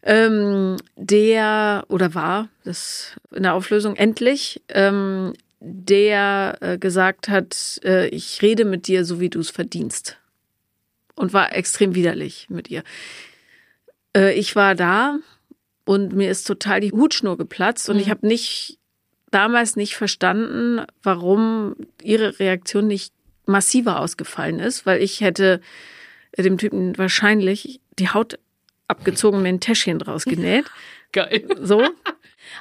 ähm, 0.03 0.77
der 0.97 1.85
oder 1.89 2.15
war, 2.15 2.49
das 2.65 3.17
in 3.35 3.43
der 3.43 3.55
Auflösung 3.55 3.97
endlich, 3.97 4.63
ähm, 4.69 5.33
der 5.61 6.57
äh, 6.61 6.79
gesagt 6.79 7.29
hat, 7.29 7.81
äh, 7.85 8.09
ich 8.09 8.43
rede 8.43 8.65
mit 8.65 8.87
dir 8.87 9.05
so, 9.05 9.21
wie 9.21 9.31
du 9.31 9.41
es 9.41 9.51
verdienst. 9.51 10.19
Und 11.15 11.33
war 11.33 11.53
extrem 11.55 11.95
widerlich 11.97 12.47
mit 12.49 12.71
ihr. 12.71 12.85
Äh, 14.17 14.35
ich 14.35 14.55
war 14.55 14.75
da 14.75 15.19
und 15.85 16.13
mir 16.15 16.31
ist 16.31 16.45
total 16.47 16.81
die 16.81 16.93
Hutschnur 16.93 17.37
geplatzt 17.37 17.89
und 17.89 17.97
Mhm. 17.97 18.03
ich 18.03 18.11
habe 18.11 18.27
nicht 18.27 18.79
damals 19.31 19.75
nicht 19.77 19.97
verstanden, 19.97 20.85
warum 21.03 21.75
ihre 22.03 22.39
Reaktion 22.39 22.87
nicht 22.87 23.13
massiver 23.47 23.99
ausgefallen 24.01 24.61
ist, 24.61 24.87
weil 24.87 25.03
ich 25.03 25.21
hätte 25.21 25.61
dem 26.37 26.57
Typen 26.59 26.97
wahrscheinlich 26.99 27.81
die 27.99 28.11
Haut 28.11 28.39
abgezogen, 28.87 29.43
mir 29.43 29.49
ein 29.49 29.61
Täschchen 29.61 29.99
draus 29.99 30.25
genäht. 30.25 30.67
Geil. 31.13 31.47
So. 31.63 31.83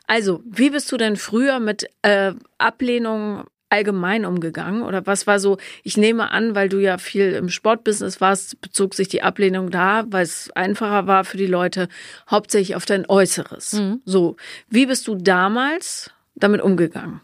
Also, 0.06 0.41
wie 0.45 0.69
bist 0.69 0.91
du 0.91 0.97
denn 0.97 1.15
früher 1.15 1.60
mit 1.60 1.89
äh, 2.02 2.34
Ablehnung 2.58 3.45
allgemein 3.69 4.26
umgegangen? 4.26 4.82
Oder 4.82 5.06
was 5.06 5.28
war 5.28 5.39
so, 5.39 5.58
ich 5.84 5.97
nehme 5.97 6.32
an, 6.32 6.56
weil 6.56 6.69
du 6.69 6.80
ja 6.80 6.97
viel 6.97 7.34
im 7.34 7.50
Sportbusiness 7.50 8.21
warst, 8.21 8.62
bezog 8.62 8.93
sich 8.93 9.08
die 9.08 9.21
Ablehnung 9.21 9.69
da, 9.71 10.06
weil 10.08 10.23
es 10.23 10.50
einfacher 10.52 11.08
war 11.08 11.26
für 11.26 11.38
die 11.38 11.47
Leute, 11.47 11.89
hauptsächlich 12.30 12.76
auf 12.76 12.86
dein 12.86 13.10
Äußeres. 13.10 13.73
Mhm. 13.73 14.02
So, 14.06 14.38
wie 14.69 14.86
bist 14.86 15.08
du 15.08 15.15
damals 15.15 16.12
damit 16.36 16.62
umgegangen? 16.62 17.21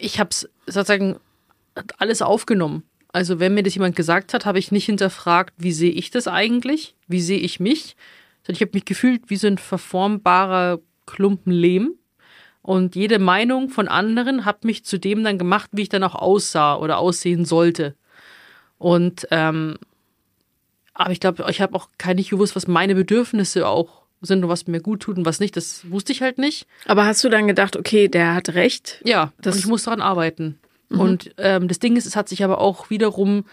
ich 0.00 0.18
habe 0.18 0.30
es 0.30 0.48
sozusagen 0.66 1.16
alles 1.98 2.22
aufgenommen. 2.22 2.82
Also 3.12 3.40
wenn 3.40 3.54
mir 3.54 3.62
das 3.62 3.74
jemand 3.74 3.96
gesagt 3.96 4.34
hat, 4.34 4.46
habe 4.46 4.58
ich 4.58 4.72
nicht 4.72 4.86
hinterfragt, 4.86 5.54
wie 5.56 5.72
sehe 5.72 5.90
ich 5.90 6.10
das 6.10 6.28
eigentlich? 6.28 6.94
Wie 7.06 7.20
sehe 7.20 7.38
ich 7.38 7.60
mich? 7.60 7.96
Sondern 8.50 8.56
ich 8.56 8.60
habe 8.62 8.72
mich 8.76 8.84
gefühlt 8.84 9.22
wie 9.28 9.36
so 9.36 9.46
ein 9.46 9.58
verformbarer 9.58 10.80
Klumpen 11.06 11.52
Lehm. 11.52 11.94
Und 12.62 12.94
jede 12.94 13.18
Meinung 13.18 13.70
von 13.70 13.88
anderen 13.88 14.44
hat 14.44 14.64
mich 14.64 14.84
zu 14.84 14.98
dem 14.98 15.24
dann 15.24 15.38
gemacht, 15.38 15.70
wie 15.72 15.82
ich 15.82 15.88
dann 15.88 16.02
auch 16.02 16.14
aussah 16.14 16.76
oder 16.76 16.98
aussehen 16.98 17.44
sollte. 17.44 17.94
Und 18.78 19.26
ähm, 19.30 19.76
aber 20.92 21.12
ich 21.12 21.20
glaube, 21.20 21.46
ich 21.48 21.60
habe 21.60 21.74
auch 21.74 21.88
gar 21.96 22.12
nicht 22.14 22.30
gewusst, 22.30 22.56
was 22.56 22.66
meine 22.66 22.94
Bedürfnisse 22.94 23.66
auch 23.66 24.02
sind 24.20 24.44
und 24.44 24.50
was 24.50 24.66
mir 24.66 24.80
gut 24.80 25.00
tut 25.00 25.16
und 25.16 25.24
was 25.24 25.40
nicht. 25.40 25.56
Das 25.56 25.90
wusste 25.90 26.12
ich 26.12 26.20
halt 26.20 26.36
nicht. 26.36 26.66
Aber 26.86 27.06
hast 27.06 27.24
du 27.24 27.30
dann 27.30 27.46
gedacht, 27.46 27.76
okay, 27.76 28.08
der 28.08 28.34
hat 28.34 28.50
recht? 28.50 29.00
Ja, 29.04 29.32
Das- 29.40 29.54
und 29.54 29.60
ich 29.60 29.66
muss 29.66 29.84
daran 29.84 30.02
arbeiten. 30.02 30.58
Und 30.90 31.30
ähm, 31.38 31.68
das 31.68 31.78
Ding 31.78 31.96
ist, 31.96 32.04
es 32.04 32.16
hat 32.16 32.28
sich 32.28 32.42
aber 32.44 32.60
auch 32.60 32.90
wiederum 32.90 33.44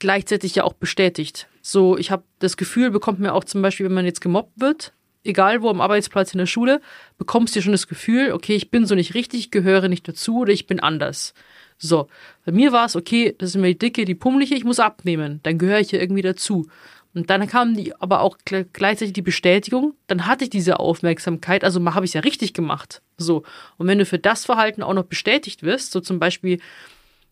gleichzeitig 0.00 0.56
ja 0.56 0.64
auch 0.64 0.72
bestätigt. 0.72 1.46
So, 1.62 1.96
ich 1.96 2.10
habe 2.10 2.24
das 2.40 2.56
Gefühl, 2.56 2.90
bekommt 2.90 3.20
mir 3.20 3.32
auch 3.32 3.44
zum 3.44 3.62
Beispiel, 3.62 3.86
wenn 3.86 3.94
man 3.94 4.04
jetzt 4.04 4.20
gemobbt 4.20 4.60
wird, 4.60 4.92
egal 5.22 5.62
wo 5.62 5.70
am 5.70 5.80
Arbeitsplatz 5.80 6.32
in 6.32 6.38
der 6.38 6.46
Schule, 6.46 6.80
bekommst 7.18 7.54
du 7.54 7.62
schon 7.62 7.72
das 7.72 7.86
Gefühl, 7.86 8.32
okay, 8.32 8.56
ich 8.56 8.70
bin 8.70 8.86
so 8.86 8.94
nicht 8.94 9.14
richtig, 9.14 9.40
ich 9.40 9.50
gehöre 9.50 9.88
nicht 9.88 10.08
dazu 10.08 10.38
oder 10.38 10.52
ich 10.52 10.66
bin 10.66 10.80
anders. 10.80 11.34
So, 11.78 12.08
bei 12.44 12.52
mir 12.52 12.72
war 12.72 12.86
es, 12.86 12.96
okay, 12.96 13.34
das 13.38 13.50
ist 13.50 13.56
mir 13.56 13.68
die 13.68 13.78
Dicke, 13.78 14.04
die 14.04 14.14
Pummelige, 14.14 14.54
ich 14.54 14.64
muss 14.64 14.80
abnehmen, 14.80 15.40
dann 15.42 15.58
gehöre 15.58 15.80
ich 15.80 15.90
hier 15.90 16.00
irgendwie 16.00 16.22
dazu. 16.22 16.66
Und 17.12 17.28
dann 17.28 17.46
kam 17.48 17.74
die, 17.74 17.94
aber 17.96 18.20
auch 18.20 18.38
gle- 18.46 18.66
gleichzeitig 18.72 19.14
die 19.14 19.22
Bestätigung, 19.22 19.94
dann 20.06 20.26
hatte 20.26 20.44
ich 20.44 20.50
diese 20.50 20.78
Aufmerksamkeit, 20.78 21.64
also 21.64 21.84
habe 21.94 22.04
ich 22.04 22.10
es 22.10 22.14
ja 22.14 22.20
richtig 22.20 22.54
gemacht. 22.54 23.02
So. 23.16 23.42
Und 23.78 23.88
wenn 23.88 23.98
du 23.98 24.06
für 24.06 24.18
das 24.18 24.44
Verhalten 24.44 24.82
auch 24.82 24.94
noch 24.94 25.04
bestätigt 25.04 25.62
wirst, 25.62 25.90
so 25.90 26.00
zum 26.00 26.20
Beispiel 26.20 26.60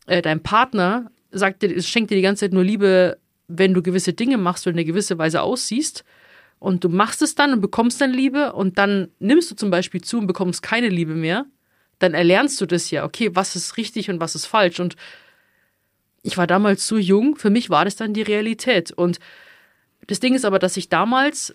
äh, 0.07 0.21
dein 0.21 0.43
Partner 0.43 1.11
sagt 1.31 1.63
dir, 1.63 1.75
es 1.75 1.89
schenkt 1.89 2.11
dir 2.11 2.17
die 2.17 2.23
ganze 2.23 2.47
Zeit 2.47 2.53
nur 2.53 2.65
Liebe, 2.65 3.19
wenn 3.49 3.75
du 3.75 3.83
gewisse 3.83 4.13
Dinge 4.13 4.39
machst 4.39 4.67
oder 4.67 4.75
in 4.75 4.79
eine 4.79 4.85
gewisse 4.85 5.19
Weise 5.19 5.43
aussiehst. 5.43 6.05
Und 6.59 6.85
du 6.85 6.89
machst 6.89 7.23
es 7.23 7.35
dann 7.35 7.53
und 7.53 7.61
bekommst 7.61 8.01
dann 8.01 8.13
Liebe 8.13 8.53
und 8.53 8.79
dann 8.79 9.09
nimmst 9.21 9.51
du 9.51 9.55
zum 9.55 9.71
Beispiel 9.71 10.03
zu 10.03 10.19
und 10.19 10.27
bekommst 10.27 10.63
keine 10.63 10.89
Liebe 10.89 11.15
mehr, 11.15 11.47
dann 11.99 12.15
erlernst 12.15 12.61
du 12.61 12.67
das 12.67 12.91
ja, 12.91 13.05
okay, 13.05 13.31
was 13.35 13.57
ist 13.57 13.77
richtig 13.77 14.11
und 14.11 14.21
was 14.21 14.35
ist 14.35 14.47
falsch. 14.47 14.81
Und 14.81 14.97
ich 16.23 16.37
war 16.37 16.47
damals 16.47 16.87
so 16.87 16.97
jung, 16.97 17.37
für 17.37 17.51
mich 17.51 17.71
war 17.71 17.85
das 17.85 17.97
dann 17.97 18.13
die 18.13 18.23
Realität. 18.23 18.93
Und 18.93 19.19
das 20.07 20.21
Ding 20.21 20.35
ist 20.35 20.45
aber, 20.45 20.59
dass 20.59 20.77
ich 20.77 20.89
damals 20.89 21.55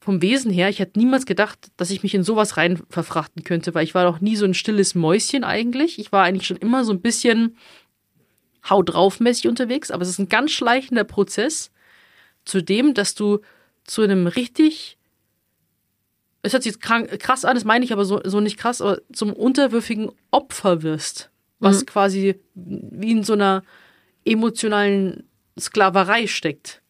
vom 0.00 0.20
Wesen 0.20 0.50
her, 0.50 0.68
ich 0.68 0.80
hätte 0.80 0.98
niemals 0.98 1.24
gedacht, 1.24 1.70
dass 1.78 1.90
ich 1.90 2.02
mich 2.02 2.14
in 2.14 2.22
sowas 2.22 2.58
rein 2.58 2.82
verfrachten 2.90 3.42
könnte, 3.42 3.74
weil 3.74 3.84
ich 3.84 3.94
war 3.94 4.04
noch 4.04 4.20
nie 4.20 4.36
so 4.36 4.44
ein 4.44 4.52
stilles 4.52 4.94
Mäuschen 4.94 5.44
eigentlich. 5.44 5.98
Ich 5.98 6.12
war 6.12 6.24
eigentlich 6.24 6.46
schon 6.46 6.58
immer 6.58 6.84
so 6.84 6.92
ein 6.92 7.00
bisschen 7.00 7.56
hau 8.68 8.82
draufmäßig 8.82 9.48
unterwegs, 9.48 9.90
aber 9.90 10.02
es 10.02 10.08
ist 10.08 10.18
ein 10.18 10.28
ganz 10.28 10.50
schleichender 10.50 11.04
Prozess 11.04 11.70
zu 12.44 12.62
dem, 12.62 12.94
dass 12.94 13.14
du 13.14 13.40
zu 13.84 14.02
einem 14.02 14.26
richtig, 14.26 14.98
es 16.42 16.52
hört 16.52 16.62
sich 16.62 16.80
krank, 16.80 17.18
krass 17.20 17.44
an, 17.44 17.54
das 17.54 17.64
meine 17.64 17.84
ich 17.84 17.92
aber 17.92 18.04
so, 18.04 18.20
so 18.24 18.40
nicht 18.40 18.58
krass, 18.58 18.80
aber 18.80 19.00
zum 19.12 19.32
unterwürfigen 19.32 20.10
Opfer 20.30 20.82
wirst, 20.82 21.30
was 21.58 21.86
quasi 21.86 22.40
wie 22.54 23.12
in 23.12 23.24
so 23.24 23.34
einer 23.34 23.62
emotionalen 24.24 25.28
Sklaverei 25.58 26.26
steckt. 26.26 26.82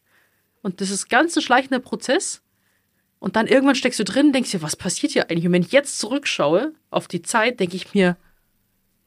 Und 0.62 0.80
das 0.80 0.90
ist 0.90 1.08
ganz 1.08 1.36
ein 1.36 1.42
schleichender 1.42 1.80
Prozess. 1.80 2.40
Und 3.18 3.36
dann 3.36 3.46
irgendwann 3.46 3.74
steckst 3.74 4.00
du 4.00 4.04
drin, 4.04 4.32
denkst 4.32 4.50
dir, 4.50 4.62
was 4.62 4.76
passiert 4.76 5.12
hier 5.12 5.30
eigentlich? 5.30 5.46
Und 5.46 5.52
wenn 5.52 5.62
ich 5.62 5.72
jetzt 5.72 5.98
zurückschaue 5.98 6.72
auf 6.90 7.08
die 7.08 7.22
Zeit, 7.22 7.60
denke 7.60 7.76
ich 7.76 7.94
mir, 7.94 8.16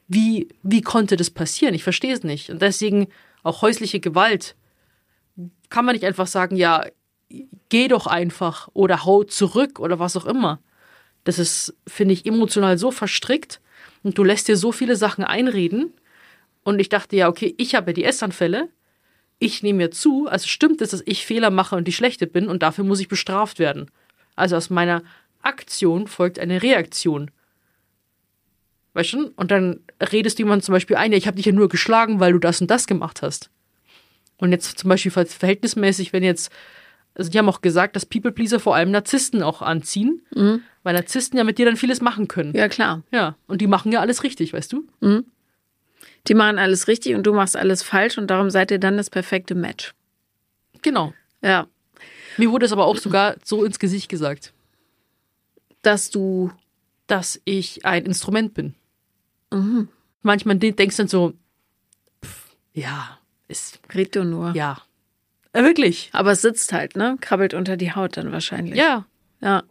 wie, 0.08 0.48
wie 0.62 0.80
konnte 0.80 1.16
das 1.16 1.30
passieren? 1.30 1.74
Ich 1.74 1.84
verstehe 1.84 2.14
es 2.14 2.24
nicht. 2.24 2.50
Und 2.50 2.62
deswegen 2.62 3.08
auch 3.42 3.62
häusliche 3.62 4.00
Gewalt. 4.00 4.56
Kann 5.68 5.84
man 5.84 5.94
nicht 5.94 6.04
einfach 6.04 6.26
sagen, 6.26 6.56
ja, 6.56 6.84
geh 7.68 7.88
doch 7.88 8.06
einfach 8.06 8.68
oder 8.72 9.04
hau 9.04 9.22
zurück 9.22 9.78
oder 9.78 9.98
was 9.98 10.16
auch 10.16 10.24
immer. 10.24 10.60
Das 11.24 11.38
ist, 11.38 11.76
finde 11.86 12.14
ich, 12.14 12.24
emotional 12.24 12.78
so 12.78 12.90
verstrickt 12.90 13.60
und 14.02 14.16
du 14.16 14.24
lässt 14.24 14.48
dir 14.48 14.56
so 14.56 14.72
viele 14.72 14.96
Sachen 14.96 15.24
einreden. 15.24 15.92
Und 16.64 16.80
ich 16.80 16.88
dachte, 16.88 17.16
ja, 17.16 17.28
okay, 17.28 17.54
ich 17.58 17.74
habe 17.74 17.90
ja 17.90 17.94
die 17.94 18.04
Essanfälle. 18.04 18.68
Ich 19.38 19.62
nehme 19.62 19.78
mir 19.78 19.90
zu, 19.90 20.26
also 20.26 20.48
stimmt 20.48 20.80
es, 20.80 20.90
dass 20.90 21.02
ich 21.06 21.26
Fehler 21.26 21.50
mache 21.50 21.76
und 21.76 21.86
die 21.86 21.92
Schlechte 21.92 22.26
bin 22.26 22.48
und 22.48 22.62
dafür 22.62 22.84
muss 22.84 23.00
ich 23.00 23.08
bestraft 23.08 23.58
werden. 23.58 23.90
Also 24.36 24.56
aus 24.56 24.70
meiner 24.70 25.02
Aktion 25.42 26.08
folgt 26.08 26.38
eine 26.38 26.62
Reaktion. 26.62 27.30
Weißt 28.98 29.12
du? 29.12 29.30
Und 29.36 29.52
dann 29.52 29.78
redest 30.10 30.38
du 30.38 30.42
jemand 30.42 30.64
zum 30.64 30.72
Beispiel 30.72 30.96
ein, 30.96 31.12
ja, 31.12 31.18
ich 31.18 31.28
habe 31.28 31.36
dich 31.36 31.46
ja 31.46 31.52
nur 31.52 31.68
geschlagen, 31.68 32.18
weil 32.18 32.32
du 32.32 32.40
das 32.40 32.60
und 32.60 32.68
das 32.68 32.88
gemacht 32.88 33.22
hast. 33.22 33.48
Und 34.38 34.50
jetzt 34.50 34.76
zum 34.76 34.88
Beispiel 34.88 35.12
ver- 35.12 35.24
verhältnismäßig, 35.26 36.12
wenn 36.12 36.24
jetzt, 36.24 36.50
also 37.14 37.30
die 37.30 37.38
haben 37.38 37.48
auch 37.48 37.60
gesagt, 37.60 37.94
dass 37.94 38.04
People-Pleaser 38.06 38.58
vor 38.58 38.74
allem 38.74 38.90
Narzissten 38.90 39.44
auch 39.44 39.62
anziehen, 39.62 40.20
weil 40.82 40.94
Narzissten 40.94 41.38
ja 41.38 41.44
mit 41.44 41.58
dir 41.58 41.66
dann 41.66 41.76
vieles 41.76 42.00
machen 42.00 42.26
können. 42.26 42.52
Ja, 42.56 42.68
klar. 42.68 43.04
ja. 43.12 43.36
Und 43.46 43.60
die 43.60 43.68
machen 43.68 43.92
ja 43.92 44.00
alles 44.00 44.24
richtig, 44.24 44.52
weißt 44.52 44.72
du? 44.72 44.84
Die 46.26 46.34
machen 46.34 46.58
alles 46.58 46.88
richtig 46.88 47.14
und 47.14 47.22
du 47.24 47.32
machst 47.32 47.56
alles 47.56 47.84
falsch 47.84 48.18
und 48.18 48.26
darum 48.28 48.50
seid 48.50 48.72
ihr 48.72 48.80
dann 48.80 48.96
das 48.96 49.10
perfekte 49.10 49.54
Match. 49.54 49.94
Genau. 50.82 51.14
Ja. 51.40 51.68
Mir 52.36 52.50
wurde 52.50 52.66
es 52.66 52.72
aber 52.72 52.86
auch 52.86 52.96
sogar 52.96 53.36
so 53.44 53.64
ins 53.64 53.78
Gesicht 53.78 54.08
gesagt, 54.08 54.52
Dass 55.82 56.10
du, 56.10 56.50
dass 57.06 57.40
ich 57.44 57.84
ein 57.86 58.04
Instrument 58.06 58.54
bin. 58.54 58.74
Manchmal 60.22 60.56
de- 60.56 60.72
denkst 60.72 60.96
du 60.96 61.02
dann 61.02 61.08
so, 61.08 61.32
pff, 62.24 62.54
ja, 62.74 63.18
ist, 63.48 63.80
red 63.94 64.14
du 64.16 64.24
nur. 64.24 64.52
ja. 64.54 64.82
Äh, 65.54 65.62
wirklich. 65.64 66.10
Aber 66.12 66.32
es 66.32 66.42
sitzt 66.42 66.72
halt, 66.74 66.94
ne? 66.94 67.16
Krabbelt 67.22 67.54
unter 67.54 67.78
die 67.78 67.92
Haut 67.92 68.18
dann 68.18 68.30
wahrscheinlich. 68.32 68.76
Ja. 68.76 69.06
Ja. 69.40 69.62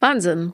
Wahnsinn. 0.00 0.52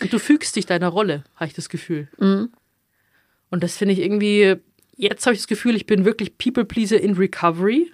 Und 0.00 0.12
du 0.12 0.18
fügst 0.18 0.56
dich 0.56 0.64
deiner 0.64 0.88
Rolle, 0.88 1.22
habe 1.36 1.46
ich 1.48 1.52
das 1.54 1.68
Gefühl. 1.68 2.08
Und 2.18 3.62
das 3.62 3.76
finde 3.76 3.92
ich 3.92 4.00
irgendwie, 4.00 4.56
jetzt 4.96 5.26
habe 5.26 5.34
ich 5.34 5.40
das 5.40 5.48
Gefühl, 5.48 5.76
ich 5.76 5.84
bin 5.84 6.06
wirklich 6.06 6.38
People-Pleaser 6.38 6.98
in 6.98 7.14
Recovery. 7.16 7.92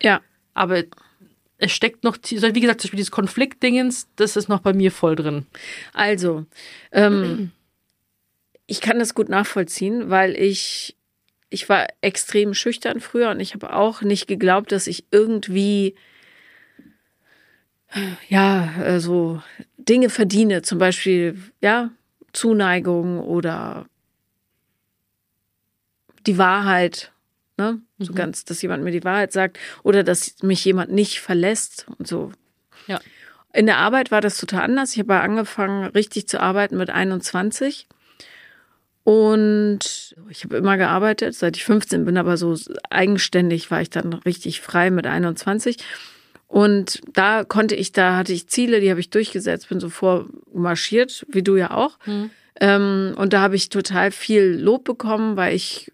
Ja. 0.00 0.20
Aber 0.54 0.84
es 1.58 1.72
steckt 1.72 2.04
noch, 2.04 2.16
wie 2.22 2.60
gesagt, 2.60 2.80
zum 2.80 2.86
Beispiel 2.88 2.96
dieses 2.98 3.10
Konfliktdingens, 3.10 4.08
das 4.14 4.36
ist 4.36 4.48
noch 4.48 4.60
bei 4.60 4.72
mir 4.72 4.92
voll 4.92 5.16
drin. 5.16 5.46
Also, 5.92 6.46
ähm, 6.92 7.50
ich 8.70 8.80
kann 8.80 9.00
das 9.00 9.14
gut 9.14 9.28
nachvollziehen, 9.28 10.10
weil 10.10 10.36
ich, 10.36 10.96
ich 11.48 11.68
war 11.68 11.88
extrem 12.02 12.54
schüchtern 12.54 13.00
früher 13.00 13.30
und 13.30 13.40
ich 13.40 13.52
habe 13.52 13.72
auch 13.74 14.02
nicht 14.02 14.28
geglaubt, 14.28 14.70
dass 14.70 14.86
ich 14.86 15.06
irgendwie, 15.10 15.96
ja, 18.28 18.80
äh, 18.80 19.00
so 19.00 19.42
Dinge 19.76 20.08
verdiene, 20.08 20.62
zum 20.62 20.78
Beispiel, 20.78 21.36
ja, 21.60 21.90
Zuneigung 22.32 23.18
oder 23.18 23.86
die 26.28 26.38
Wahrheit. 26.38 27.10
Ne? 27.56 27.80
So 27.98 28.12
ganz, 28.12 28.44
dass 28.44 28.62
jemand 28.62 28.84
mir 28.84 28.92
die 28.92 29.02
Wahrheit 29.02 29.32
sagt 29.32 29.58
oder 29.82 30.04
dass 30.04 30.44
mich 30.44 30.64
jemand 30.64 30.92
nicht 30.92 31.18
verlässt 31.20 31.86
und 31.98 32.06
so. 32.06 32.30
Ja. 32.86 33.00
In 33.52 33.66
der 33.66 33.78
Arbeit 33.78 34.12
war 34.12 34.20
das 34.20 34.38
total 34.38 34.62
anders. 34.62 34.92
Ich 34.92 35.00
habe 35.00 35.20
angefangen, 35.20 35.86
richtig 35.86 36.28
zu 36.28 36.40
arbeiten 36.40 36.76
mit 36.76 36.88
21. 36.88 37.88
Und 39.04 40.14
ich 40.28 40.44
habe 40.44 40.56
immer 40.56 40.76
gearbeitet, 40.76 41.34
seit 41.34 41.56
ich 41.56 41.64
15 41.64 42.04
bin, 42.04 42.16
aber 42.16 42.36
so 42.36 42.56
eigenständig 42.90 43.70
war 43.70 43.80
ich 43.80 43.90
dann 43.90 44.12
richtig 44.12 44.60
frei 44.60 44.90
mit 44.90 45.06
21. 45.06 45.78
Und 46.48 47.00
da 47.12 47.44
konnte 47.44 47.74
ich, 47.76 47.92
da 47.92 48.16
hatte 48.16 48.32
ich 48.32 48.48
Ziele, 48.48 48.80
die 48.80 48.90
habe 48.90 49.00
ich 49.00 49.10
durchgesetzt, 49.10 49.68
bin 49.68 49.80
so 49.80 49.88
vormarschiert, 49.88 51.24
wie 51.28 51.42
du 51.42 51.56
ja 51.56 51.70
auch. 51.70 51.98
Ähm, 52.60 53.14
und 53.16 53.32
da 53.32 53.40
habe 53.40 53.56
ich 53.56 53.68
total 53.68 54.10
viel 54.10 54.58
Lob 54.60 54.84
bekommen, 54.84 55.36
weil 55.36 55.54
ich 55.54 55.90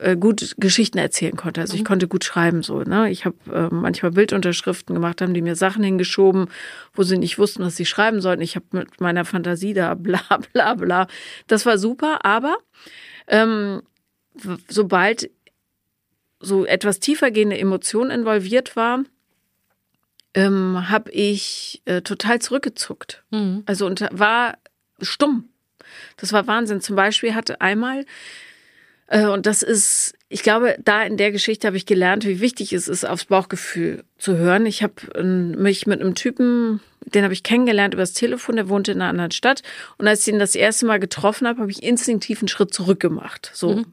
äh, 0.00 0.16
gut 0.16 0.54
Geschichten 0.58 0.98
erzählen 0.98 1.36
konnte. 1.36 1.60
Also 1.60 1.74
ich 1.74 1.84
konnte 1.84 2.08
gut 2.08 2.24
schreiben 2.24 2.62
so. 2.62 2.80
Ne? 2.82 3.10
Ich 3.10 3.24
habe 3.24 3.36
äh, 3.52 3.74
manchmal 3.74 4.12
Bildunterschriften 4.12 4.94
gemacht, 4.94 5.20
haben 5.20 5.34
die 5.34 5.42
mir 5.42 5.56
Sachen 5.56 5.84
hingeschoben, 5.84 6.46
wo 6.94 7.02
sie 7.02 7.18
nicht 7.18 7.38
wussten, 7.38 7.62
was 7.62 7.76
sie 7.76 7.86
schreiben 7.86 8.20
sollten. 8.20 8.42
Ich 8.42 8.56
habe 8.56 8.66
mit 8.72 9.00
meiner 9.00 9.24
Fantasie 9.24 9.74
da 9.74 9.94
bla 9.96 10.22
bla 10.52 10.74
bla. 10.74 11.06
Das 11.46 11.66
war 11.66 11.78
super, 11.78 12.24
aber 12.24 12.56
ähm, 13.26 13.82
sobald 14.68 15.30
so 16.40 16.64
etwas 16.64 17.00
tiefergehende 17.00 17.58
Emotion 17.58 18.10
involviert 18.10 18.76
war, 18.76 19.04
ähm, 20.32 20.88
habe 20.88 21.10
ich 21.10 21.82
äh, 21.84 22.00
total 22.02 22.38
zurückgezuckt. 22.38 23.22
Mhm. 23.30 23.64
Also 23.66 23.86
und 23.86 24.06
war 24.12 24.56
stumm. 25.02 25.50
Das 26.16 26.32
war 26.32 26.46
Wahnsinn. 26.46 26.80
Zum 26.80 26.96
Beispiel 26.96 27.34
hatte 27.34 27.60
einmal, 27.60 28.06
und 29.26 29.46
das 29.46 29.62
ist, 29.62 30.14
ich 30.28 30.42
glaube, 30.42 30.76
da 30.84 31.02
in 31.02 31.16
der 31.16 31.32
Geschichte 31.32 31.66
habe 31.66 31.76
ich 31.76 31.84
gelernt, 31.84 32.24
wie 32.24 32.40
wichtig 32.40 32.72
es 32.72 32.86
ist, 32.86 33.04
aufs 33.04 33.24
Bauchgefühl 33.24 34.04
zu 34.18 34.36
hören. 34.36 34.66
Ich 34.66 34.82
habe 34.82 34.94
ähm, 35.16 35.50
mich 35.52 35.86
mit 35.86 36.00
einem 36.00 36.14
Typen, 36.14 36.80
den 37.04 37.24
habe 37.24 37.34
ich 37.34 37.42
kennengelernt 37.42 37.94
übers 37.94 38.12
Telefon, 38.12 38.56
der 38.56 38.68
wohnte 38.68 38.92
in 38.92 39.00
einer 39.00 39.10
anderen 39.10 39.32
Stadt. 39.32 39.62
Und 39.98 40.06
als 40.06 40.26
ich 40.26 40.32
ihn 40.32 40.38
das 40.38 40.54
erste 40.54 40.86
Mal 40.86 41.00
getroffen 41.00 41.48
habe, 41.48 41.60
habe 41.60 41.70
ich 41.70 41.82
instinktiv 41.82 42.40
einen 42.40 42.48
Schritt 42.48 42.72
zurück 42.72 43.00
gemacht. 43.00 43.50
So. 43.52 43.84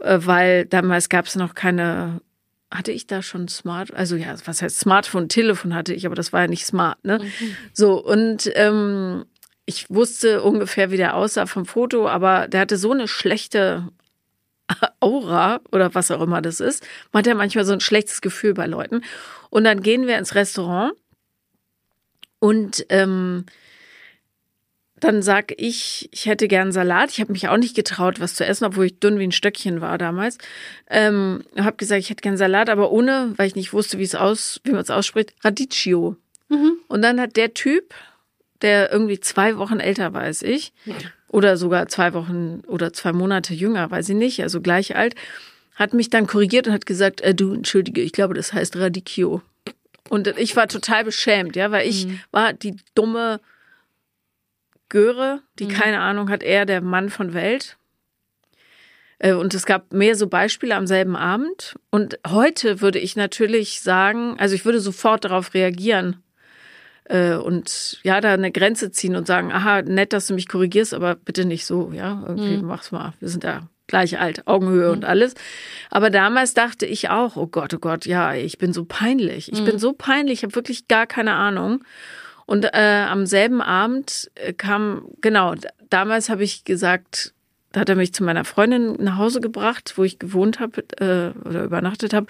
Äh, 0.00 0.18
weil 0.22 0.66
damals 0.66 1.08
gab 1.08 1.26
es 1.26 1.34
noch 1.34 1.54
keine 1.54 2.20
hatte 2.68 2.90
ich 2.90 3.06
da 3.06 3.22
schon 3.22 3.46
Smart, 3.46 3.94
also 3.94 4.16
ja, 4.16 4.34
was 4.44 4.60
heißt 4.60 4.80
Smartphone, 4.80 5.28
Telefon 5.28 5.72
hatte 5.72 5.94
ich, 5.94 6.04
aber 6.04 6.16
das 6.16 6.32
war 6.32 6.42
ja 6.42 6.48
nicht 6.48 6.66
smart, 6.66 7.02
ne? 7.04 7.20
So, 7.72 8.04
und 8.04 8.50
ähm, 8.54 9.24
ich 9.66 9.88
wusste 9.88 10.42
ungefähr, 10.42 10.90
wie 10.90 10.96
der 10.96 11.14
aussah 11.14 11.46
vom 11.46 11.64
Foto, 11.64 12.08
aber 12.08 12.48
der 12.48 12.60
hatte 12.60 12.76
so 12.76 12.90
eine 12.90 13.06
schlechte 13.06 13.88
Aura 15.00 15.60
oder 15.72 15.94
was 15.94 16.10
auch 16.10 16.20
immer 16.20 16.42
das 16.42 16.60
ist. 16.60 16.86
Man 17.12 17.20
hat 17.20 17.26
ja 17.26 17.34
manchmal 17.34 17.64
so 17.64 17.72
ein 17.72 17.80
schlechtes 17.80 18.20
Gefühl 18.20 18.54
bei 18.54 18.66
Leuten. 18.66 19.02
Und 19.50 19.64
dann 19.64 19.80
gehen 19.80 20.06
wir 20.06 20.18
ins 20.18 20.34
Restaurant 20.34 20.94
und 22.38 22.84
ähm, 22.90 23.46
dann 24.98 25.20
sag 25.22 25.52
ich, 25.58 26.08
ich 26.10 26.26
hätte 26.26 26.48
gern 26.48 26.72
Salat. 26.72 27.10
Ich 27.10 27.20
habe 27.20 27.32
mich 27.32 27.48
auch 27.48 27.58
nicht 27.58 27.76
getraut, 27.76 28.18
was 28.18 28.34
zu 28.34 28.46
essen, 28.46 28.64
obwohl 28.64 28.86
ich 28.86 28.98
dünn 28.98 29.18
wie 29.18 29.26
ein 29.26 29.32
Stöckchen 29.32 29.80
war 29.80 29.98
damals. 29.98 30.38
Ähm, 30.88 31.44
habe 31.58 31.76
gesagt, 31.76 32.00
ich 32.00 32.10
hätte 32.10 32.22
gern 32.22 32.36
Salat, 32.36 32.70
aber 32.70 32.90
ohne, 32.90 33.34
weil 33.36 33.46
ich 33.46 33.56
nicht 33.56 33.72
wusste, 33.72 33.98
wie 33.98 34.04
es 34.04 34.14
aus, 34.14 34.60
wie 34.64 34.72
man 34.72 34.80
es 34.80 34.90
ausspricht, 34.90 35.34
Radicchio. 35.42 36.16
Und 36.88 37.02
dann 37.02 37.20
hat 37.20 37.36
der 37.36 37.52
Typ, 37.54 37.94
der 38.62 38.92
irgendwie 38.92 39.20
zwei 39.20 39.58
Wochen 39.58 39.80
älter 39.80 40.12
war 40.12 40.22
als 40.22 40.42
ich, 40.42 40.72
oder 41.28 41.56
sogar 41.56 41.88
zwei 41.88 42.14
Wochen 42.14 42.62
oder 42.66 42.92
zwei 42.92 43.12
Monate 43.12 43.54
jünger, 43.54 43.90
weiß 43.90 44.08
ich 44.10 44.16
nicht, 44.16 44.42
also 44.42 44.60
gleich 44.60 44.96
alt, 44.96 45.14
hat 45.74 45.92
mich 45.92 46.08
dann 46.08 46.26
korrigiert 46.26 46.66
und 46.66 46.72
hat 46.72 46.86
gesagt, 46.86 47.20
äh, 47.20 47.34
du, 47.34 47.52
entschuldige, 47.52 48.00
ich 48.00 48.12
glaube, 48.12 48.34
das 48.34 48.52
heißt 48.52 48.76
Radicchio. 48.76 49.42
Und 50.08 50.28
ich 50.38 50.54
war 50.56 50.68
total 50.68 51.04
beschämt, 51.04 51.56
ja, 51.56 51.70
weil 51.70 51.88
ich 51.88 52.06
war 52.30 52.52
die 52.52 52.76
dumme 52.94 53.40
Göre, 54.88 55.42
die 55.58 55.66
keine 55.66 56.00
Ahnung 56.00 56.30
hat, 56.30 56.42
er 56.44 56.64
der 56.64 56.80
Mann 56.80 57.10
von 57.10 57.34
Welt. 57.34 57.76
Äh, 59.18 59.32
Und 59.32 59.52
es 59.52 59.66
gab 59.66 59.92
mehr 59.92 60.14
so 60.14 60.28
Beispiele 60.28 60.76
am 60.76 60.86
selben 60.86 61.16
Abend. 61.16 61.74
Und 61.90 62.18
heute 62.26 62.80
würde 62.80 63.00
ich 63.00 63.16
natürlich 63.16 63.80
sagen, 63.80 64.36
also 64.38 64.54
ich 64.54 64.64
würde 64.64 64.80
sofort 64.80 65.24
darauf 65.24 65.54
reagieren 65.54 66.22
äh, 67.08 67.34
und 67.34 67.98
ja, 68.02 68.20
da 68.20 68.32
eine 68.32 68.52
Grenze 68.52 68.90
ziehen 68.90 69.16
und 69.16 69.26
sagen, 69.26 69.52
aha, 69.52 69.82
nett, 69.82 70.12
dass 70.12 70.26
du 70.26 70.34
mich 70.34 70.48
korrigierst, 70.48 70.94
aber 70.94 71.14
bitte 71.14 71.44
nicht 71.44 71.66
so, 71.66 71.92
ja, 71.92 72.24
irgendwie 72.26 72.58
mach's 72.58 72.92
mal. 72.92 73.14
Wir 73.20 73.28
sind 73.28 73.44
ja 73.44 73.68
gleich 73.86 74.18
alt, 74.18 74.46
Augenhöhe 74.46 74.90
und 74.90 75.04
alles. 75.04 75.34
Aber 75.90 76.10
damals 76.10 76.54
dachte 76.54 76.86
ich 76.86 77.08
auch, 77.08 77.36
oh 77.36 77.46
Gott, 77.46 77.72
oh 77.74 77.78
Gott, 77.78 78.06
ja, 78.06 78.34
ich 78.34 78.58
bin 78.58 78.72
so 78.72 78.84
peinlich. 78.84 79.52
Ich 79.52 79.64
bin 79.64 79.78
so 79.78 79.92
peinlich, 79.92 80.40
ich 80.40 80.42
habe 80.42 80.54
wirklich 80.56 80.88
gar 80.88 81.06
keine 81.06 81.34
Ahnung. 81.34 81.84
Und 82.46 82.64
äh, 82.64 83.04
am 83.08 83.26
selben 83.26 83.60
Abend 83.60 84.30
äh, 84.34 84.52
kam, 84.52 85.08
genau, 85.20 85.54
damals 85.90 86.28
habe 86.28 86.44
ich 86.44 86.64
gesagt, 86.64 87.34
da 87.76 87.80
hat 87.80 87.90
er 87.90 87.94
mich 87.94 88.14
zu 88.14 88.24
meiner 88.24 88.46
Freundin 88.46 88.94
nach 89.00 89.18
Hause 89.18 89.42
gebracht, 89.42 89.92
wo 89.96 90.04
ich 90.04 90.18
gewohnt 90.18 90.60
habe 90.60 90.80
äh, 90.96 91.38
oder 91.46 91.62
übernachtet 91.62 92.14
habe. 92.14 92.26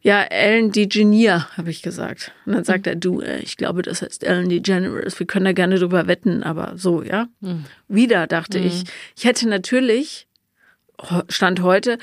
Ja, 0.00 0.22
Ellen 0.22 0.72
DeGeneres, 0.72 1.58
habe 1.58 1.68
ich 1.68 1.82
gesagt. 1.82 2.32
Und 2.46 2.54
dann 2.54 2.64
sagt 2.64 2.86
er, 2.86 2.96
du, 2.96 3.20
äh, 3.20 3.40
ich 3.40 3.58
glaube, 3.58 3.82
das 3.82 4.00
heißt 4.00 4.24
Ellen 4.24 4.48
DeGeneres. 4.48 5.18
Wir 5.18 5.26
können 5.26 5.44
da 5.44 5.52
gerne 5.52 5.78
drüber 5.78 6.06
wetten, 6.06 6.42
aber 6.42 6.78
so, 6.78 7.02
ja. 7.02 7.28
Wieder 7.88 8.26
dachte 8.26 8.58
ich, 8.58 8.84
ich 9.14 9.26
hätte 9.26 9.46
natürlich, 9.46 10.26
Stand 11.28 11.60
heute, 11.60 11.98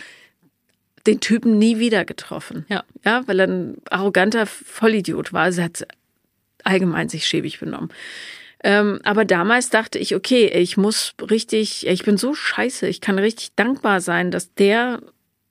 den 1.08 1.20
Typen 1.20 1.58
nie 1.58 1.80
wieder 1.80 2.06
getroffen. 2.06 2.68
Ja. 2.70 2.84
Ja, 3.04 3.28
weil 3.28 3.40
er 3.40 3.48
ein 3.48 3.78
arroganter 3.90 4.46
Vollidiot 4.46 5.34
war. 5.34 5.46
Also 5.46 5.62
er 5.62 5.66
hat 5.66 5.88
allgemein 6.64 7.10
sich 7.10 7.26
schäbig 7.26 7.60
benommen. 7.60 7.90
Ähm, 8.66 9.00
aber 9.04 9.26
damals 9.26 9.70
dachte 9.70 10.00
ich, 10.00 10.16
okay, 10.16 10.48
ich 10.48 10.76
muss 10.76 11.14
richtig, 11.22 11.86
ich 11.86 12.04
bin 12.04 12.18
so 12.18 12.34
scheiße, 12.34 12.88
ich 12.88 13.00
kann 13.00 13.20
richtig 13.20 13.54
dankbar 13.56 14.02
sein, 14.02 14.32
dass 14.32 14.56
der 14.56 15.04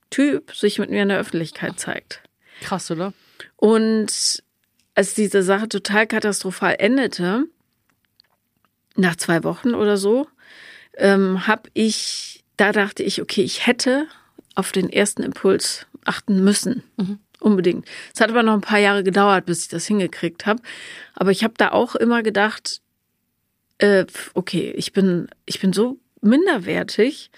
Typ 0.09 0.53
sich 0.53 0.79
mit 0.79 0.89
mir 0.89 1.03
in 1.03 1.07
der 1.07 1.19
Öffentlichkeit 1.19 1.79
zeigt. 1.79 2.21
Krass, 2.59 2.91
oder? 2.91 3.13
Und 3.55 4.43
als 4.95 5.13
diese 5.13 5.43
Sache 5.43 5.69
total 5.69 6.07
katastrophal 6.07 6.75
endete, 6.77 7.45
nach 8.97 9.15
zwei 9.15 9.45
Wochen 9.45 9.75
oder 9.75 9.95
so, 9.95 10.27
ähm, 10.97 11.47
habe 11.47 11.69
ich, 11.73 12.43
da 12.57 12.73
dachte 12.73 13.01
ich, 13.01 13.21
okay, 13.21 13.43
ich 13.43 13.65
hätte 13.65 14.07
auf 14.55 14.73
den 14.73 14.89
ersten 14.89 15.23
Impuls 15.23 15.87
achten 16.03 16.43
müssen. 16.43 16.83
Unbedingt. 17.39 17.87
Es 18.13 18.19
hat 18.19 18.29
aber 18.29 18.43
noch 18.43 18.55
ein 18.55 18.61
paar 18.61 18.79
Jahre 18.79 19.03
gedauert, 19.03 19.45
bis 19.45 19.61
ich 19.61 19.67
das 19.69 19.85
hingekriegt 19.85 20.45
habe. 20.45 20.61
Aber 21.13 21.31
ich 21.31 21.45
habe 21.45 21.53
da 21.57 21.71
auch 21.71 21.95
immer 21.95 22.21
gedacht, 22.21 22.81
äh, 23.77 24.05
okay, 24.33 24.73
ich 24.75 24.93
bin, 24.93 25.27
ich 25.45 25.59
bin 25.59 25.73
so 25.73 25.97
minderwertig. 26.21 27.29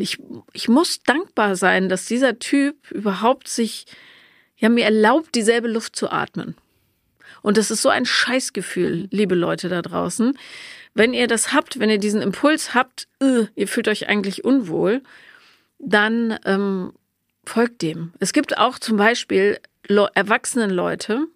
Ich, 0.00 0.18
ich 0.52 0.68
muss 0.68 1.04
dankbar 1.04 1.54
sein, 1.54 1.88
dass 1.88 2.06
dieser 2.06 2.40
Typ 2.40 2.90
überhaupt 2.90 3.46
sich, 3.46 3.86
ja, 4.56 4.68
mir 4.68 4.84
erlaubt, 4.84 5.36
dieselbe 5.36 5.68
Luft 5.68 5.94
zu 5.94 6.10
atmen. 6.10 6.56
Und 7.42 7.56
das 7.56 7.70
ist 7.70 7.82
so 7.82 7.88
ein 7.88 8.04
Scheißgefühl, 8.04 9.06
liebe 9.12 9.36
Leute 9.36 9.68
da 9.68 9.80
draußen. 9.80 10.36
Wenn 10.94 11.14
ihr 11.14 11.28
das 11.28 11.52
habt, 11.52 11.78
wenn 11.78 11.90
ihr 11.90 11.98
diesen 11.98 12.22
Impuls 12.22 12.74
habt, 12.74 13.06
äh, 13.20 13.44
ihr 13.54 13.68
fühlt 13.68 13.86
euch 13.86 14.08
eigentlich 14.08 14.44
unwohl, 14.44 15.00
dann 15.78 16.36
ähm, 16.44 16.92
folgt 17.44 17.82
dem. 17.82 18.12
Es 18.18 18.32
gibt 18.32 18.58
auch 18.58 18.80
zum 18.80 18.96
Beispiel 18.96 19.60
erwachsenen 20.14 20.70
Leute, 20.70 21.28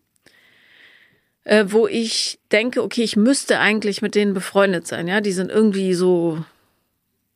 äh, 1.44 1.66
wo 1.68 1.86
ich 1.86 2.38
denke, 2.50 2.82
okay, 2.82 3.02
ich 3.02 3.16
müsste 3.16 3.58
eigentlich 3.58 4.02
mit 4.02 4.14
denen 4.14 4.34
befreundet 4.34 4.86
sein. 4.86 5.08
Ja, 5.08 5.20
die 5.20 5.32
sind 5.32 5.50
irgendwie 5.50 5.94
so, 5.94 6.44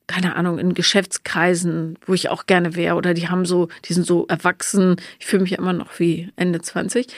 keine 0.06 0.36
Ahnung, 0.36 0.58
in 0.58 0.74
Geschäftskreisen, 0.74 1.98
wo 2.06 2.14
ich 2.14 2.28
auch 2.28 2.46
gerne 2.46 2.76
wäre. 2.76 2.96
Oder 2.96 3.14
die 3.14 3.28
haben 3.28 3.46
so, 3.46 3.68
die 3.84 3.92
sind 3.92 4.06
so 4.06 4.26
erwachsen. 4.28 4.96
Ich 5.18 5.26
fühle 5.26 5.42
mich 5.42 5.52
ja 5.52 5.58
immer 5.58 5.72
noch 5.72 5.98
wie 5.98 6.30
Ende 6.36 6.60
20. 6.60 7.08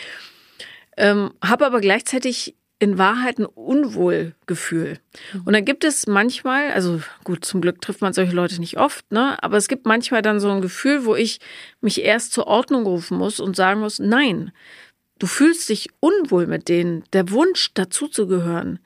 Ähm, 0.96 1.32
habe 1.42 1.66
aber 1.66 1.80
gleichzeitig 1.80 2.54
in 2.80 2.96
Wahrheit 2.96 3.38
ein 3.38 3.46
Unwohlgefühl. 3.46 5.00
Und 5.44 5.52
dann 5.52 5.64
gibt 5.64 5.82
es 5.82 6.06
manchmal, 6.06 6.70
also 6.70 7.00
gut, 7.24 7.44
zum 7.44 7.60
Glück 7.60 7.80
trifft 7.80 8.02
man 8.02 8.12
solche 8.12 8.34
Leute 8.34 8.60
nicht 8.60 8.78
oft, 8.78 9.10
ne? 9.10 9.36
Aber 9.42 9.56
es 9.56 9.66
gibt 9.66 9.84
manchmal 9.84 10.22
dann 10.22 10.38
so 10.38 10.48
ein 10.50 10.60
Gefühl, 10.60 11.04
wo 11.04 11.16
ich 11.16 11.40
mich 11.80 12.04
erst 12.04 12.32
zur 12.32 12.46
Ordnung 12.46 12.86
rufen 12.86 13.18
muss 13.18 13.40
und 13.40 13.56
sagen 13.56 13.80
muss, 13.80 13.98
nein, 13.98 14.52
du 15.18 15.26
fühlst 15.26 15.68
dich 15.68 15.88
unwohl 16.00 16.46
mit 16.46 16.68
denen. 16.68 17.04
Der 17.12 17.30
Wunsch, 17.30 17.72
dazuzugehören, 17.74 18.78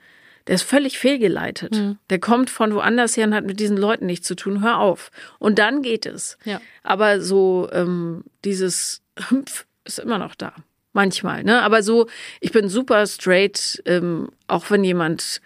der 0.47 0.57
ist 0.57 0.63
völlig 0.63 0.99
fehlgeleitet. 0.99 1.75
Der 2.11 2.19
kommt 2.19 2.51
von 2.51 2.75
woanders 2.75 3.17
her 3.17 3.27
und 3.27 3.35
hat 3.35 3.45
mit 3.45 3.61
diesen 3.61 3.77
Leuten 3.77 4.07
nichts 4.07 4.27
zu 4.27 4.35
tun. 4.35 4.63
Hör 4.63 4.79
auf. 4.79 5.11
Und 5.39 5.59
dann 5.59 5.83
geht 5.83 6.05
es. 6.07 6.37
Ja. 6.45 6.61
Aber 6.83 7.21
so 7.21 7.69
ähm, 7.73 8.25
dieses 8.45 9.03
Hümpf 9.29 9.67
ist 9.85 10.01
immer 10.01 10.19
noch 10.19 10.35
da. 10.35 10.53
Manchmal, 10.95 11.43
ne? 11.43 11.63
Aber 11.63 11.83
so, 11.83 12.09
ich 12.41 12.53
bin 12.53 12.69
super 12.69 13.07
straight, 13.07 13.83
ähm, 13.87 14.29
auch 14.47 14.71
wenn 14.71 14.85
jemand 14.85 15.41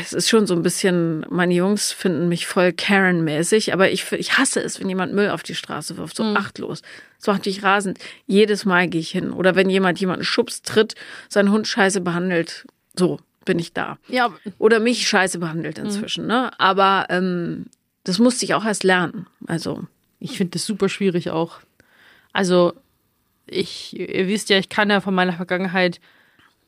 es 0.00 0.12
ist 0.12 0.28
schon 0.28 0.46
so 0.46 0.54
ein 0.54 0.62
bisschen, 0.62 1.26
meine 1.28 1.54
Jungs 1.54 1.92
finden 1.92 2.28
mich 2.28 2.46
voll 2.46 2.72
Karen-mäßig, 2.72 3.72
aber 3.72 3.90
ich, 3.90 4.10
ich 4.12 4.38
hasse 4.38 4.60
es, 4.60 4.80
wenn 4.80 4.88
jemand 4.88 5.12
Müll 5.14 5.30
auf 5.30 5.42
die 5.42 5.54
Straße 5.54 5.96
wirft, 5.96 6.16
so 6.16 6.24
achtlos. 6.24 6.82
Das 7.18 7.26
macht 7.26 7.46
mich 7.46 7.62
rasend. 7.62 7.98
Jedes 8.26 8.64
Mal 8.64 8.88
gehe 8.88 9.00
ich 9.00 9.10
hin. 9.10 9.32
Oder 9.32 9.54
wenn 9.54 9.70
jemand 9.70 10.00
jemanden 10.00 10.24
schubst, 10.24 10.66
tritt, 10.66 10.94
seinen 11.28 11.50
Hund 11.50 11.66
scheiße 11.66 12.00
behandelt, 12.00 12.66
so 12.96 13.20
bin 13.44 13.58
ich 13.58 13.72
da. 13.72 13.98
Ja, 14.08 14.32
Oder 14.58 14.80
mich 14.80 15.08
scheiße 15.08 15.38
behandelt 15.38 15.78
inzwischen, 15.78 16.26
ne? 16.26 16.50
Aber 16.58 17.06
ähm, 17.10 17.66
das 18.04 18.18
musste 18.18 18.44
ich 18.44 18.54
auch 18.54 18.64
erst 18.64 18.84
lernen. 18.84 19.26
Also, 19.46 19.84
ich 20.18 20.36
finde 20.36 20.52
das 20.52 20.66
super 20.66 20.88
schwierig 20.88 21.30
auch. 21.30 21.60
Also, 22.32 22.74
ich, 23.46 23.98
ihr 23.98 24.26
wisst 24.26 24.50
ja, 24.50 24.58
ich 24.58 24.68
kann 24.68 24.90
ja 24.90 25.00
von 25.00 25.14
meiner 25.14 25.32
Vergangenheit 25.32 26.00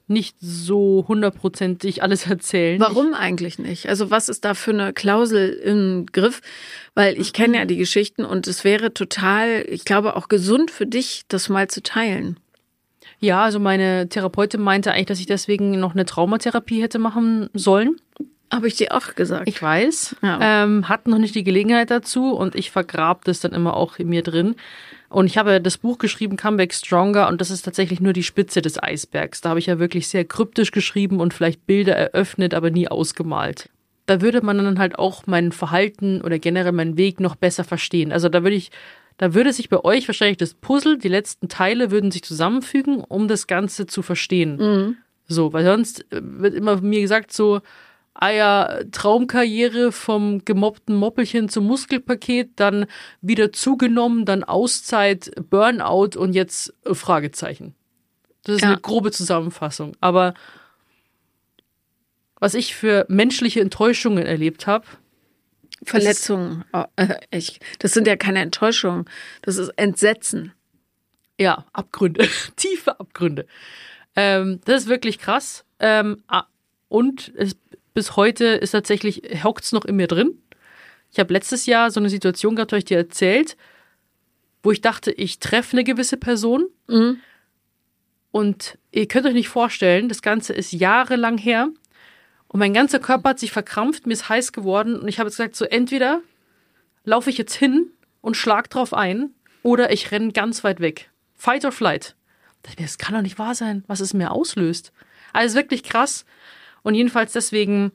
nicht 0.09 0.37
so 0.41 1.05
hundertprozentig 1.07 2.03
alles 2.03 2.27
erzählen. 2.31 2.81
warum 2.81 3.15
eigentlich 3.15 3.59
nicht? 3.59 3.89
Also, 3.89 4.11
was 4.11 4.29
ist 4.29 4.45
da 4.45 4.55
für 4.55 4.73
eine 4.73 4.93
Klausel 4.93 5.51
im 5.51 6.07
Griff? 6.07 6.41
Weil 6.95 7.21
ich 7.21 7.33
kenne 7.33 7.59
ja 7.59 7.65
die 7.65 7.77
Geschichten 7.77 8.25
und 8.25 8.47
es 8.47 8.65
wäre 8.65 8.93
total, 8.93 9.65
ich 9.69 9.85
glaube, 9.85 10.17
auch 10.17 10.29
gesund 10.29 10.71
für 10.71 10.87
dich, 10.87 11.23
das 11.29 11.49
mal 11.49 11.69
zu 11.69 11.83
teilen. 11.83 12.39
Ja, 13.21 13.43
also 13.45 13.59
meine 13.59 14.09
Therapeutin 14.09 14.61
meinte 14.61 14.93
eigentlich, 14.93 15.07
dass 15.07 15.21
ich 15.21 15.27
deswegen 15.27 15.79
noch 15.79 15.93
eine 15.95 16.05
Traumatherapie 16.05 16.81
hätte 16.81 16.99
machen 16.99 17.51
sollen. 17.53 17.97
Habe 18.51 18.69
ich 18.69 18.77
dir 18.77 18.93
auch 18.93 19.15
gesagt. 19.15 19.47
Ich 19.49 19.61
weiß. 19.61 20.17
Ja. 20.23 20.65
Ähm, 20.65 20.89
hatte 20.89 21.11
noch 21.11 21.19
nicht 21.19 21.35
die 21.35 21.45
Gelegenheit 21.45 21.91
dazu 21.91 22.33
und 22.33 22.55
ich 22.55 22.71
vergrab 22.71 23.25
das 23.25 23.41
dann 23.41 23.53
immer 23.53 23.77
auch 23.77 23.99
in 23.99 24.09
mir 24.09 24.23
drin. 24.23 24.55
Und 25.09 25.27
ich 25.27 25.39
habe 25.39 25.61
das 25.61 25.79
Buch 25.79 25.99
geschrieben, 25.99 26.37
Comeback 26.37 26.75
Stronger, 26.75 27.29
und 27.29 27.41
das 27.41 27.51
ist 27.51 27.63
tatsächlich 27.63 28.01
nur 28.01 28.13
die 28.13 28.23
Spitze 28.23 28.61
des 28.61 28.83
Eisbergs. 28.83 29.41
Da 29.41 29.51
habe 29.51 29.59
ich 29.59 29.67
ja 29.67 29.79
wirklich 29.79 30.09
sehr 30.09 30.25
kryptisch 30.25 30.71
geschrieben 30.71 31.21
und 31.21 31.33
vielleicht 31.33 31.67
Bilder 31.67 31.97
eröffnet, 31.97 32.53
aber 32.53 32.71
nie 32.71 32.89
ausgemalt. 32.89 33.71
Da 34.07 34.21
würde 34.21 34.43
man 34.43 34.59
dann 34.59 34.79
halt 34.79 34.99
auch 34.99 35.27
mein 35.27 35.53
Verhalten 35.53 36.21
oder 36.21 36.39
generell 36.39 36.73
meinen 36.73 36.97
Weg 36.97 37.21
noch 37.21 37.37
besser 37.37 37.65
verstehen. 37.65 38.13
Also 38.13 38.29
da 38.29 38.43
würde 38.43 38.57
ich, 38.57 38.71
da 39.17 39.35
würde 39.35 39.53
sich 39.53 39.69
bei 39.69 39.83
euch 39.83 40.09
wahrscheinlich 40.09 40.39
das 40.39 40.55
Puzzle, 40.55 40.99
die 40.99 41.09
letzten 41.09 41.49
Teile 41.49 41.91
würden 41.91 42.11
sich 42.11 42.23
zusammenfügen, 42.23 43.01
um 43.01 43.29
das 43.29 43.47
Ganze 43.47 43.87
zu 43.87 44.03
verstehen. 44.03 44.59
So, 45.27 45.53
weil 45.53 45.65
sonst 45.65 46.11
äh, 46.11 46.21
wird 46.23 46.55
immer 46.55 46.81
mir 46.81 47.03
gesagt 47.03 47.33
so, 47.33 47.61
ah 48.21 48.31
ja, 48.31 48.81
Traumkarriere 48.91 49.93
vom 49.93 50.45
gemobbten 50.45 50.97
Moppelchen 50.97 51.49
zum 51.49 51.67
Muskelpaket, 51.67 52.51
dann 52.57 52.87
wieder 53.21 53.53
zugenommen, 53.53 54.25
dann 54.25 54.43
Auszeit, 54.43 55.31
Burnout 55.51 56.19
und 56.19 56.33
jetzt 56.35 56.75
äh, 56.85 56.95
Fragezeichen. 56.95 57.75
Das 58.43 58.57
ist 58.57 58.63
Ja. 58.63 58.69
eine 58.73 58.81
grobe 58.81 59.13
Zusammenfassung. 59.13 59.93
Aber 60.01 60.35
was 62.41 62.55
ich 62.55 62.75
für 62.75 63.07
menschliche 63.09 63.61
Enttäuschungen 63.61 64.27
erlebt 64.27 64.67
habe, 64.67 64.87
Verletzungen. 65.85 66.65
Oh, 66.73 66.85
äh, 66.97 67.41
das 67.79 67.93
sind 67.93 68.09
ja 68.09 68.17
keine 68.17 68.41
Enttäuschungen. 68.41 69.05
Das 69.43 69.59
ist 69.59 69.69
Entsetzen. 69.77 70.53
Ja, 71.39 71.67
Abgründe, 71.73 72.27
tiefe 72.57 72.99
Abgründe. 72.99 73.47
Ähm, 74.17 74.61
das 74.65 74.83
ist 74.83 74.89
wirklich 74.89 75.21
krass. 75.21 75.65
Ähm, 75.79 76.25
und 76.89 77.33
es, 77.37 77.57
bis 77.99 78.15
heute 78.15 78.45
ist 78.45 78.71
tatsächlich, 78.71 79.23
hockt's 79.43 79.73
noch 79.73 79.85
in 79.85 79.97
mir 79.97 80.07
drin. 80.07 80.41
Ich 81.11 81.19
habe 81.19 81.33
letztes 81.33 81.67
Jahr 81.67 81.91
so 81.91 81.99
eine 81.99 82.11
Situation 82.11 82.55
gehabt, 82.55 82.71
habe 82.71 82.79
ich 82.79 82.85
dir 82.85 82.97
erzählt, 82.97 83.57
wo 84.63 84.71
ich 84.71 84.81
dachte, 84.81 85.11
ich 85.11 85.41
treffe 85.41 85.73
eine 85.73 85.83
gewisse 85.83 86.17
Person. 86.17 86.69
Und 88.31 88.79
ihr 88.93 89.09
könnt 89.09 89.27
euch 89.27 89.35
nicht 89.35 89.49
vorstellen, 89.49 90.09
das 90.09 90.23
Ganze 90.23 90.53
ist 90.53 90.71
jahrelang 90.71 91.39
her. 91.39 91.71
Und 92.47 92.61
mein 92.61 92.73
ganzer 92.73 93.01
Körper 93.01 93.31
hat 93.31 93.41
sich 93.41 93.51
verkrampft, 93.51 94.07
mir 94.07 94.13
ist 94.13 94.29
heiß 94.29 94.53
geworden. 94.53 94.95
Und 94.95 95.09
ich 95.09 95.19
habe 95.19 95.29
jetzt 95.29 95.39
gesagt, 95.39 95.57
so 95.57 95.65
entweder 95.65 96.21
laufe 97.03 97.31
ich 97.31 97.37
jetzt 97.37 97.55
hin 97.55 97.91
und 98.21 98.37
schlag 98.37 98.71
drauf 98.71 98.95
ein 98.95 99.31
oder 99.65 99.91
ich 99.91 100.13
renne 100.13 100.31
ganz 100.31 100.63
weit 100.63 100.79
weg. 100.79 101.11
Fight 101.35 101.65
or 101.65 101.73
flight. 101.73 102.15
Das 102.79 102.97
kann 102.97 103.17
doch 103.17 103.23
nicht 103.23 103.41
wahr 103.41 103.57
sein, 103.57 103.83
was 103.89 103.99
es 103.99 104.15
mir 104.15 104.31
auslöst. 104.31 104.93
Also 105.33 105.57
wirklich 105.57 105.83
krass. 105.83 106.25
Und 106.83 106.95
jedenfalls 106.95 107.33
deswegen 107.33 107.93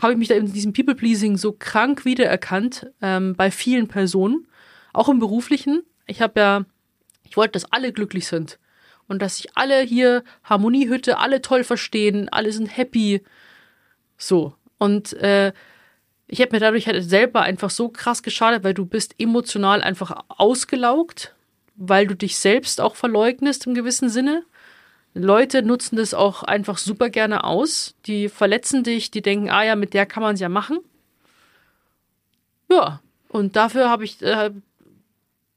habe 0.00 0.12
ich 0.12 0.18
mich 0.18 0.28
da 0.28 0.34
in 0.34 0.52
diesem 0.52 0.72
People-Pleasing 0.72 1.36
so 1.36 1.52
krank 1.52 2.04
wiedererkannt 2.04 2.90
ähm, 3.00 3.34
bei 3.36 3.50
vielen 3.50 3.88
Personen, 3.88 4.46
auch 4.92 5.08
im 5.08 5.18
beruflichen. 5.18 5.82
Ich 6.06 6.20
habe 6.20 6.40
ja, 6.40 6.64
ich 7.24 7.36
wollte, 7.36 7.52
dass 7.52 7.70
alle 7.72 7.92
glücklich 7.92 8.26
sind 8.26 8.58
und 9.06 9.22
dass 9.22 9.36
sich 9.36 9.56
alle 9.56 9.80
hier 9.80 10.24
Harmoniehütte, 10.42 11.18
alle 11.18 11.42
toll 11.42 11.64
verstehen, 11.64 12.28
alle 12.30 12.52
sind 12.52 12.66
happy. 12.66 13.22
So. 14.16 14.54
Und 14.78 15.12
äh, 15.14 15.52
ich 16.26 16.40
habe 16.40 16.52
mir 16.52 16.60
dadurch 16.60 16.86
halt 16.86 17.02
selber 17.04 17.42
einfach 17.42 17.70
so 17.70 17.88
krass 17.88 18.22
geschadet, 18.22 18.64
weil 18.64 18.74
du 18.74 18.86
bist 18.86 19.14
emotional 19.18 19.82
einfach 19.82 20.24
ausgelaugt, 20.28 21.34
weil 21.76 22.06
du 22.06 22.16
dich 22.16 22.38
selbst 22.38 22.80
auch 22.80 22.96
verleugnest 22.96 23.66
im 23.66 23.74
gewissen 23.74 24.08
Sinne. 24.08 24.44
Leute 25.14 25.62
nutzen 25.62 25.96
das 25.96 26.12
auch 26.12 26.42
einfach 26.42 26.76
super 26.76 27.08
gerne 27.08 27.44
aus. 27.44 27.94
Die 28.06 28.28
verletzen 28.28 28.82
dich, 28.82 29.12
die 29.12 29.22
denken, 29.22 29.48
ah 29.48 29.64
ja, 29.64 29.76
mit 29.76 29.94
der 29.94 30.06
kann 30.06 30.22
man 30.22 30.34
es 30.34 30.40
ja 30.40 30.48
machen. 30.48 30.80
Ja, 32.68 33.00
und 33.28 33.54
dafür 33.54 33.88
habe 33.88 34.04
ich, 34.04 34.20
äh, 34.22 34.50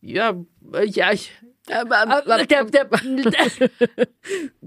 ja, 0.01 0.35
äh, 0.73 0.85
ja, 0.85 1.11
ich, 1.11 1.31
äh, 1.67 1.81
äh, 1.81 2.45
der, 2.45 2.65
der, 2.65 2.87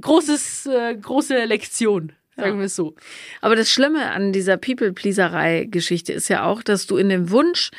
großes, 0.01 0.66
äh, 0.66 0.97
große 0.97 1.45
Lektion, 1.45 2.12
sagen 2.41 2.59
wir 2.59 2.66
es 2.66 2.76
so. 2.76 2.95
Aber 3.41 3.57
das 3.57 3.70
Schlimme 3.70 4.11
an 4.11 4.32
dieser 4.32 4.57
People-Pleaserei-Geschichte 4.57 6.12
ist 6.12 6.28
ja 6.28 6.45
auch, 6.45 6.62
dass 6.62 6.86
du 6.86 6.97
in 6.97 7.09
dem 7.09 7.30
Wunsch, 7.30 7.70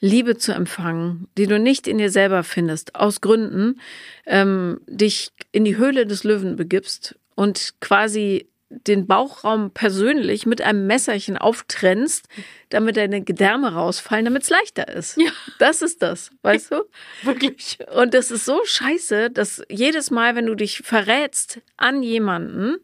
Liebe 0.00 0.38
zu 0.38 0.52
empfangen, 0.52 1.28
die 1.36 1.46
du 1.46 1.58
nicht 1.58 1.86
in 1.86 1.98
dir 1.98 2.10
selber 2.10 2.42
findest, 2.42 2.94
aus 2.94 3.20
Gründen, 3.20 3.80
ähm, 4.26 4.80
dich 4.86 5.30
in 5.52 5.64
die 5.64 5.76
Höhle 5.76 6.06
des 6.06 6.24
Löwen 6.24 6.56
begibst 6.56 7.16
und 7.34 7.74
quasi 7.80 8.46
den 8.70 9.06
Bauchraum 9.06 9.72
persönlich 9.72 10.46
mit 10.46 10.62
einem 10.62 10.86
Messerchen 10.86 11.36
auftrennst, 11.36 12.28
damit 12.68 12.96
deine 12.96 13.22
Gedärme 13.22 13.74
rausfallen, 13.74 14.24
damit 14.24 14.44
es 14.44 14.50
leichter 14.50 14.88
ist. 14.88 15.16
Ja. 15.16 15.30
Das 15.58 15.82
ist 15.82 16.02
das, 16.02 16.30
weißt 16.42 16.70
du? 16.70 16.84
Wirklich. 17.22 17.78
Und 17.94 18.14
das 18.14 18.30
ist 18.30 18.44
so 18.44 18.60
scheiße, 18.64 19.30
dass 19.30 19.62
jedes 19.68 20.12
Mal, 20.12 20.36
wenn 20.36 20.46
du 20.46 20.54
dich 20.54 20.78
verrätst 20.78 21.60
an 21.76 22.02
jemanden, 22.02 22.76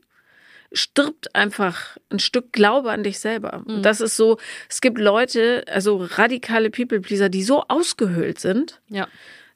stirbt 0.73 1.35
einfach 1.35 1.97
ein 2.11 2.19
Stück 2.19 2.53
Glaube 2.53 2.91
an 2.91 3.03
dich 3.03 3.19
selber. 3.21 3.63
Und 3.67 3.83
Das 3.83 4.01
ist 4.01 4.17
so, 4.17 4.39
es 4.69 4.81
gibt 4.81 4.99
Leute, 4.99 5.65
also 5.69 5.97
radikale 5.99 6.71
People-Pleaser, 6.71 7.29
die 7.29 7.43
so 7.43 7.65
ausgehöhlt 7.69 8.39
sind, 8.41 8.81
Ja. 8.89 9.09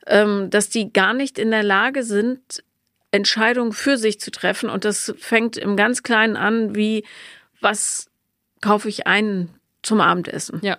ähm, 0.06 0.50
dass 0.50 0.68
die 0.68 0.92
gar 0.92 1.12
nicht 1.14 1.38
in 1.38 1.50
der 1.50 1.62
Lage 1.62 2.02
sind, 2.04 2.62
Entscheidungen 3.12 3.72
für 3.72 3.96
sich 3.96 4.20
zu 4.20 4.30
treffen. 4.30 4.70
Und 4.70 4.84
das 4.84 5.12
fängt 5.18 5.56
im 5.56 5.76
ganz 5.76 6.02
Kleinen 6.02 6.36
an, 6.36 6.74
wie 6.76 7.04
was 7.60 8.08
kaufe 8.60 8.88
ich 8.88 9.06
ein 9.06 9.48
zum 9.82 10.00
Abendessen. 10.00 10.60
Ja. 10.62 10.78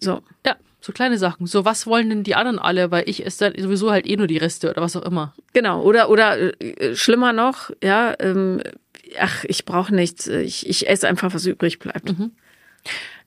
So. 0.00 0.22
Ja, 0.44 0.56
so 0.84 0.92
kleine 0.92 1.16
Sachen. 1.16 1.46
So, 1.46 1.64
was 1.64 1.86
wollen 1.86 2.10
denn 2.10 2.24
die 2.24 2.34
anderen 2.34 2.58
alle? 2.58 2.90
Weil 2.90 3.08
ich 3.08 3.24
esse 3.24 3.50
dann 3.50 3.62
sowieso 3.62 3.90
halt 3.90 4.06
eh 4.06 4.16
nur 4.16 4.26
die 4.26 4.36
Reste 4.36 4.68
oder 4.68 4.82
was 4.82 4.94
auch 4.96 5.02
immer. 5.02 5.34
Genau, 5.54 5.82
oder 5.82 6.10
oder 6.10 6.60
äh, 6.60 6.94
schlimmer 6.94 7.32
noch, 7.32 7.70
ja, 7.82 8.14
ähm, 8.20 8.60
ach, 9.18 9.44
ich 9.44 9.64
brauche 9.64 9.94
nichts, 9.94 10.26
ich, 10.26 10.68
ich 10.68 10.86
esse 10.86 11.08
einfach, 11.08 11.32
was 11.32 11.46
übrig 11.46 11.78
bleibt. 11.78 12.12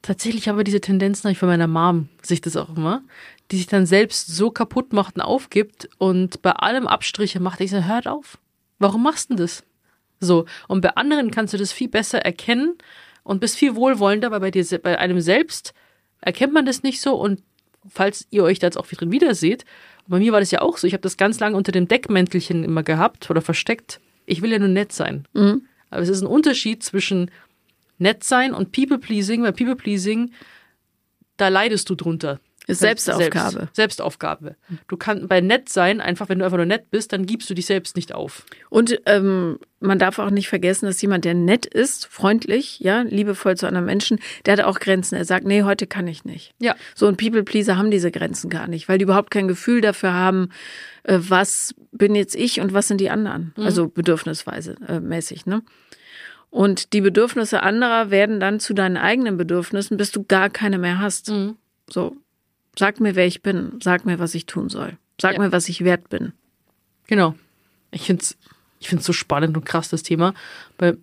Tatsächlich 0.03 0.47
habe 0.47 0.61
ich 0.61 0.65
diese 0.65 0.81
Tendenzen 0.81 1.23
habe 1.23 1.31
ich 1.31 1.39
von 1.39 1.49
meiner 1.49 1.65
Mom, 1.65 2.09
sich 2.21 2.41
das 2.41 2.55
auch 2.55 2.77
immer, 2.77 3.01
die 3.49 3.57
sich 3.57 3.65
dann 3.65 3.87
selbst 3.87 4.27
so 4.27 4.51
kaputt 4.51 4.93
macht 4.93 5.15
und 5.15 5.21
aufgibt 5.21 5.89
und 5.97 6.43
bei 6.43 6.51
allem 6.51 6.85
Abstriche 6.85 7.39
macht. 7.39 7.59
Ich 7.61 7.71
so, 7.71 7.83
hört 7.83 8.07
auf. 8.07 8.37
Warum 8.77 9.01
machst 9.01 9.31
du 9.31 9.35
denn 9.35 9.43
das? 9.43 9.63
So. 10.19 10.45
Und 10.67 10.81
bei 10.81 10.95
anderen 10.95 11.31
kannst 11.31 11.55
du 11.55 11.57
das 11.57 11.71
viel 11.71 11.89
besser 11.89 12.19
erkennen 12.19 12.75
und 13.23 13.39
bist 13.39 13.57
viel 13.57 13.75
wohlwollender, 13.75 14.29
weil 14.29 14.41
bei 14.41 14.51
dir, 14.51 14.63
bei 14.83 14.99
einem 14.99 15.21
selbst 15.21 15.73
erkennt 16.22 16.53
man 16.53 16.65
das 16.65 16.84
nicht 16.84 17.01
so 17.01 17.15
und 17.15 17.41
falls 17.89 18.28
ihr 18.32 18.43
euch 18.43 18.59
da 18.59 18.68
jetzt 18.68 18.78
auch 18.78 18.88
drin 18.88 19.11
wieder 19.11 19.34
seht, 19.36 19.65
bei 20.07 20.20
mir 20.20 20.32
war 20.32 20.39
das 20.39 20.51
ja 20.51 20.61
auch 20.61 20.78
so, 20.78 20.88
ich 20.88 20.93
habe 20.93 21.01
das 21.01 21.18
ganz 21.18 21.39
lange 21.39 21.57
unter 21.57 21.72
dem 21.72 21.88
Deckmäntelchen 21.88 22.63
immer 22.63 22.84
gehabt 22.84 23.30
oder 23.30 23.41
versteckt. 23.41 23.99
Ich 24.26 24.41
will 24.41 24.51
ja 24.51 24.59
nur 24.59 24.68
nett 24.70 24.91
sein. 24.93 25.28
Aber 25.89 26.01
es 26.01 26.09
ist 26.09 26.22
ein 26.22 26.28
Unterschied 26.28 26.84
zwischen 26.84 27.32
nett 27.97 28.24
sein 28.24 28.53
und 28.53 28.72
People-Pleasing, 28.72 29.43
weil 29.43 29.53
People-Pleasing, 29.53 30.32
da 31.38 31.49
leidest 31.49 31.89
du 31.89 31.95
drunter. 31.95 32.39
Ist 32.68 32.80
Selbstaufgabe. 32.80 33.51
Selbst, 33.51 33.76
Selbstaufgabe. 33.76 34.55
Du 34.88 34.97
kannst 34.97 35.30
bei 35.30 35.39
nett 35.39 35.70
sein, 35.70 36.01
einfach 36.01 36.28
wenn 36.28 36.39
du 36.39 36.45
einfach 36.45 36.57
nur 36.57 36.65
nett 36.65 36.91
bist, 36.91 37.13
dann 37.13 37.26
gibst 37.26 37.49
du 37.49 37.53
dich 37.53 37.65
selbst 37.65 37.95
nicht 37.95 38.13
auf. 38.13 38.45
Und 38.70 38.99
ähm, 39.05 39.57
man 39.80 39.99
darf 39.99 40.20
auch 40.20 40.30
nicht 40.32 40.49
vergessen, 40.49 40.86
dass 40.86 41.01
jemand, 41.01 41.24
der 41.24 41.34
nett 41.34 41.65
ist, 41.65 42.07
freundlich, 42.07 42.82
ja, 42.82 43.03
liebevoll 43.03 43.55
zu 43.55 43.68
anderen 43.68 43.86
Menschen, 43.86 44.20
der 44.45 44.57
hat 44.57 44.65
auch 44.65 44.80
Grenzen. 44.80 45.15
Er 45.15 45.24
sagt, 45.24 45.45
nee, 45.45 45.63
heute 45.63 45.88
kann 45.88 46.07
ich 46.07 46.26
nicht. 46.26 46.53
Ja. 46.59 46.76
So 46.93 47.07
ein 47.07 47.15
People-Pleaser 47.15 47.78
haben 47.78 47.89
diese 47.89 48.11
Grenzen 48.11 48.49
gar 48.49 48.68
nicht, 48.68 48.89
weil 48.89 48.97
die 48.97 49.03
überhaupt 49.03 49.32
kein 49.32 49.47
Gefühl 49.47 49.80
dafür 49.80 50.11
haben, 50.11 50.49
äh, 51.03 51.20
was 51.22 51.74
bin 51.93 52.15
jetzt 52.15 52.36
ich 52.36 52.59
und 52.59 52.74
was 52.74 52.89
sind 52.89 52.99
die 52.99 53.09
anderen. 53.09 53.53
Also 53.55 53.88
bedürfnisweise 53.88 54.76
äh, 54.88 54.99
mäßig, 54.99 55.45
ne? 55.45 55.63
Und 56.49 56.93
die 56.93 57.01
Bedürfnisse 57.01 57.61
anderer 57.63 58.09
werden 58.09 58.39
dann 58.39 58.59
zu 58.59 58.74
deinen 58.74 58.97
eigenen 58.97 59.38
Bedürfnissen, 59.38 59.97
bis 59.97 60.11
du 60.11 60.24
gar 60.24 60.49
keine 60.49 60.78
mehr 60.78 60.99
hast. 60.99 61.30
Mhm. 61.30 61.57
So, 61.89 62.15
sag 62.78 62.99
mir, 62.99 63.15
wer 63.15 63.25
ich 63.28 63.41
bin. 63.41 63.80
Sag 63.82 64.05
mir, 64.05 64.19
was 64.19 64.36
ich 64.36 64.45
tun 64.45 64.69
soll. 64.69 64.97
Sag 65.21 65.34
Ja. 65.34 65.39
mir, 65.39 65.51
was 65.51 65.69
ich 65.69 65.84
wert 65.84 66.09
bin. 66.09 66.34
Genau. 67.07 67.36
Ich 67.91 68.03
finde 68.03 68.21
es 68.23 68.38
ich 68.80 68.89
find's 68.89 69.05
so 69.07 69.13
spannend 69.13 69.57
und 69.57 69.65
krass, 69.65 69.89
das 69.89 70.03
Thema. 70.03 70.36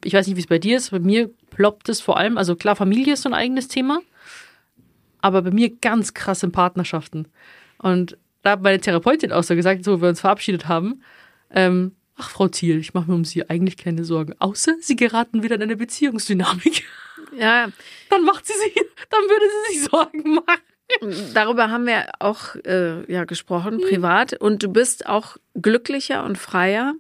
Ich 0.04 0.12
weiß 0.14 0.28
nicht, 0.28 0.36
wie 0.36 0.40
es 0.40 0.46
bei 0.46 0.60
dir 0.60 0.76
ist. 0.76 0.90
Bei 0.92 1.00
mir 1.00 1.28
ploppt 1.50 1.88
es 1.88 2.00
vor 2.00 2.16
allem, 2.16 2.38
also 2.38 2.54
klar, 2.54 2.76
Familie 2.76 3.14
ist 3.14 3.22
so 3.22 3.28
ein 3.28 3.34
eigenes 3.34 3.66
Thema, 3.66 4.00
aber 5.20 5.42
bei 5.42 5.50
mir 5.50 5.70
ganz 5.70 6.14
krass 6.14 6.44
in 6.44 6.52
Partnerschaften. 6.52 7.26
Und 7.78 8.16
da 8.42 8.52
hat 8.52 8.62
meine 8.62 8.78
Therapeutin 8.80 9.32
auch 9.32 9.42
so 9.42 9.56
gesagt, 9.56 9.84
so, 9.84 10.00
wir 10.00 10.08
uns 10.08 10.20
verabschiedet 10.20 10.68
haben, 10.68 11.02
ähm, 11.50 11.96
ach, 12.16 12.30
Frau 12.30 12.46
Thiel, 12.46 12.78
ich 12.78 12.94
mache 12.94 13.08
mir 13.10 13.16
um 13.16 13.24
Sie 13.24 13.48
eigentlich 13.50 13.76
keine 13.76 14.04
Sorgen, 14.04 14.34
außer 14.38 14.74
Sie 14.80 14.94
geraten 14.94 15.42
wieder 15.42 15.56
in 15.56 15.62
eine 15.62 15.76
Beziehungsdynamik. 15.76 16.84
Ja, 17.36 17.66
Dann 18.10 18.24
macht 18.24 18.46
sie 18.46 18.52
sich, 18.52 18.74
dann 19.10 19.22
würde 19.22 19.46
sie 19.66 19.74
sich 19.80 19.90
Sorgen 19.90 20.34
machen. 20.34 20.60
Darüber 21.34 21.70
haben 21.70 21.86
wir 21.86 22.06
auch 22.18 22.54
äh, 22.64 23.10
ja, 23.12 23.24
gesprochen, 23.24 23.80
privat. 23.80 24.34
Und 24.34 24.62
du 24.62 24.68
bist 24.68 25.06
auch 25.06 25.36
glücklicher 25.54 26.24
und 26.24 26.38
freier, 26.38 26.94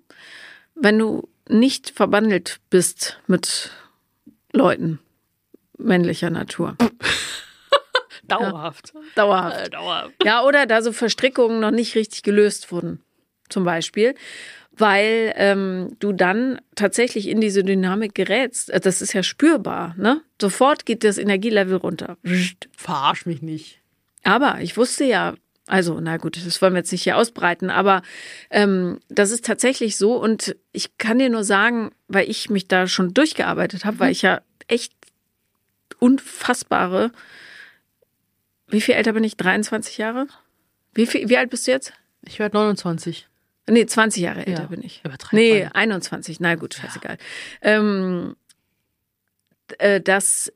wenn 0.74 0.98
du 0.98 1.28
nicht 1.48 1.90
verbandelt 1.90 2.60
bist 2.70 3.18
mit 3.26 3.70
Leuten 4.52 4.98
männlicher 5.78 6.30
Natur. 6.30 6.76
Dauerhaft. 8.28 8.94
Dauerhaft. 9.14 9.66
Äh, 9.66 9.70
dauerhaft. 9.70 10.12
Ja, 10.24 10.44
oder 10.44 10.66
da 10.66 10.80
so 10.82 10.92
Verstrickungen 10.92 11.60
noch 11.60 11.70
nicht 11.70 11.94
richtig 11.94 12.22
gelöst 12.22 12.72
wurden, 12.72 13.02
zum 13.50 13.64
Beispiel, 13.64 14.14
weil 14.72 15.32
ähm, 15.36 15.96
du 16.00 16.12
dann 16.12 16.58
tatsächlich 16.74 17.28
in 17.28 17.40
diese 17.40 17.62
Dynamik 17.62 18.14
gerätst. 18.14 18.70
Äh, 18.70 18.80
Das 18.80 19.02
ist 19.02 19.12
ja 19.12 19.22
spürbar, 19.22 19.94
ne? 19.98 20.22
Sofort 20.40 20.86
geht 20.86 21.04
das 21.04 21.18
Energielevel 21.18 21.76
runter. 21.76 22.16
Verarsch 22.76 23.26
mich 23.26 23.42
nicht. 23.42 23.80
Aber 24.24 24.60
ich 24.60 24.76
wusste 24.76 25.04
ja, 25.04 25.34
also, 25.66 25.98
na 26.00 26.18
gut, 26.18 26.36
das 26.44 26.60
wollen 26.60 26.74
wir 26.74 26.80
jetzt 26.80 26.92
nicht 26.92 27.04
hier 27.04 27.16
ausbreiten, 27.16 27.70
aber 27.70 28.02
ähm, 28.50 29.00
das 29.08 29.30
ist 29.30 29.46
tatsächlich 29.46 29.96
so 29.96 30.16
und 30.16 30.56
ich 30.72 30.98
kann 30.98 31.18
dir 31.18 31.30
nur 31.30 31.44
sagen, 31.44 31.90
weil 32.06 32.28
ich 32.28 32.50
mich 32.50 32.68
da 32.68 32.86
schon 32.86 33.14
durchgearbeitet 33.14 33.84
habe, 33.86 33.98
weil 33.98 34.12
ich 34.12 34.22
ja 34.22 34.42
echt 34.66 34.92
unfassbare, 36.00 37.12
wie 38.68 38.80
viel 38.80 38.94
älter 38.94 39.14
bin 39.14 39.24
ich? 39.24 39.36
23 39.36 39.96
Jahre? 39.98 40.26
Wie, 40.92 41.06
viel, 41.06 41.28
wie 41.28 41.38
alt 41.38 41.50
bist 41.50 41.66
du 41.66 41.70
jetzt? 41.70 41.92
Ich 42.22 42.38
werde 42.38 42.56
29. 42.56 43.26
Nee, 43.66 43.86
20 43.86 44.22
Jahre 44.22 44.46
älter 44.46 44.62
Ja, 44.62 44.68
bin 44.68 44.82
ich. 44.82 45.02
Nee, 45.32 45.64
mal. 45.64 45.70
21. 45.72 46.40
Na 46.40 46.54
gut, 46.56 46.74
scheißegal. 46.74 47.16
Ähm, 47.62 48.36
äh, 49.78 50.00
dass 50.00 50.52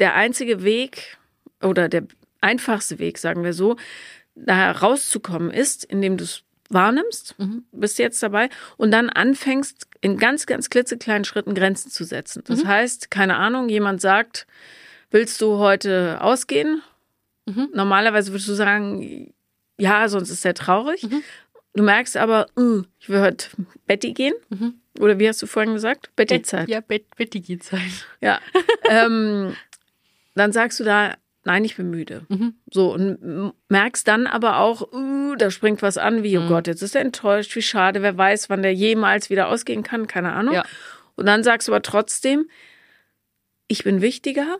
der 0.00 0.14
einzige 0.14 0.64
Weg 0.64 1.18
oder 1.62 1.88
der 1.88 2.04
einfachste 2.40 2.98
Weg, 2.98 3.18
sagen 3.18 3.44
wir 3.44 3.52
so, 3.52 3.76
da 4.34 4.70
rauszukommen 4.72 5.50
ist, 5.50 5.84
indem 5.84 6.16
du 6.16 6.24
es 6.24 6.42
wahrnimmst, 6.70 7.34
Mhm. 7.38 7.64
bist 7.72 7.98
jetzt 7.98 8.22
dabei 8.22 8.50
und 8.76 8.90
dann 8.90 9.08
anfängst, 9.08 9.86
in 10.00 10.16
ganz, 10.18 10.46
ganz 10.46 10.70
klitzekleinen 10.70 11.24
Schritten 11.24 11.54
Grenzen 11.54 11.90
zu 11.90 12.04
setzen. 12.04 12.44
Das 12.46 12.62
Mhm. 12.62 12.68
heißt, 12.68 13.10
keine 13.10 13.36
Ahnung, 13.36 13.68
jemand 13.68 14.00
sagt, 14.00 14.46
willst 15.10 15.40
du 15.40 15.58
heute 15.58 16.18
ausgehen? 16.20 16.82
Mhm. 17.46 17.70
Normalerweise 17.74 18.30
würdest 18.32 18.48
du 18.48 18.54
sagen, 18.54 19.32
ja, 19.78 20.08
sonst 20.08 20.30
ist 20.30 20.44
er 20.44 20.54
traurig. 20.54 21.02
Mhm. 21.04 21.22
Du 21.74 21.82
merkst 21.82 22.16
aber, 22.16 22.46
"Uh, 22.56 22.82
ich 23.00 23.08
will 23.08 23.20
heute 23.20 23.48
Betty 23.86 24.12
gehen. 24.12 24.34
Mhm. 24.50 24.74
Oder 25.00 25.18
wie 25.18 25.28
hast 25.28 25.40
du 25.42 25.46
vorhin 25.46 25.74
gesagt? 25.74 26.10
Betty-Zeit. 26.16 26.68
Ja, 26.68 26.80
Bet 26.80 27.14
Betty 27.16 27.40
geht 27.40 27.62
sein. 27.64 27.90
Ja. 28.20 28.40
ähm, 28.90 29.54
dann 30.34 30.52
sagst 30.52 30.78
du 30.80 30.84
da, 30.84 31.16
nein, 31.44 31.64
ich 31.64 31.76
bin 31.76 31.90
müde. 31.90 32.22
Mhm. 32.28 32.54
So, 32.70 32.92
und 32.92 33.52
merkst 33.68 34.06
dann 34.06 34.26
aber 34.26 34.58
auch, 34.58 34.92
uh, 34.92 35.34
da 35.36 35.50
springt 35.50 35.82
was 35.82 35.96
an, 35.98 36.22
wie, 36.22 36.36
oh 36.38 36.42
Mhm. 36.42 36.48
Gott, 36.48 36.66
jetzt 36.66 36.82
ist 36.82 36.94
er 36.94 37.00
enttäuscht, 37.00 37.54
wie 37.56 37.62
schade, 37.62 38.02
wer 38.02 38.16
weiß, 38.16 38.50
wann 38.50 38.62
der 38.62 38.74
jemals 38.74 39.30
wieder 39.30 39.48
ausgehen 39.48 39.82
kann, 39.82 40.06
keine 40.06 40.32
Ahnung. 40.32 40.54
Ja. 40.54 40.64
Und 41.16 41.26
dann 41.26 41.42
sagst 41.42 41.68
du 41.68 41.72
aber 41.72 41.82
trotzdem, 41.82 42.48
ich 43.66 43.84
bin 43.84 44.00
wichtiger 44.00 44.58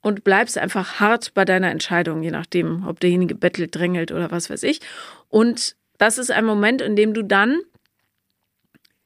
und 0.00 0.22
bleibst 0.24 0.58
einfach 0.58 1.00
hart 1.00 1.34
bei 1.34 1.44
deiner 1.44 1.70
Entscheidung, 1.70 2.22
je 2.22 2.30
nachdem, 2.30 2.86
ob 2.86 3.00
derjenige 3.00 3.34
bettelt, 3.34 3.74
drängelt 3.74 4.12
oder 4.12 4.30
was 4.30 4.50
weiß 4.50 4.62
ich. 4.62 4.80
Und 5.28 5.76
das 5.98 6.18
ist 6.18 6.30
ein 6.30 6.44
Moment, 6.44 6.80
in 6.80 6.94
dem 6.94 7.14
du 7.14 7.22
dann 7.22 7.60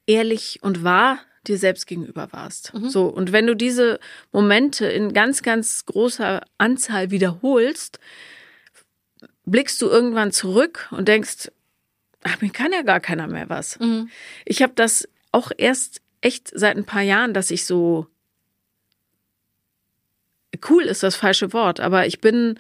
ehrlich 0.07 0.59
und 0.63 0.85
wahr 0.85 1.19
dir 1.47 1.59
selbst 1.59 1.87
gegenüber 1.87 2.29
warst. 2.33 2.73
So. 2.89 3.07
Und 3.07 3.33
wenn 3.33 3.47
du 3.47 3.57
diese 3.57 3.99
Momente 4.31 4.87
in 4.87 5.13
ganz, 5.13 5.43
ganz 5.43 5.85
großer 5.87 6.43
Anzahl 6.59 7.11
wiederholst, 7.11 7.99
blickst 9.45 9.81
du 9.83 9.89
irgendwann 9.89 10.33
zurück 10.33 10.89
und 10.93 11.09
denkst, 11.09 11.51
ach, 12.23 12.41
mir 12.41 12.51
kann 12.51 12.73
ja 12.73 12.83
gar 12.83 13.01
keiner 13.01 13.27
mehr 13.27 13.49
was. 13.49 13.79
Mhm. 13.81 14.09
Ich 14.45 14.63
habe 14.63 14.73
das 14.77 15.09
auch 15.33 15.51
erst 15.57 16.01
echt 16.21 16.51
seit 16.55 16.77
ein 16.77 16.85
paar 16.85 17.03
Jahren, 17.03 17.35
dass 17.35 17.51
ich 17.51 17.67
so 17.67 18.07
cool 20.71 20.85
ist 20.85 21.03
das 21.03 21.17
falsche 21.17 21.53
Wort, 21.53 21.81
aber 21.81 22.07
ich 22.07 22.21
bin, 22.21 22.59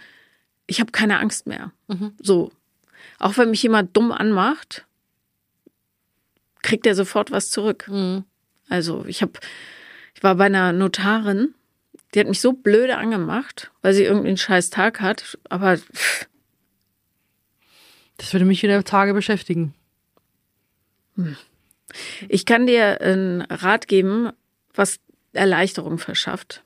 ich 0.66 0.80
habe 0.80 0.90
keine 0.90 1.20
Angst 1.20 1.46
mehr. 1.46 1.72
Mhm. 1.86 2.14
So. 2.20 2.50
Auch 3.18 3.36
wenn 3.36 3.50
mich 3.50 3.62
jemand 3.62 3.96
dumm 3.96 4.10
anmacht, 4.10 4.86
kriegt 6.62 6.86
er 6.86 6.94
sofort 6.94 7.30
was 7.30 7.50
zurück. 7.50 7.86
Mhm. 7.88 8.24
Also 8.68 9.04
ich 9.06 9.22
habe, 9.22 9.32
ich 10.14 10.22
war 10.22 10.34
bei 10.36 10.46
einer 10.46 10.72
Notarin, 10.72 11.54
die 12.14 12.20
hat 12.20 12.28
mich 12.28 12.40
so 12.40 12.52
blöde 12.52 12.96
angemacht, 12.96 13.70
weil 13.82 13.94
sie 13.94 14.04
irgendwie 14.04 14.28
einen 14.28 14.36
scheiß 14.36 14.70
Tag 14.70 15.00
hat, 15.00 15.38
aber 15.48 15.78
pff, 15.78 16.26
Das 18.22 18.32
würde 18.32 18.44
mich 18.44 18.62
wieder 18.62 18.84
Tage 18.84 19.14
beschäftigen. 19.14 19.74
Ich 22.28 22.46
kann 22.46 22.66
dir 22.66 23.00
einen 23.00 23.42
Rat 23.42 23.88
geben, 23.88 24.30
was 24.74 25.00
Erleichterung 25.32 25.98
verschafft. 25.98 26.62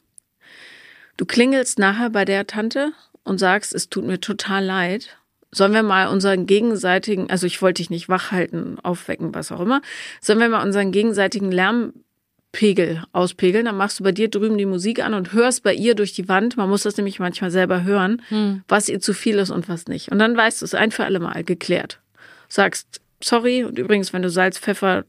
Du 1.16 1.24
klingelst 1.24 1.78
nachher 1.78 2.11
bei 2.11 2.26
der 2.26 2.47
Tante 2.47 2.92
und 3.24 3.38
sagst, 3.38 3.72
es 3.74 3.88
tut 3.88 4.05
mir 4.05 4.20
total 4.20 4.64
leid. 4.64 5.16
Sollen 5.53 5.72
wir 5.72 5.82
mal 5.82 6.09
unseren 6.09 6.47
gegenseitigen, 6.47 7.30
also 7.30 7.47
ich 7.47 7.62
wollte 7.62 7.80
dich 7.80 7.90
nicht 7.90 8.09
wach 8.09 8.32
halten, 8.32 8.78
aufwecken, 8.82 9.34
was 9.34 9.53
auch 9.53 9.61
immer, 9.61 9.80
sollen 10.20 10.40
wir 10.40 10.49
mal 10.49 10.64
unseren 10.64 10.92
gegenseitigen 10.92 11.53
Lärmpegel 11.53 13.05
auspegeln? 13.12 13.64
Dann 13.64 13.76
machst 13.76 14.01
du 14.01 14.05
bei 14.05 14.12
dir 14.12 14.28
drüben 14.28 14.59
die 14.59 14.66
Musik 14.66 15.03
an 15.03 15.14
und 15.14 15.32
hörst 15.32 15.62
bei 15.62 15.72
ihr 15.72 15.94
durch 15.94 16.12
die 16.12 16.28
Wand, 16.28 16.57
man 16.57 16.68
muss 16.68 16.82
das 16.82 16.97
nämlich 16.97 17.20
manchmal 17.20 17.51
selber 17.51 17.84
hören, 17.84 18.22
was 18.68 18.88
ihr 18.88 19.01
zu 19.01 19.14
viel 19.14 19.38
ist 19.38 19.51
und 19.51 19.68
was 19.68 19.86
nicht. 19.86 20.11
Und 20.11 20.18
dann 20.18 20.36
weißt 20.36 20.61
du 20.61 20.64
es 20.64 20.74
ein 20.74 20.90
für 20.90 21.05
alle 21.05 21.20
Mal 21.20 21.44
geklärt. 21.44 22.01
Sagst, 22.49 23.01
sorry, 23.22 23.64
und 23.64 23.78
übrigens, 23.78 24.12
wenn 24.12 24.22
du 24.22 24.30
Salz, 24.30 24.59
Pfeffer, 24.59 25.05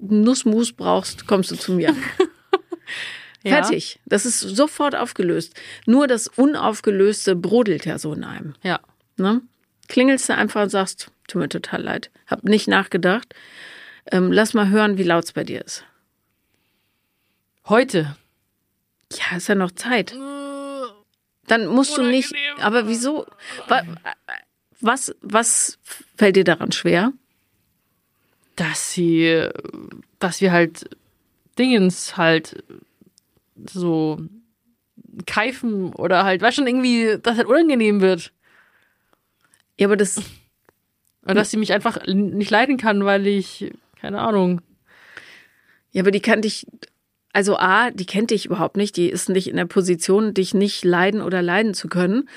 Nussmus 0.00 0.72
brauchst, 0.72 1.26
kommst 1.26 1.50
du 1.50 1.56
zu 1.56 1.72
mir. 1.72 1.94
Ja. 3.44 3.62
Fertig. 3.62 3.98
Das 4.06 4.24
ist 4.24 4.40
sofort 4.40 4.94
aufgelöst. 4.94 5.54
Nur 5.86 6.06
das 6.06 6.28
Unaufgelöste 6.28 7.34
brodelt 7.34 7.84
ja 7.86 7.98
so 7.98 8.12
in 8.12 8.24
einem. 8.24 8.54
Ja. 8.62 8.80
Ne? 9.16 9.42
Klingelst 9.92 10.26
du 10.30 10.34
einfach 10.34 10.62
und 10.62 10.70
sagst, 10.70 11.10
tut 11.28 11.42
mir 11.42 11.48
total 11.50 11.82
leid. 11.82 12.10
Hab 12.26 12.44
nicht 12.44 12.66
nachgedacht. 12.66 13.34
Ähm, 14.10 14.32
lass 14.32 14.54
mal 14.54 14.70
hören, 14.70 14.96
wie 14.96 15.02
laut 15.02 15.24
es 15.24 15.32
bei 15.32 15.44
dir 15.44 15.62
ist. 15.62 15.84
Heute. 17.68 18.16
Ja, 19.12 19.36
ist 19.36 19.48
ja 19.48 19.54
noch 19.54 19.72
Zeit. 19.72 20.12
Dann 21.46 21.66
musst 21.66 21.98
du 21.98 22.02
nicht. 22.02 22.32
Aber 22.58 22.88
wieso? 22.88 23.26
Wa- 23.68 23.82
Was, 24.80 25.14
was 25.20 25.78
fällt 26.16 26.36
dir 26.36 26.44
daran 26.44 26.72
schwer? 26.72 27.12
Dass 28.56 28.92
sie, 28.92 29.46
dass 30.18 30.40
wir 30.40 30.52
halt 30.52 30.88
Dingens 31.58 32.16
halt 32.16 32.64
so 33.70 34.20
keifen 35.26 35.92
oder 35.92 36.24
halt, 36.24 36.40
weißt 36.40 36.56
schon, 36.56 36.66
irgendwie, 36.66 37.18
dass 37.22 37.36
halt 37.36 37.46
unangenehm 37.46 38.00
wird. 38.00 38.32
Ja, 39.78 39.86
aber 39.86 39.96
das, 39.96 40.20
Oder 41.24 41.34
dass 41.34 41.50
sie 41.50 41.56
mich 41.56 41.72
einfach 41.72 42.06
nicht 42.06 42.50
leiden 42.50 42.76
kann, 42.76 43.04
weil 43.04 43.26
ich, 43.26 43.72
keine 44.00 44.20
Ahnung. 44.20 44.60
ja, 45.92 46.02
aber 46.02 46.10
die 46.10 46.20
kann 46.20 46.42
dich, 46.42 46.66
also 47.32 47.56
A, 47.56 47.90
die 47.90 48.06
kennt 48.06 48.30
dich 48.30 48.46
überhaupt 48.46 48.76
nicht, 48.76 48.96
die 48.96 49.08
ist 49.08 49.28
nicht 49.28 49.48
in 49.48 49.56
der 49.56 49.66
Position, 49.66 50.34
dich 50.34 50.54
nicht 50.54 50.84
leiden 50.84 51.22
oder 51.22 51.42
leiden 51.42 51.74
zu 51.74 51.88
können. 51.88 52.28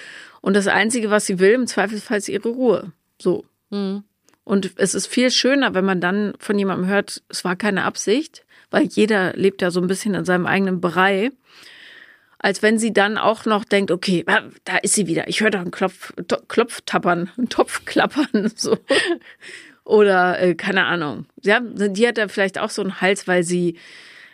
Und 0.41 0.55
das 0.55 0.67
Einzige, 0.67 1.09
was 1.09 1.25
sie 1.25 1.39
will, 1.39 1.53
im 1.53 1.67
Zweifelsfall 1.67 2.19
ist 2.19 2.29
ihre 2.29 2.49
Ruhe. 2.49 2.91
So. 3.19 3.45
Hm. 3.71 4.03
Und 4.43 4.73
es 4.77 4.93
ist 4.93 5.07
viel 5.07 5.31
schöner, 5.31 5.73
wenn 5.73 5.85
man 5.85 5.99
dann 5.99 6.33
von 6.39 6.57
jemandem 6.57 6.87
hört, 6.87 7.23
es 7.29 7.43
war 7.43 7.55
keine 7.55 7.83
Absicht, 7.83 8.45
weil 8.69 8.83
jeder 8.83 9.33
lebt 9.33 9.61
ja 9.63 9.71
so 9.71 9.81
ein 9.81 9.87
bisschen 9.87 10.13
in 10.13 10.23
seinem 10.23 10.45
eigenen 10.45 10.81
Brei, 10.81 11.31
als 12.45 12.61
wenn 12.61 12.77
sie 12.77 12.93
dann 12.93 13.17
auch 13.17 13.45
noch 13.45 13.65
denkt, 13.65 13.89
okay, 13.89 14.23
da 14.65 14.77
ist 14.77 14.93
sie 14.93 15.07
wieder. 15.07 15.27
Ich 15.27 15.41
höre 15.41 15.49
doch 15.49 15.61
einen 15.61 15.71
Klopf, 15.71 16.13
Klopftappern, 16.47 17.31
einen 17.39 17.49
Topf 17.49 17.85
klappern, 17.85 18.51
so. 18.55 18.77
Oder, 19.83 20.39
äh, 20.39 20.53
keine 20.53 20.85
Ahnung. 20.85 21.25
Ja, 21.41 21.59
die 21.59 22.07
hat 22.07 22.19
da 22.19 22.27
vielleicht 22.27 22.59
auch 22.59 22.69
so 22.69 22.83
einen 22.83 23.01
Hals, 23.01 23.27
weil 23.27 23.41
sie 23.41 23.77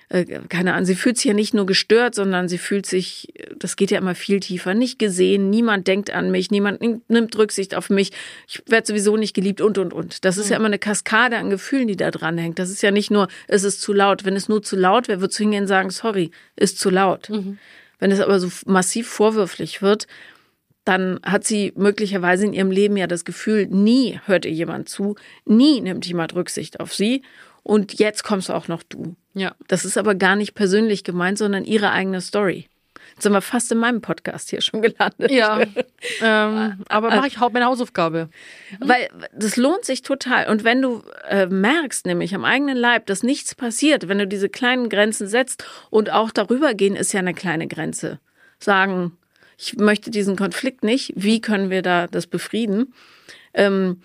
äh, 0.09 0.25
keine 0.49 0.73
Ahnung, 0.73 0.85
sie 0.85 0.95
fühlt 0.95 1.15
sich 1.15 1.27
ja 1.27 1.33
nicht 1.33 1.53
nur 1.53 1.65
gestört, 1.65 2.13
sondern 2.15 2.49
sie 2.49 2.57
fühlt 2.57 2.85
sich, 2.85 3.33
das 3.55 3.77
geht 3.77 3.91
ja 3.91 3.97
immer 3.97 4.13
viel 4.13 4.41
tiefer, 4.41 4.73
nicht 4.73 4.99
gesehen, 4.99 5.49
niemand 5.49 5.87
denkt 5.87 6.11
an 6.11 6.31
mich, 6.31 6.51
niemand 6.51 6.81
nimmt 7.09 7.37
Rücksicht 7.37 7.75
auf 7.75 7.89
mich, 7.89 8.11
ich 8.45 8.61
werde 8.67 8.87
sowieso 8.87 9.15
nicht 9.15 9.33
geliebt 9.33 9.61
und, 9.61 9.77
und, 9.77 9.93
und. 9.93 10.25
Das 10.25 10.37
ist 10.37 10.49
ja 10.49 10.57
immer 10.57 10.65
eine 10.65 10.79
Kaskade 10.79 11.37
an 11.37 11.49
Gefühlen, 11.49 11.87
die 11.87 11.95
da 11.95 12.11
dran 12.11 12.37
hängt. 12.37 12.59
Das 12.59 12.69
ist 12.69 12.83
ja 12.83 12.91
nicht 12.91 13.09
nur, 13.09 13.29
es 13.47 13.63
ist 13.63 13.81
zu 13.81 13.93
laut. 13.93 14.25
Wenn 14.25 14.35
es 14.35 14.49
nur 14.49 14.61
zu 14.61 14.75
laut 14.75 15.07
wäre, 15.07 15.21
würdest 15.21 15.39
du 15.39 15.43
hingehen 15.43 15.63
und 15.63 15.67
sagen, 15.67 15.91
sorry, 15.91 16.31
ist 16.57 16.77
zu 16.77 16.89
laut. 16.89 17.29
Wenn 18.01 18.11
es 18.11 18.19
aber 18.19 18.39
so 18.39 18.49
massiv 18.65 19.07
vorwürflich 19.07 19.81
wird, 19.81 20.07
dann 20.83 21.19
hat 21.23 21.45
sie 21.45 21.71
möglicherweise 21.75 22.45
in 22.45 22.53
ihrem 22.53 22.71
Leben 22.71 22.97
ja 22.97 23.05
das 23.05 23.23
Gefühl, 23.23 23.67
nie 23.67 24.19
hört 24.25 24.45
ihr 24.45 24.51
jemand 24.51 24.89
zu, 24.89 25.15
nie 25.45 25.79
nimmt 25.79 26.05
jemand 26.07 26.33
Rücksicht 26.33 26.79
auf 26.79 26.93
sie 26.93 27.21
und 27.61 27.99
jetzt 27.99 28.23
kommst 28.23 28.49
auch 28.49 28.67
noch 28.67 28.81
du. 28.81 29.15
Ja. 29.35 29.55
Das 29.67 29.85
ist 29.85 29.99
aber 29.99 30.15
gar 30.15 30.35
nicht 30.35 30.55
persönlich 30.55 31.03
gemeint, 31.03 31.37
sondern 31.37 31.63
ihre 31.63 31.91
eigene 31.91 32.21
Story. 32.21 32.67
Sind 33.21 33.33
wir 33.33 33.41
fast 33.41 33.71
in 33.71 33.77
meinem 33.77 34.01
Podcast 34.01 34.49
hier 34.49 34.61
schon 34.61 34.81
gelandet. 34.81 35.31
Ja. 35.31 35.61
ähm, 36.21 36.83
aber 36.89 37.09
mache 37.09 37.27
ich 37.27 37.39
hau- 37.39 37.49
meine 37.49 37.65
Hausaufgabe. 37.65 38.29
Weil 38.79 39.09
das 39.33 39.57
lohnt 39.57 39.85
sich 39.85 40.01
total. 40.01 40.49
Und 40.49 40.63
wenn 40.63 40.81
du 40.81 41.03
äh, 41.27 41.45
merkst, 41.45 42.05
nämlich 42.05 42.33
am 42.33 42.45
eigenen 42.45 42.77
Leib, 42.77 43.05
dass 43.05 43.23
nichts 43.23 43.53
passiert, 43.55 44.07
wenn 44.07 44.17
du 44.17 44.27
diese 44.27 44.49
kleinen 44.49 44.89
Grenzen 44.89 45.27
setzt 45.27 45.65
und 45.89 46.09
auch 46.11 46.31
darüber 46.31 46.73
gehen, 46.73 46.95
ist 46.95 47.13
ja 47.13 47.19
eine 47.19 47.33
kleine 47.33 47.67
Grenze. 47.67 48.19
Sagen, 48.59 49.17
ich 49.57 49.75
möchte 49.77 50.09
diesen 50.09 50.35
Konflikt 50.35 50.83
nicht, 50.83 51.13
wie 51.15 51.41
können 51.41 51.69
wir 51.69 51.81
da 51.83 52.07
das 52.07 52.25
befrieden? 52.27 52.93
Ähm, 53.53 54.01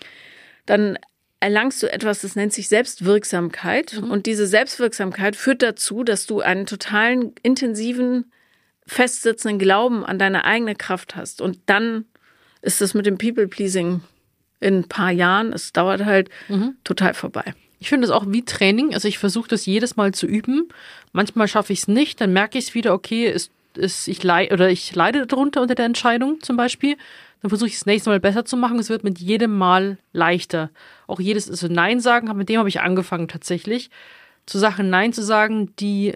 dann 0.66 0.98
erlangst 1.40 1.82
du 1.82 1.90
etwas, 1.92 2.20
das 2.22 2.36
nennt 2.36 2.52
sich 2.52 2.68
Selbstwirksamkeit. 2.68 3.98
Und 3.98 4.26
diese 4.26 4.46
Selbstwirksamkeit 4.46 5.36
führt 5.36 5.62
dazu, 5.62 6.02
dass 6.04 6.26
du 6.26 6.40
einen 6.40 6.66
totalen, 6.66 7.32
intensiven, 7.42 8.30
festsitzenden 8.86 9.58
Glauben 9.58 10.04
an 10.04 10.18
deine 10.18 10.44
eigene 10.44 10.74
Kraft 10.74 11.16
hast. 11.16 11.40
Und 11.40 11.58
dann 11.66 12.04
ist 12.62 12.82
es 12.82 12.94
mit 12.94 13.06
dem 13.06 13.18
People-Pleasing 13.18 14.00
in 14.60 14.78
ein 14.78 14.88
paar 14.88 15.10
Jahren, 15.10 15.52
es 15.52 15.72
dauert 15.72 16.04
halt, 16.04 16.30
total 16.84 17.14
vorbei. 17.14 17.54
Ich 17.78 17.88
finde 17.88 18.06
das 18.06 18.16
auch 18.16 18.24
wie 18.28 18.44
Training. 18.44 18.94
Also 18.94 19.06
ich 19.06 19.18
versuche 19.18 19.48
das 19.48 19.66
jedes 19.66 19.96
Mal 19.96 20.12
zu 20.12 20.26
üben. 20.26 20.68
Manchmal 21.12 21.46
schaffe 21.48 21.72
ich 21.72 21.80
es 21.80 21.88
nicht, 21.88 22.20
dann 22.20 22.32
merke 22.32 22.58
ich 22.58 22.68
es 22.68 22.74
wieder, 22.74 22.94
okay, 22.94 23.26
ist, 23.26 23.50
ist, 23.74 24.08
ich 24.08 24.22
leide 24.22 24.54
oder 24.54 24.70
ich 24.70 24.94
leide 24.94 25.26
darunter 25.26 25.60
unter 25.60 25.74
der 25.74 25.84
Entscheidung 25.84 26.40
zum 26.40 26.56
Beispiel. 26.56 26.96
Dann 27.42 27.50
versuche 27.50 27.68
ich 27.68 27.74
es 27.74 27.80
das 27.80 27.86
nächste 27.86 28.10
Mal 28.10 28.20
besser 28.20 28.44
zu 28.44 28.56
machen. 28.56 28.78
Es 28.78 28.88
wird 28.88 29.04
mit 29.04 29.18
jedem 29.18 29.56
Mal 29.56 29.98
leichter. 30.12 30.70
Auch 31.06 31.20
jedes 31.20 31.50
also 31.50 31.68
Nein 31.68 32.00
sagen, 32.00 32.34
mit 32.36 32.48
dem 32.48 32.58
habe 32.58 32.68
ich 32.68 32.80
angefangen 32.80 33.28
tatsächlich. 33.28 33.90
Zu 34.46 34.58
Sachen 34.58 34.88
Nein 34.88 35.12
zu 35.12 35.22
sagen, 35.22 35.74
die 35.76 36.14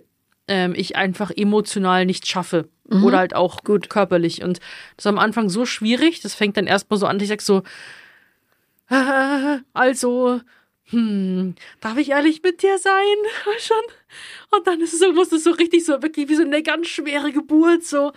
ähm, 0.51 0.75
ich 0.77 0.97
einfach 0.97 1.31
emotional 1.31 2.05
nicht 2.05 2.27
schaffe. 2.27 2.69
Oder 2.91 3.19
halt 3.19 3.37
auch 3.37 3.63
gut 3.63 3.89
körperlich. 3.89 4.43
Und 4.43 4.59
das 4.97 5.05
ist 5.05 5.07
am 5.07 5.21
Anfang 5.21 5.49
so 5.49 5.65
schwierig. 5.65 6.23
Das 6.23 6.35
fängt 6.35 6.57
dann 6.57 6.67
erstmal 6.67 6.99
so 6.99 7.07
an, 7.07 7.19
dass 7.19 7.23
ich 7.23 7.29
sag 7.29 7.41
so, 7.41 7.63
äh, 8.91 9.59
also, 9.73 10.41
hm, 10.87 11.55
darf 11.81 11.97
ich 11.99 12.11
ehrlich 12.11 12.43
mit 12.43 12.65
dir 12.65 12.79
sein? 12.79 13.17
Schon. 13.61 13.77
Und 14.51 14.67
dann 14.67 14.81
ist 14.81 14.93
es 14.93 14.99
so, 14.99 15.13
muss 15.13 15.31
es 15.31 15.45
so 15.45 15.53
richtig 15.53 15.85
so 15.85 16.03
wirklich 16.03 16.29
wie 16.29 16.35
so 16.35 16.43
eine 16.43 16.65
ganz 16.65 16.89
schwere 16.89 17.31
Geburt, 17.31 17.85
so. 17.85 18.13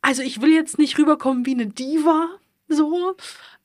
Also 0.00 0.22
ich 0.22 0.40
will 0.40 0.54
jetzt 0.54 0.78
nicht 0.78 0.96
rüberkommen 0.96 1.44
wie 1.44 1.54
eine 1.54 1.66
Diva, 1.66 2.30
so, 2.68 3.16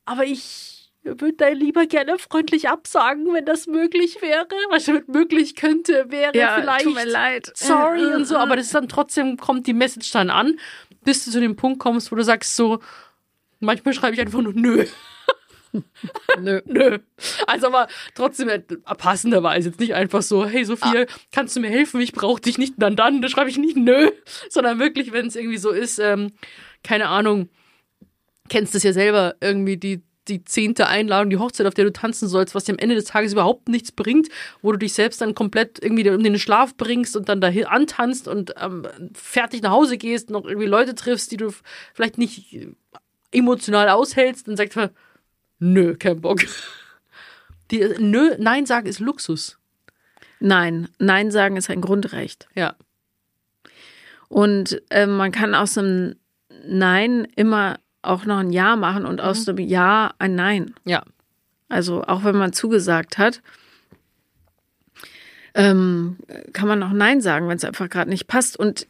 aber 0.04 0.24
ich 0.24 0.81
würde 1.04 1.32
da 1.32 1.48
lieber 1.48 1.86
gerne 1.86 2.18
freundlich 2.18 2.68
absagen, 2.68 3.32
wenn 3.32 3.44
das 3.44 3.66
möglich 3.66 4.22
wäre. 4.22 4.46
Was 4.70 4.86
mit 4.86 5.08
möglich 5.08 5.56
könnte, 5.56 6.06
wäre 6.10 6.32
vielleicht. 6.60 6.84
tut 6.84 6.94
mir 6.94 7.06
leid. 7.06 7.50
Sorry 7.54 8.06
und 8.14 8.24
so, 8.24 8.36
aber 8.36 8.56
das 8.56 8.66
ist 8.66 8.74
dann 8.74 8.88
trotzdem, 8.88 9.36
kommt 9.36 9.66
die 9.66 9.72
Message 9.72 10.12
dann 10.12 10.30
an, 10.30 10.58
bis 11.04 11.24
du 11.24 11.30
zu 11.30 11.40
dem 11.40 11.56
Punkt 11.56 11.80
kommst, 11.80 12.12
wo 12.12 12.16
du 12.16 12.22
sagst 12.22 12.56
so, 12.56 12.80
manchmal 13.60 13.94
schreibe 13.94 14.14
ich 14.14 14.20
einfach 14.20 14.40
nur 14.40 14.52
nö. 14.54 14.86
Nö. 16.38 16.60
Nö. 16.66 16.98
Also 17.46 17.68
aber 17.68 17.88
trotzdem 18.14 18.50
äh, 18.50 18.60
passenderweise 18.60 19.70
jetzt 19.70 19.80
nicht 19.80 19.94
einfach 19.94 20.20
so, 20.20 20.44
hey 20.44 20.64
Sophia, 20.66 21.06
kannst 21.32 21.56
du 21.56 21.60
mir 21.60 21.70
helfen? 21.70 22.00
Ich 22.02 22.12
brauche 22.12 22.42
dich 22.42 22.58
nicht 22.58 22.74
dann 22.76 22.94
dann. 22.94 23.22
Da 23.22 23.28
schreibe 23.28 23.48
ich 23.48 23.56
nicht 23.56 23.76
nö, 23.76 24.10
sondern 24.50 24.78
wirklich, 24.78 25.12
wenn 25.12 25.26
es 25.26 25.36
irgendwie 25.36 25.56
so 25.56 25.70
ist, 25.70 25.98
ähm, 25.98 26.32
keine 26.84 27.08
Ahnung, 27.08 27.48
kennst 28.50 28.74
das 28.74 28.82
ja 28.82 28.92
selber, 28.92 29.36
irgendwie 29.40 29.78
die 29.78 30.02
die 30.28 30.44
zehnte 30.44 30.86
Einladung, 30.86 31.30
die 31.30 31.38
Hochzeit, 31.38 31.66
auf 31.66 31.74
der 31.74 31.84
du 31.84 31.92
tanzen 31.92 32.28
sollst, 32.28 32.54
was 32.54 32.64
dir 32.64 32.72
am 32.72 32.78
Ende 32.78 32.94
des 32.94 33.04
Tages 33.06 33.32
überhaupt 33.32 33.68
nichts 33.68 33.92
bringt, 33.92 34.28
wo 34.60 34.72
du 34.72 34.78
dich 34.78 34.92
selbst 34.92 35.20
dann 35.20 35.34
komplett 35.34 35.82
irgendwie 35.82 36.08
um 36.10 36.22
den 36.22 36.38
Schlaf 36.38 36.76
bringst 36.76 37.16
und 37.16 37.28
dann 37.28 37.40
dahin 37.40 37.66
antanzt 37.66 38.28
und 38.28 38.54
ähm, 38.60 38.86
fertig 39.14 39.62
nach 39.62 39.72
Hause 39.72 39.98
gehst, 39.98 40.30
noch 40.30 40.44
irgendwie 40.44 40.68
Leute 40.68 40.94
triffst, 40.94 41.32
die 41.32 41.36
du 41.36 41.52
vielleicht 41.92 42.18
nicht 42.18 42.66
emotional 43.32 43.88
aushältst 43.88 44.48
und 44.48 44.56
sagst, 44.56 44.78
nö, 45.58 45.96
kein 45.96 46.20
Bock. 46.20 46.40
Die, 47.70 47.88
nö, 47.98 48.34
Nein 48.38 48.66
sagen 48.66 48.86
ist 48.86 49.00
Luxus. 49.00 49.58
Nein, 50.40 50.88
Nein 50.98 51.30
sagen 51.30 51.56
ist 51.56 51.70
ein 51.70 51.80
Grundrecht. 51.80 52.48
Ja. 52.54 52.76
Und 54.28 54.82
äh, 54.90 55.06
man 55.06 55.32
kann 55.32 55.54
aus 55.54 55.78
einem 55.78 56.16
Nein 56.66 57.26
immer 57.36 57.78
auch 58.02 58.24
noch 58.24 58.38
ein 58.38 58.50
Ja 58.50 58.76
machen 58.76 59.06
und 59.06 59.20
aus 59.20 59.48
einem 59.48 59.58
Ja 59.58 60.12
ein 60.18 60.34
Nein. 60.34 60.74
Ja. 60.84 61.04
Also 61.68 62.02
auch 62.02 62.24
wenn 62.24 62.36
man 62.36 62.52
zugesagt 62.52 63.16
hat, 63.18 63.40
ähm, 65.54 66.16
kann 66.52 66.68
man 66.68 66.82
auch 66.82 66.92
Nein 66.92 67.20
sagen, 67.20 67.48
wenn 67.48 67.56
es 67.56 67.64
einfach 67.64 67.88
gerade 67.88 68.10
nicht 68.10 68.26
passt. 68.26 68.58
Und 68.58 68.86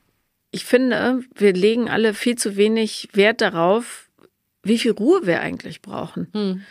ich 0.50 0.64
finde, 0.64 1.22
wir 1.34 1.52
legen 1.52 1.88
alle 1.88 2.14
viel 2.14 2.36
zu 2.36 2.56
wenig 2.56 3.08
Wert 3.12 3.40
darauf, 3.40 4.08
wie 4.62 4.78
viel 4.78 4.92
Ruhe 4.92 5.26
wir 5.26 5.40
eigentlich 5.40 5.82
brauchen. 5.82 6.28
Hm. 6.32 6.62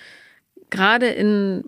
Gerade 0.69 1.07
in, 1.07 1.65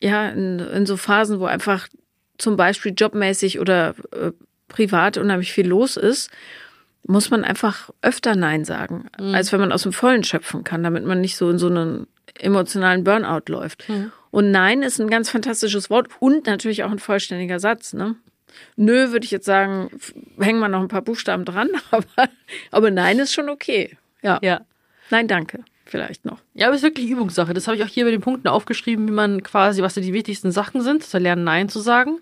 ja, 0.00 0.28
in, 0.28 0.60
in 0.60 0.86
so 0.86 0.96
Phasen, 0.96 1.40
wo 1.40 1.46
einfach 1.46 1.88
zum 2.36 2.56
Beispiel 2.56 2.94
jobmäßig 2.96 3.58
oder 3.58 3.94
äh, 4.12 4.30
privat 4.68 5.18
unheimlich 5.18 5.52
viel 5.52 5.66
los 5.66 5.96
ist, 5.96 6.30
muss 7.06 7.30
man 7.30 7.44
einfach 7.44 7.90
öfter 8.02 8.36
Nein 8.36 8.64
sagen, 8.64 9.08
als 9.16 9.52
wenn 9.52 9.60
man 9.60 9.72
aus 9.72 9.82
dem 9.82 9.92
Vollen 9.92 10.24
schöpfen 10.24 10.64
kann, 10.64 10.82
damit 10.82 11.04
man 11.04 11.20
nicht 11.20 11.36
so 11.36 11.48
in 11.48 11.58
so 11.58 11.68
einen 11.68 12.06
emotionalen 12.38 13.04
Burnout 13.04 13.44
läuft. 13.48 13.84
Und 14.30 14.50
Nein 14.50 14.82
ist 14.82 15.00
ein 15.00 15.08
ganz 15.08 15.30
fantastisches 15.30 15.90
Wort 15.90 16.08
und 16.20 16.46
natürlich 16.46 16.84
auch 16.84 16.90
ein 16.90 16.98
vollständiger 16.98 17.60
Satz. 17.60 17.94
Ne? 17.94 18.16
Nö, 18.76 19.10
würde 19.12 19.24
ich 19.24 19.30
jetzt 19.30 19.46
sagen, 19.46 19.90
hängen 20.38 20.60
wir 20.60 20.68
noch 20.68 20.80
ein 20.80 20.88
paar 20.88 21.02
Buchstaben 21.02 21.44
dran, 21.44 21.70
aber, 21.90 22.28
aber 22.70 22.90
Nein 22.90 23.18
ist 23.18 23.32
schon 23.32 23.48
okay. 23.48 23.96
Ja. 24.22 24.38
Ja. 24.42 24.62
Nein, 25.10 25.28
danke. 25.28 25.64
Vielleicht 25.86 26.26
noch. 26.26 26.38
Ja, 26.52 26.66
aber 26.66 26.74
es 26.74 26.82
ist 26.82 26.88
wirklich 26.88 27.08
Übungssache. 27.08 27.54
Das 27.54 27.66
habe 27.66 27.78
ich 27.78 27.82
auch 27.82 27.88
hier 27.88 28.04
bei 28.04 28.10
den 28.10 28.20
Punkten 28.20 28.48
aufgeschrieben, 28.48 29.08
wie 29.08 29.12
man 29.12 29.42
quasi, 29.42 29.80
was 29.80 29.94
da 29.94 30.02
die 30.02 30.12
wichtigsten 30.12 30.52
Sachen 30.52 30.82
sind. 30.82 31.02
Zu 31.02 31.16
lernen, 31.16 31.44
Nein 31.44 31.70
zu 31.70 31.80
sagen. 31.80 32.18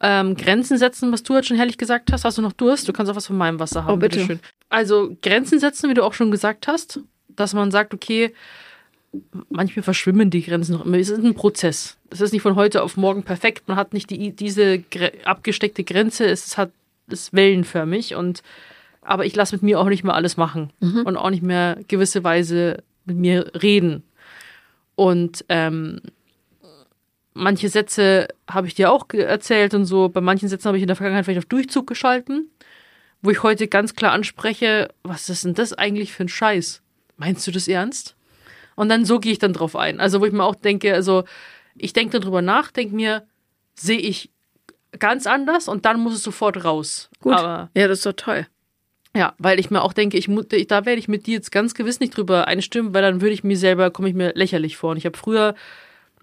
Ähm, 0.00 0.36
Grenzen 0.36 0.78
setzen, 0.78 1.10
was 1.12 1.22
du 1.22 1.34
jetzt 1.34 1.48
schon 1.48 1.56
herrlich 1.56 1.78
gesagt 1.78 2.12
hast. 2.12 2.24
Hast 2.24 2.38
du 2.38 2.42
noch 2.42 2.52
Durst? 2.52 2.88
Du 2.88 2.92
kannst 2.92 3.10
auch 3.10 3.16
was 3.16 3.26
von 3.26 3.36
meinem 3.36 3.58
Wasser 3.58 3.84
haben. 3.84 3.94
Oh, 3.94 3.96
bitte. 3.96 4.18
bitteschön. 4.18 4.40
Also 4.68 5.16
Grenzen 5.22 5.58
setzen, 5.58 5.90
wie 5.90 5.94
du 5.94 6.04
auch 6.04 6.12
schon 6.12 6.30
gesagt 6.30 6.68
hast, 6.68 7.00
dass 7.28 7.54
man 7.54 7.70
sagt, 7.70 7.94
okay, 7.94 8.32
manchmal 9.48 9.82
verschwimmen 9.82 10.30
die 10.30 10.42
Grenzen 10.42 10.72
noch 10.72 10.84
immer. 10.84 10.98
Es 10.98 11.08
ist 11.08 11.24
ein 11.24 11.34
Prozess. 11.34 11.96
Es 12.10 12.20
ist 12.20 12.32
nicht 12.32 12.42
von 12.42 12.54
heute 12.54 12.82
auf 12.82 12.96
morgen 12.96 13.22
perfekt. 13.22 13.66
Man 13.66 13.76
hat 13.76 13.92
nicht 13.92 14.10
die, 14.10 14.32
diese 14.32 14.84
abgesteckte 15.24 15.82
Grenze. 15.82 16.26
Es 16.26 16.56
hat 16.56 16.70
ist 17.10 17.32
wellenförmig 17.32 18.14
und 18.14 18.42
aber 19.02 19.24
ich 19.24 19.34
lasse 19.34 19.54
mit 19.54 19.62
mir 19.62 19.80
auch 19.80 19.88
nicht 19.88 20.04
mehr 20.04 20.14
alles 20.14 20.36
machen 20.36 20.70
und 20.80 21.16
auch 21.16 21.30
nicht 21.30 21.42
mehr 21.42 21.78
gewisse 21.88 22.24
Weise 22.24 22.82
mit 23.06 23.16
mir 23.16 23.50
reden. 23.62 24.02
Und 24.96 25.44
ähm, 25.48 26.00
manche 27.38 27.68
Sätze 27.68 28.28
habe 28.48 28.66
ich 28.66 28.74
dir 28.74 28.90
auch 28.92 29.06
erzählt 29.12 29.74
und 29.74 29.84
so. 29.84 30.08
Bei 30.08 30.20
manchen 30.20 30.48
Sätzen 30.48 30.68
habe 30.68 30.76
ich 30.76 30.82
in 30.82 30.88
der 30.88 30.96
Vergangenheit 30.96 31.24
vielleicht 31.24 31.38
auf 31.38 31.44
Durchzug 31.46 31.86
geschalten, 31.86 32.50
wo 33.22 33.30
ich 33.30 33.42
heute 33.42 33.68
ganz 33.68 33.94
klar 33.94 34.12
anspreche, 34.12 34.88
was 35.02 35.28
ist 35.28 35.44
denn 35.44 35.54
das 35.54 35.72
eigentlich 35.72 36.12
für 36.12 36.24
ein 36.24 36.28
Scheiß? 36.28 36.82
Meinst 37.16 37.46
du 37.46 37.50
das 37.50 37.68
ernst? 37.68 38.16
Und 38.74 38.88
dann 38.88 39.04
so 39.04 39.18
gehe 39.18 39.32
ich 39.32 39.38
dann 39.38 39.52
drauf 39.52 39.74
ein. 39.74 40.00
Also 40.00 40.20
wo 40.20 40.24
ich 40.24 40.32
mir 40.32 40.44
auch 40.44 40.54
denke, 40.54 40.94
also 40.94 41.24
ich 41.74 41.92
denke 41.92 42.12
dann 42.12 42.22
drüber 42.22 42.42
nach, 42.42 42.70
denke 42.70 42.94
mir, 42.94 43.26
sehe 43.74 43.98
ich 43.98 44.30
ganz 44.98 45.26
anders 45.26 45.68
und 45.68 45.84
dann 45.84 46.00
muss 46.00 46.14
es 46.14 46.22
sofort 46.22 46.64
raus. 46.64 47.10
Gut. 47.20 47.34
Aber 47.34 47.70
ja, 47.74 47.88
das 47.88 47.98
ist 47.98 48.06
doch 48.06 48.12
toll. 48.12 48.46
ja, 49.16 49.34
weil 49.38 49.58
ich 49.58 49.70
mir 49.70 49.82
auch 49.82 49.92
denke, 49.92 50.16
ich, 50.16 50.26
da 50.68 50.86
werde 50.86 50.98
ich 50.98 51.08
mit 51.08 51.26
dir 51.26 51.34
jetzt 51.34 51.50
ganz 51.50 51.74
gewiss 51.74 52.00
nicht 52.00 52.16
drüber 52.16 52.46
einstimmen, 52.46 52.94
weil 52.94 53.02
dann 53.02 53.20
würde 53.20 53.34
ich 53.34 53.44
mir 53.44 53.56
selber, 53.56 53.90
komme 53.90 54.08
ich 54.08 54.14
mir 54.14 54.32
lächerlich 54.34 54.76
vor. 54.76 54.92
Und 54.92 54.96
ich 54.96 55.06
habe 55.06 55.16
früher 55.18 55.54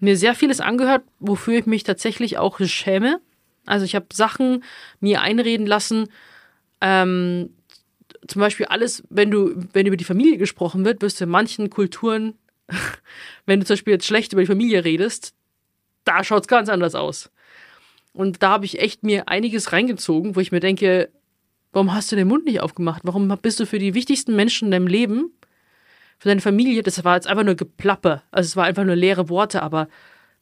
mir 0.00 0.16
sehr 0.16 0.34
vieles 0.34 0.60
angehört, 0.60 1.02
wofür 1.18 1.58
ich 1.58 1.66
mich 1.66 1.84
tatsächlich 1.84 2.38
auch 2.38 2.60
schäme. 2.60 3.20
Also 3.64 3.84
ich 3.84 3.94
habe 3.94 4.06
Sachen 4.12 4.62
mir 5.00 5.22
einreden 5.22 5.66
lassen, 5.66 6.08
ähm, 6.80 7.50
zum 8.28 8.40
Beispiel 8.40 8.66
alles, 8.66 9.02
wenn 9.08 9.30
du, 9.30 9.54
wenn 9.72 9.86
über 9.86 9.96
die 9.96 10.04
Familie 10.04 10.36
gesprochen 10.36 10.84
wird, 10.84 11.02
wirst 11.02 11.20
du 11.20 11.24
in 11.24 11.30
manchen 11.30 11.70
Kulturen, 11.70 12.34
wenn 13.46 13.60
du 13.60 13.66
zum 13.66 13.74
Beispiel 13.74 13.94
jetzt 13.94 14.06
schlecht 14.06 14.32
über 14.32 14.42
die 14.42 14.46
Familie 14.46 14.84
redest, 14.84 15.34
da 16.04 16.24
schaut's 16.24 16.48
ganz 16.48 16.68
anders 16.68 16.94
aus. 16.94 17.30
Und 18.12 18.42
da 18.42 18.50
habe 18.50 18.64
ich 18.64 18.80
echt 18.80 19.02
mir 19.02 19.28
einiges 19.28 19.72
reingezogen, 19.72 20.36
wo 20.36 20.40
ich 20.40 20.52
mir 20.52 20.60
denke, 20.60 21.10
warum 21.72 21.92
hast 21.92 22.10
du 22.10 22.16
den 22.16 22.28
Mund 22.28 22.46
nicht 22.46 22.60
aufgemacht? 22.60 23.02
Warum 23.04 23.28
bist 23.42 23.60
du 23.60 23.66
für 23.66 23.78
die 23.78 23.94
wichtigsten 23.94 24.34
Menschen 24.34 24.66
in 24.66 24.70
deinem 24.70 24.86
Leben, 24.86 25.32
für 26.18 26.28
deine 26.28 26.40
Familie, 26.40 26.82
das 26.82 27.02
war 27.04 27.14
jetzt 27.14 27.26
einfach 27.26 27.44
nur 27.44 27.54
Geplappe, 27.54 28.22
also 28.30 28.46
es 28.46 28.56
war 28.56 28.64
einfach 28.64 28.84
nur 28.84 28.96
leere 28.96 29.28
Worte, 29.28 29.62
aber 29.62 29.88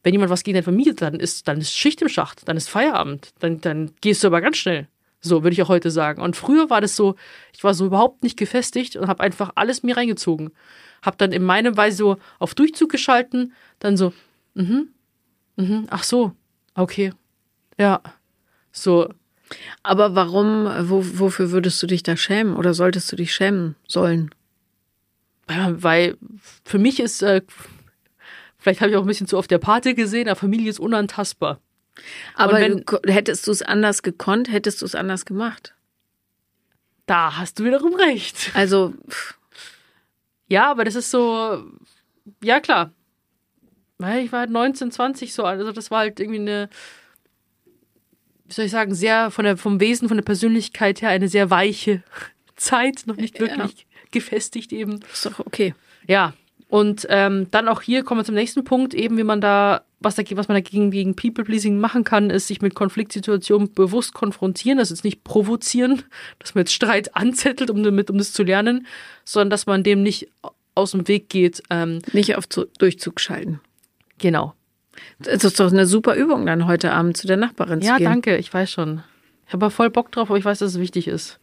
wenn 0.03 0.13
jemand 0.13 0.29
was 0.29 0.43
gegen 0.43 0.55
deine 0.55 0.63
Familie, 0.63 0.93
dann 0.93 1.15
ist, 1.15 1.47
dann 1.47 1.59
ist 1.59 1.73
Schicht 1.73 2.01
im 2.01 2.09
Schacht, 2.09 2.47
dann 2.47 2.57
ist 2.57 2.69
Feierabend, 2.69 3.33
dann, 3.39 3.59
dann 3.61 3.91
gehst 4.01 4.23
du 4.23 4.27
aber 4.27 4.39
ganz 4.39 4.57
schnell. 4.57 4.87
So 5.19 5.41
würde 5.41 5.53
ich 5.53 5.63
auch 5.63 5.69
heute 5.69 5.89
sagen. 5.89 6.21
Und 6.21 6.35
früher 6.35 6.69
war 6.69 6.81
das 6.81 6.95
so, 6.95 7.15
ich 7.51 7.63
war 7.63 7.73
so 7.73 7.87
überhaupt 7.87 8.21
nicht 8.21 8.37
gefestigt 8.37 8.95
und 8.95 9.07
habe 9.07 9.23
einfach 9.23 9.51
alles 9.55 9.81
mir 9.81 9.97
reingezogen. 9.97 10.51
Habe 11.01 11.17
dann 11.17 11.31
in 11.31 11.43
meiner 11.43 11.75
Weise 11.75 11.97
so 11.97 12.17
auf 12.37 12.53
Durchzug 12.53 12.91
geschalten, 12.91 13.53
dann 13.79 13.97
so, 13.97 14.13
mhm, 14.53 14.89
mhm, 15.55 15.87
ach 15.89 16.03
so, 16.03 16.33
okay, 16.75 17.11
ja, 17.79 18.01
so. 18.71 19.09
Aber 19.81 20.13
warum, 20.13 20.65
wo, 20.89 21.03
wofür 21.19 21.49
würdest 21.49 21.81
du 21.81 21.87
dich 21.87 22.03
da 22.03 22.15
schämen 22.15 22.55
oder 22.55 22.75
solltest 22.75 23.11
du 23.11 23.15
dich 23.15 23.33
schämen 23.33 23.75
sollen? 23.87 24.29
Weil 25.47 26.17
für 26.63 26.79
mich 26.79 26.99
ist, 26.99 27.21
äh, 27.21 27.41
vielleicht 28.57 28.81
habe 28.81 28.91
ich 28.91 28.97
auch 28.97 29.01
ein 29.01 29.07
bisschen 29.07 29.27
zu 29.27 29.37
oft 29.37 29.51
der 29.51 29.59
Pate 29.59 29.93
gesehen, 29.93 30.27
aber 30.27 30.35
Familie 30.39 30.69
ist 30.69 30.79
unantastbar. 30.79 31.59
Aber 32.35 32.53
wenn- 32.59 32.83
du, 32.85 32.99
hättest 33.11 33.47
du 33.47 33.51
es 33.51 33.61
anders 33.61 34.01
gekonnt, 34.03 34.51
hättest 34.51 34.81
du 34.81 34.85
es 34.85 34.95
anders 34.95 35.25
gemacht. 35.25 35.75
Da 37.05 37.37
hast 37.37 37.59
du 37.59 37.63
wiederum 37.65 37.93
recht. 37.95 38.51
Also, 38.55 38.93
pff, 39.07 39.35
Ja, 40.47 40.69
aber 40.71 40.83
das 40.83 40.95
ist 40.95 41.11
so, 41.11 41.63
ja 42.43 42.59
klar. 42.59 42.91
Weil 43.97 44.25
Ich 44.25 44.31
war 44.31 44.41
halt 44.41 44.49
19, 44.49 44.91
20 44.91 45.33
so, 45.33 45.43
also 45.45 45.71
das 45.71 45.89
war 45.89 45.99
halt 45.99 46.19
irgendwie 46.19 46.39
eine, 46.41 46.69
wie 48.45 48.53
soll 48.53 48.65
ich 48.65 48.71
sagen, 48.71 48.93
sehr 48.93 49.31
von 49.31 49.45
der, 49.45 49.57
vom 49.57 49.79
Wesen, 49.79 50.07
von 50.07 50.17
der 50.17 50.23
Persönlichkeit 50.23 51.01
her 51.01 51.09
eine 51.09 51.29
sehr 51.29 51.49
weiche 51.49 52.03
Zeit, 52.55 53.03
noch 53.05 53.15
nicht 53.15 53.39
wirklich 53.39 53.87
gefestigt 54.15 54.71
eben. 54.73 54.99
ist 55.13 55.25
doch 55.25 55.39
okay. 55.39 55.75
Ja, 56.07 56.33
und 56.67 57.05
ähm, 57.09 57.47
dann 57.51 57.67
auch 57.67 57.81
hier 57.81 58.03
kommen 58.03 58.21
wir 58.21 58.25
zum 58.25 58.33
nächsten 58.35 58.63
Punkt, 58.63 58.93
eben 58.95 59.17
wie 59.17 59.23
man 59.23 59.39
da, 59.39 59.83
was, 59.99 60.15
dagegen, 60.15 60.37
was 60.37 60.47
man 60.47 60.55
dagegen 60.55 60.89
gegen 60.89 61.15
People-Pleasing 61.15 61.77
machen 61.79 62.03
kann, 62.03 62.29
ist 62.31 62.47
sich 62.47 62.61
mit 62.61 62.73
Konfliktsituationen 62.73 63.71
bewusst 63.73 64.13
konfrontieren, 64.13 64.79
das 64.79 64.89
ist 64.91 65.03
nicht 65.03 65.23
provozieren, 65.23 66.03
dass 66.39 66.55
man 66.55 66.63
jetzt 66.63 66.73
Streit 66.73 67.15
anzettelt, 67.15 67.69
um 67.69 67.83
damit, 67.83 68.09
um 68.09 68.17
das 68.17 68.33
zu 68.33 68.43
lernen, 68.43 68.87
sondern 69.23 69.51
dass 69.51 69.67
man 69.67 69.83
dem 69.83 70.01
nicht 70.01 70.27
aus 70.73 70.91
dem 70.91 71.07
Weg 71.07 71.29
geht. 71.29 71.61
Ähm, 71.69 72.01
Nicht 72.13 72.35
auf 72.35 72.49
Zu- 72.49 72.65
Durchzug 72.79 73.21
schalten. 73.21 73.61
genau. 74.17 74.53
Das 75.19 75.43
ist 75.43 75.59
doch 75.59 75.71
eine 75.71 75.85
super 75.85 76.15
Übung 76.15 76.45
dann 76.45 76.67
heute 76.67 76.93
Abend 76.93 77.17
zu 77.17 77.27
der 77.27 77.35
Nachbarin 77.37 77.81
Ja, 77.81 77.93
zu 77.93 77.97
gehen. 77.97 78.05
danke, 78.05 78.37
ich 78.37 78.53
weiß 78.53 78.71
schon. 78.71 79.03
Ich 79.45 79.53
habe 79.53 79.69
voll 79.69 79.89
Bock 79.89 80.11
drauf, 80.11 80.29
aber 80.29 80.37
ich 80.39 80.45
weiß, 80.45 80.59
dass 80.59 80.71
es 80.73 80.79
wichtig 80.79 81.07
ist. 81.09 81.37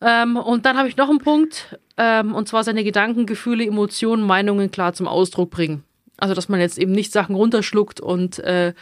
Ähm, 0.00 0.36
und 0.36 0.64
dann 0.64 0.76
habe 0.76 0.88
ich 0.88 0.96
noch 0.96 1.10
einen 1.10 1.18
Punkt, 1.18 1.78
ähm, 1.96 2.34
und 2.34 2.48
zwar 2.48 2.64
seine 2.64 2.84
Gedanken, 2.84 3.26
Gefühle, 3.26 3.66
Emotionen, 3.66 4.22
Meinungen 4.22 4.70
klar 4.70 4.92
zum 4.94 5.06
Ausdruck 5.06 5.50
bringen. 5.50 5.84
Also, 6.16 6.34
dass 6.34 6.48
man 6.48 6.60
jetzt 6.60 6.78
eben 6.78 6.92
nicht 6.92 7.12
Sachen 7.12 7.34
runterschluckt 7.34 8.00
und 8.00 8.38
äh, 8.40 8.74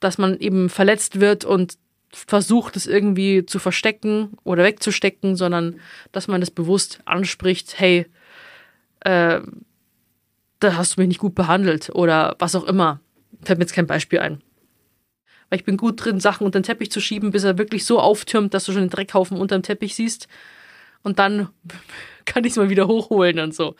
dass 0.00 0.18
man 0.18 0.38
eben 0.38 0.68
verletzt 0.68 1.20
wird 1.20 1.44
und 1.44 1.78
versucht, 2.12 2.76
es 2.76 2.86
irgendwie 2.86 3.44
zu 3.44 3.58
verstecken 3.58 4.36
oder 4.44 4.64
wegzustecken, 4.64 5.36
sondern 5.36 5.80
dass 6.12 6.28
man 6.28 6.40
das 6.40 6.50
bewusst 6.50 7.00
anspricht, 7.04 7.78
hey, 7.78 8.06
äh, 9.00 9.40
da 10.60 10.76
hast 10.76 10.96
du 10.96 11.00
mich 11.00 11.08
nicht 11.08 11.20
gut 11.20 11.34
behandelt 11.34 11.90
oder 11.94 12.36
was 12.38 12.54
auch 12.54 12.64
immer. 12.64 13.00
Fällt 13.42 13.58
mir 13.58 13.64
jetzt 13.64 13.74
kein 13.74 13.86
Beispiel 13.86 14.20
ein. 14.20 14.42
Weil 15.48 15.60
ich 15.60 15.64
bin 15.64 15.76
gut 15.76 16.04
drin, 16.04 16.20
Sachen 16.20 16.44
unter 16.44 16.58
den 16.58 16.64
Teppich 16.64 16.90
zu 16.90 17.00
schieben, 17.00 17.30
bis 17.30 17.44
er 17.44 17.58
wirklich 17.58 17.84
so 17.84 18.00
auftürmt, 18.00 18.52
dass 18.54 18.64
du 18.64 18.72
schon 18.72 18.82
den 18.82 18.90
Dreckhaufen 18.90 19.38
unter 19.38 19.58
dem 19.58 19.62
Teppich 19.62 19.94
siehst. 19.94 20.28
Und 21.02 21.18
dann 21.18 21.50
kann 22.24 22.44
ich 22.44 22.52
es 22.52 22.56
mal 22.56 22.70
wieder 22.70 22.88
hochholen 22.88 23.38
und 23.38 23.54
so. 23.54 23.76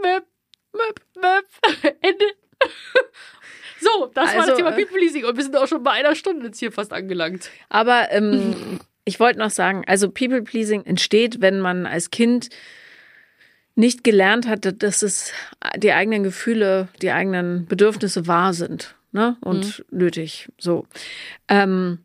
Möp, 0.00 0.24
möp, 0.72 1.00
möp. 1.16 1.94
Ende. 2.00 2.24
So, 3.80 4.10
das 4.14 4.28
war 4.28 4.40
Also, 4.40 4.48
das 4.48 4.56
Thema 4.56 4.70
äh, 4.70 4.82
People 4.82 4.98
Leasing 4.98 5.26
und 5.26 5.36
wir 5.36 5.44
sind 5.44 5.54
auch 5.58 5.68
schon 5.68 5.82
bei 5.82 5.90
einer 5.90 6.14
Stunde 6.14 6.46
jetzt 6.46 6.58
hier 6.58 6.72
fast 6.72 6.90
angelangt. 6.94 7.50
Aber 7.68 8.10
ähm, 8.12 8.80
ich 9.04 9.20
wollte 9.20 9.38
noch 9.38 9.50
sagen, 9.50 9.84
also 9.86 10.10
People-Pleasing 10.10 10.86
entsteht, 10.86 11.40
wenn 11.40 11.60
man 11.60 11.84
als 11.86 12.10
Kind 12.10 12.48
nicht 13.74 14.04
gelernt 14.04 14.46
hatte, 14.46 14.72
dass 14.72 15.02
es 15.02 15.32
die 15.76 15.92
eigenen 15.92 16.22
Gefühle, 16.22 16.88
die 17.02 17.10
eigenen 17.10 17.66
Bedürfnisse 17.66 18.26
wahr 18.26 18.54
sind 18.54 18.94
ne? 19.12 19.36
und 19.40 19.84
nötig. 19.90 20.48
So. 20.58 20.86
Ähm, 21.48 21.98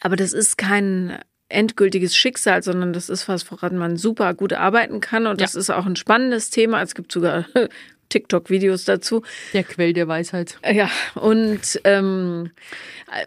aber 0.00 0.16
das 0.16 0.32
ist 0.32 0.58
kein 0.58 1.18
endgültiges 1.48 2.16
Schicksal, 2.16 2.62
sondern 2.62 2.92
das 2.92 3.08
ist 3.08 3.28
was, 3.28 3.50
woran 3.50 3.76
man 3.78 3.96
super 3.96 4.34
gut 4.34 4.52
arbeiten 4.52 5.00
kann. 5.00 5.26
Und 5.26 5.40
das 5.40 5.54
ist 5.54 5.70
auch 5.70 5.86
ein 5.86 5.96
spannendes 5.96 6.50
Thema. 6.50 6.82
Es 6.82 6.94
gibt 6.94 7.12
sogar 7.12 7.46
TikTok-Videos 8.08 8.84
dazu. 8.84 9.22
Der 9.52 9.64
Quell 9.64 9.92
der 9.92 10.08
Weisheit. 10.08 10.58
Ja, 10.70 10.90
und 11.14 11.80
ähm, 11.84 12.50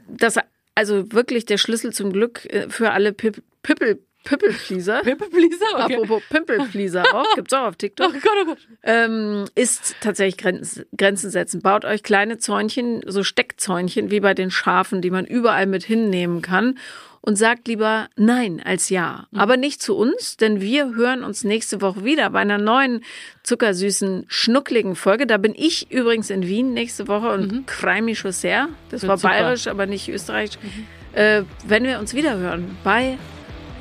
das, 0.07 0.35
also 0.75 1.11
wirklich 1.11 1.45
der 1.45 1.57
Schlüssel 1.57 1.93
zum 1.93 2.11
Glück 2.11 2.45
äh, 2.45 2.69
für 2.69 2.91
alle 2.91 3.13
Pip 3.13 3.41
Pippel, 3.63 3.99
Pippelflieser. 4.27 5.01
People 5.03 5.29
Pleaser? 5.29 5.65
Okay. 5.83 5.95
Apropos 5.95 6.23
Pimpelflieser 6.29 7.03
auch, 7.13 7.35
gibt's 7.35 7.53
auch 7.53 7.67
auf 7.67 7.73
Oh 7.77 7.77
TikTok, 7.77 8.13
Gott, 8.13 8.31
oh 8.41 8.45
Gott. 8.45 8.57
ähm, 8.83 9.45
ist 9.55 9.95
tatsächlich 10.01 10.37
Grenzen, 10.37 10.85
Grenzen 10.97 11.29
setzen. 11.29 11.61
Baut 11.61 11.85
euch 11.85 12.03
kleine 12.03 12.37
Zäunchen, 12.37 13.01
so 13.05 13.23
Steckzäunchen 13.23 14.11
wie 14.11 14.19
bei 14.19 14.33
den 14.33 14.51
Schafen, 14.51 15.01
die 15.01 15.11
man 15.11 15.25
überall 15.25 15.65
mit 15.65 15.83
hinnehmen 15.83 16.41
kann 16.41 16.77
und 17.21 17.35
sagt 17.35 17.67
lieber 17.67 18.07
Nein 18.15 18.61
als 18.63 18.89
Ja. 18.89 19.27
Mhm. 19.31 19.39
Aber 19.39 19.57
nicht 19.57 19.81
zu 19.81 19.97
uns, 19.97 20.37
denn 20.37 20.61
wir 20.61 20.95
hören 20.95 21.23
uns 21.23 21.43
nächste 21.43 21.81
Woche 21.81 22.03
wieder 22.03 22.29
bei 22.29 22.39
einer 22.39 22.57
neuen 22.57 23.03
zuckersüßen, 23.43 24.25
schnuckligen 24.27 24.95
Folge. 24.95 25.27
Da 25.27 25.37
bin 25.37 25.53
ich 25.55 25.91
übrigens 25.91 26.29
in 26.29 26.47
Wien 26.47 26.73
nächste 26.73 27.07
Woche 27.07 27.29
und 27.29 27.51
mhm. 27.51 28.15
schon 28.15 28.31
sehr. 28.31 28.69
Das 28.89 29.01
Wird 29.01 29.09
war 29.09 29.17
super. 29.17 29.33
bayerisch, 29.33 29.67
aber 29.67 29.85
nicht 29.87 30.07
österreichisch. 30.07 30.57
Äh, 31.13 31.43
wenn 31.65 31.83
wir 31.83 31.99
uns 31.99 32.13
wieder 32.13 32.37
hören 32.37 32.77
bei 32.83 33.17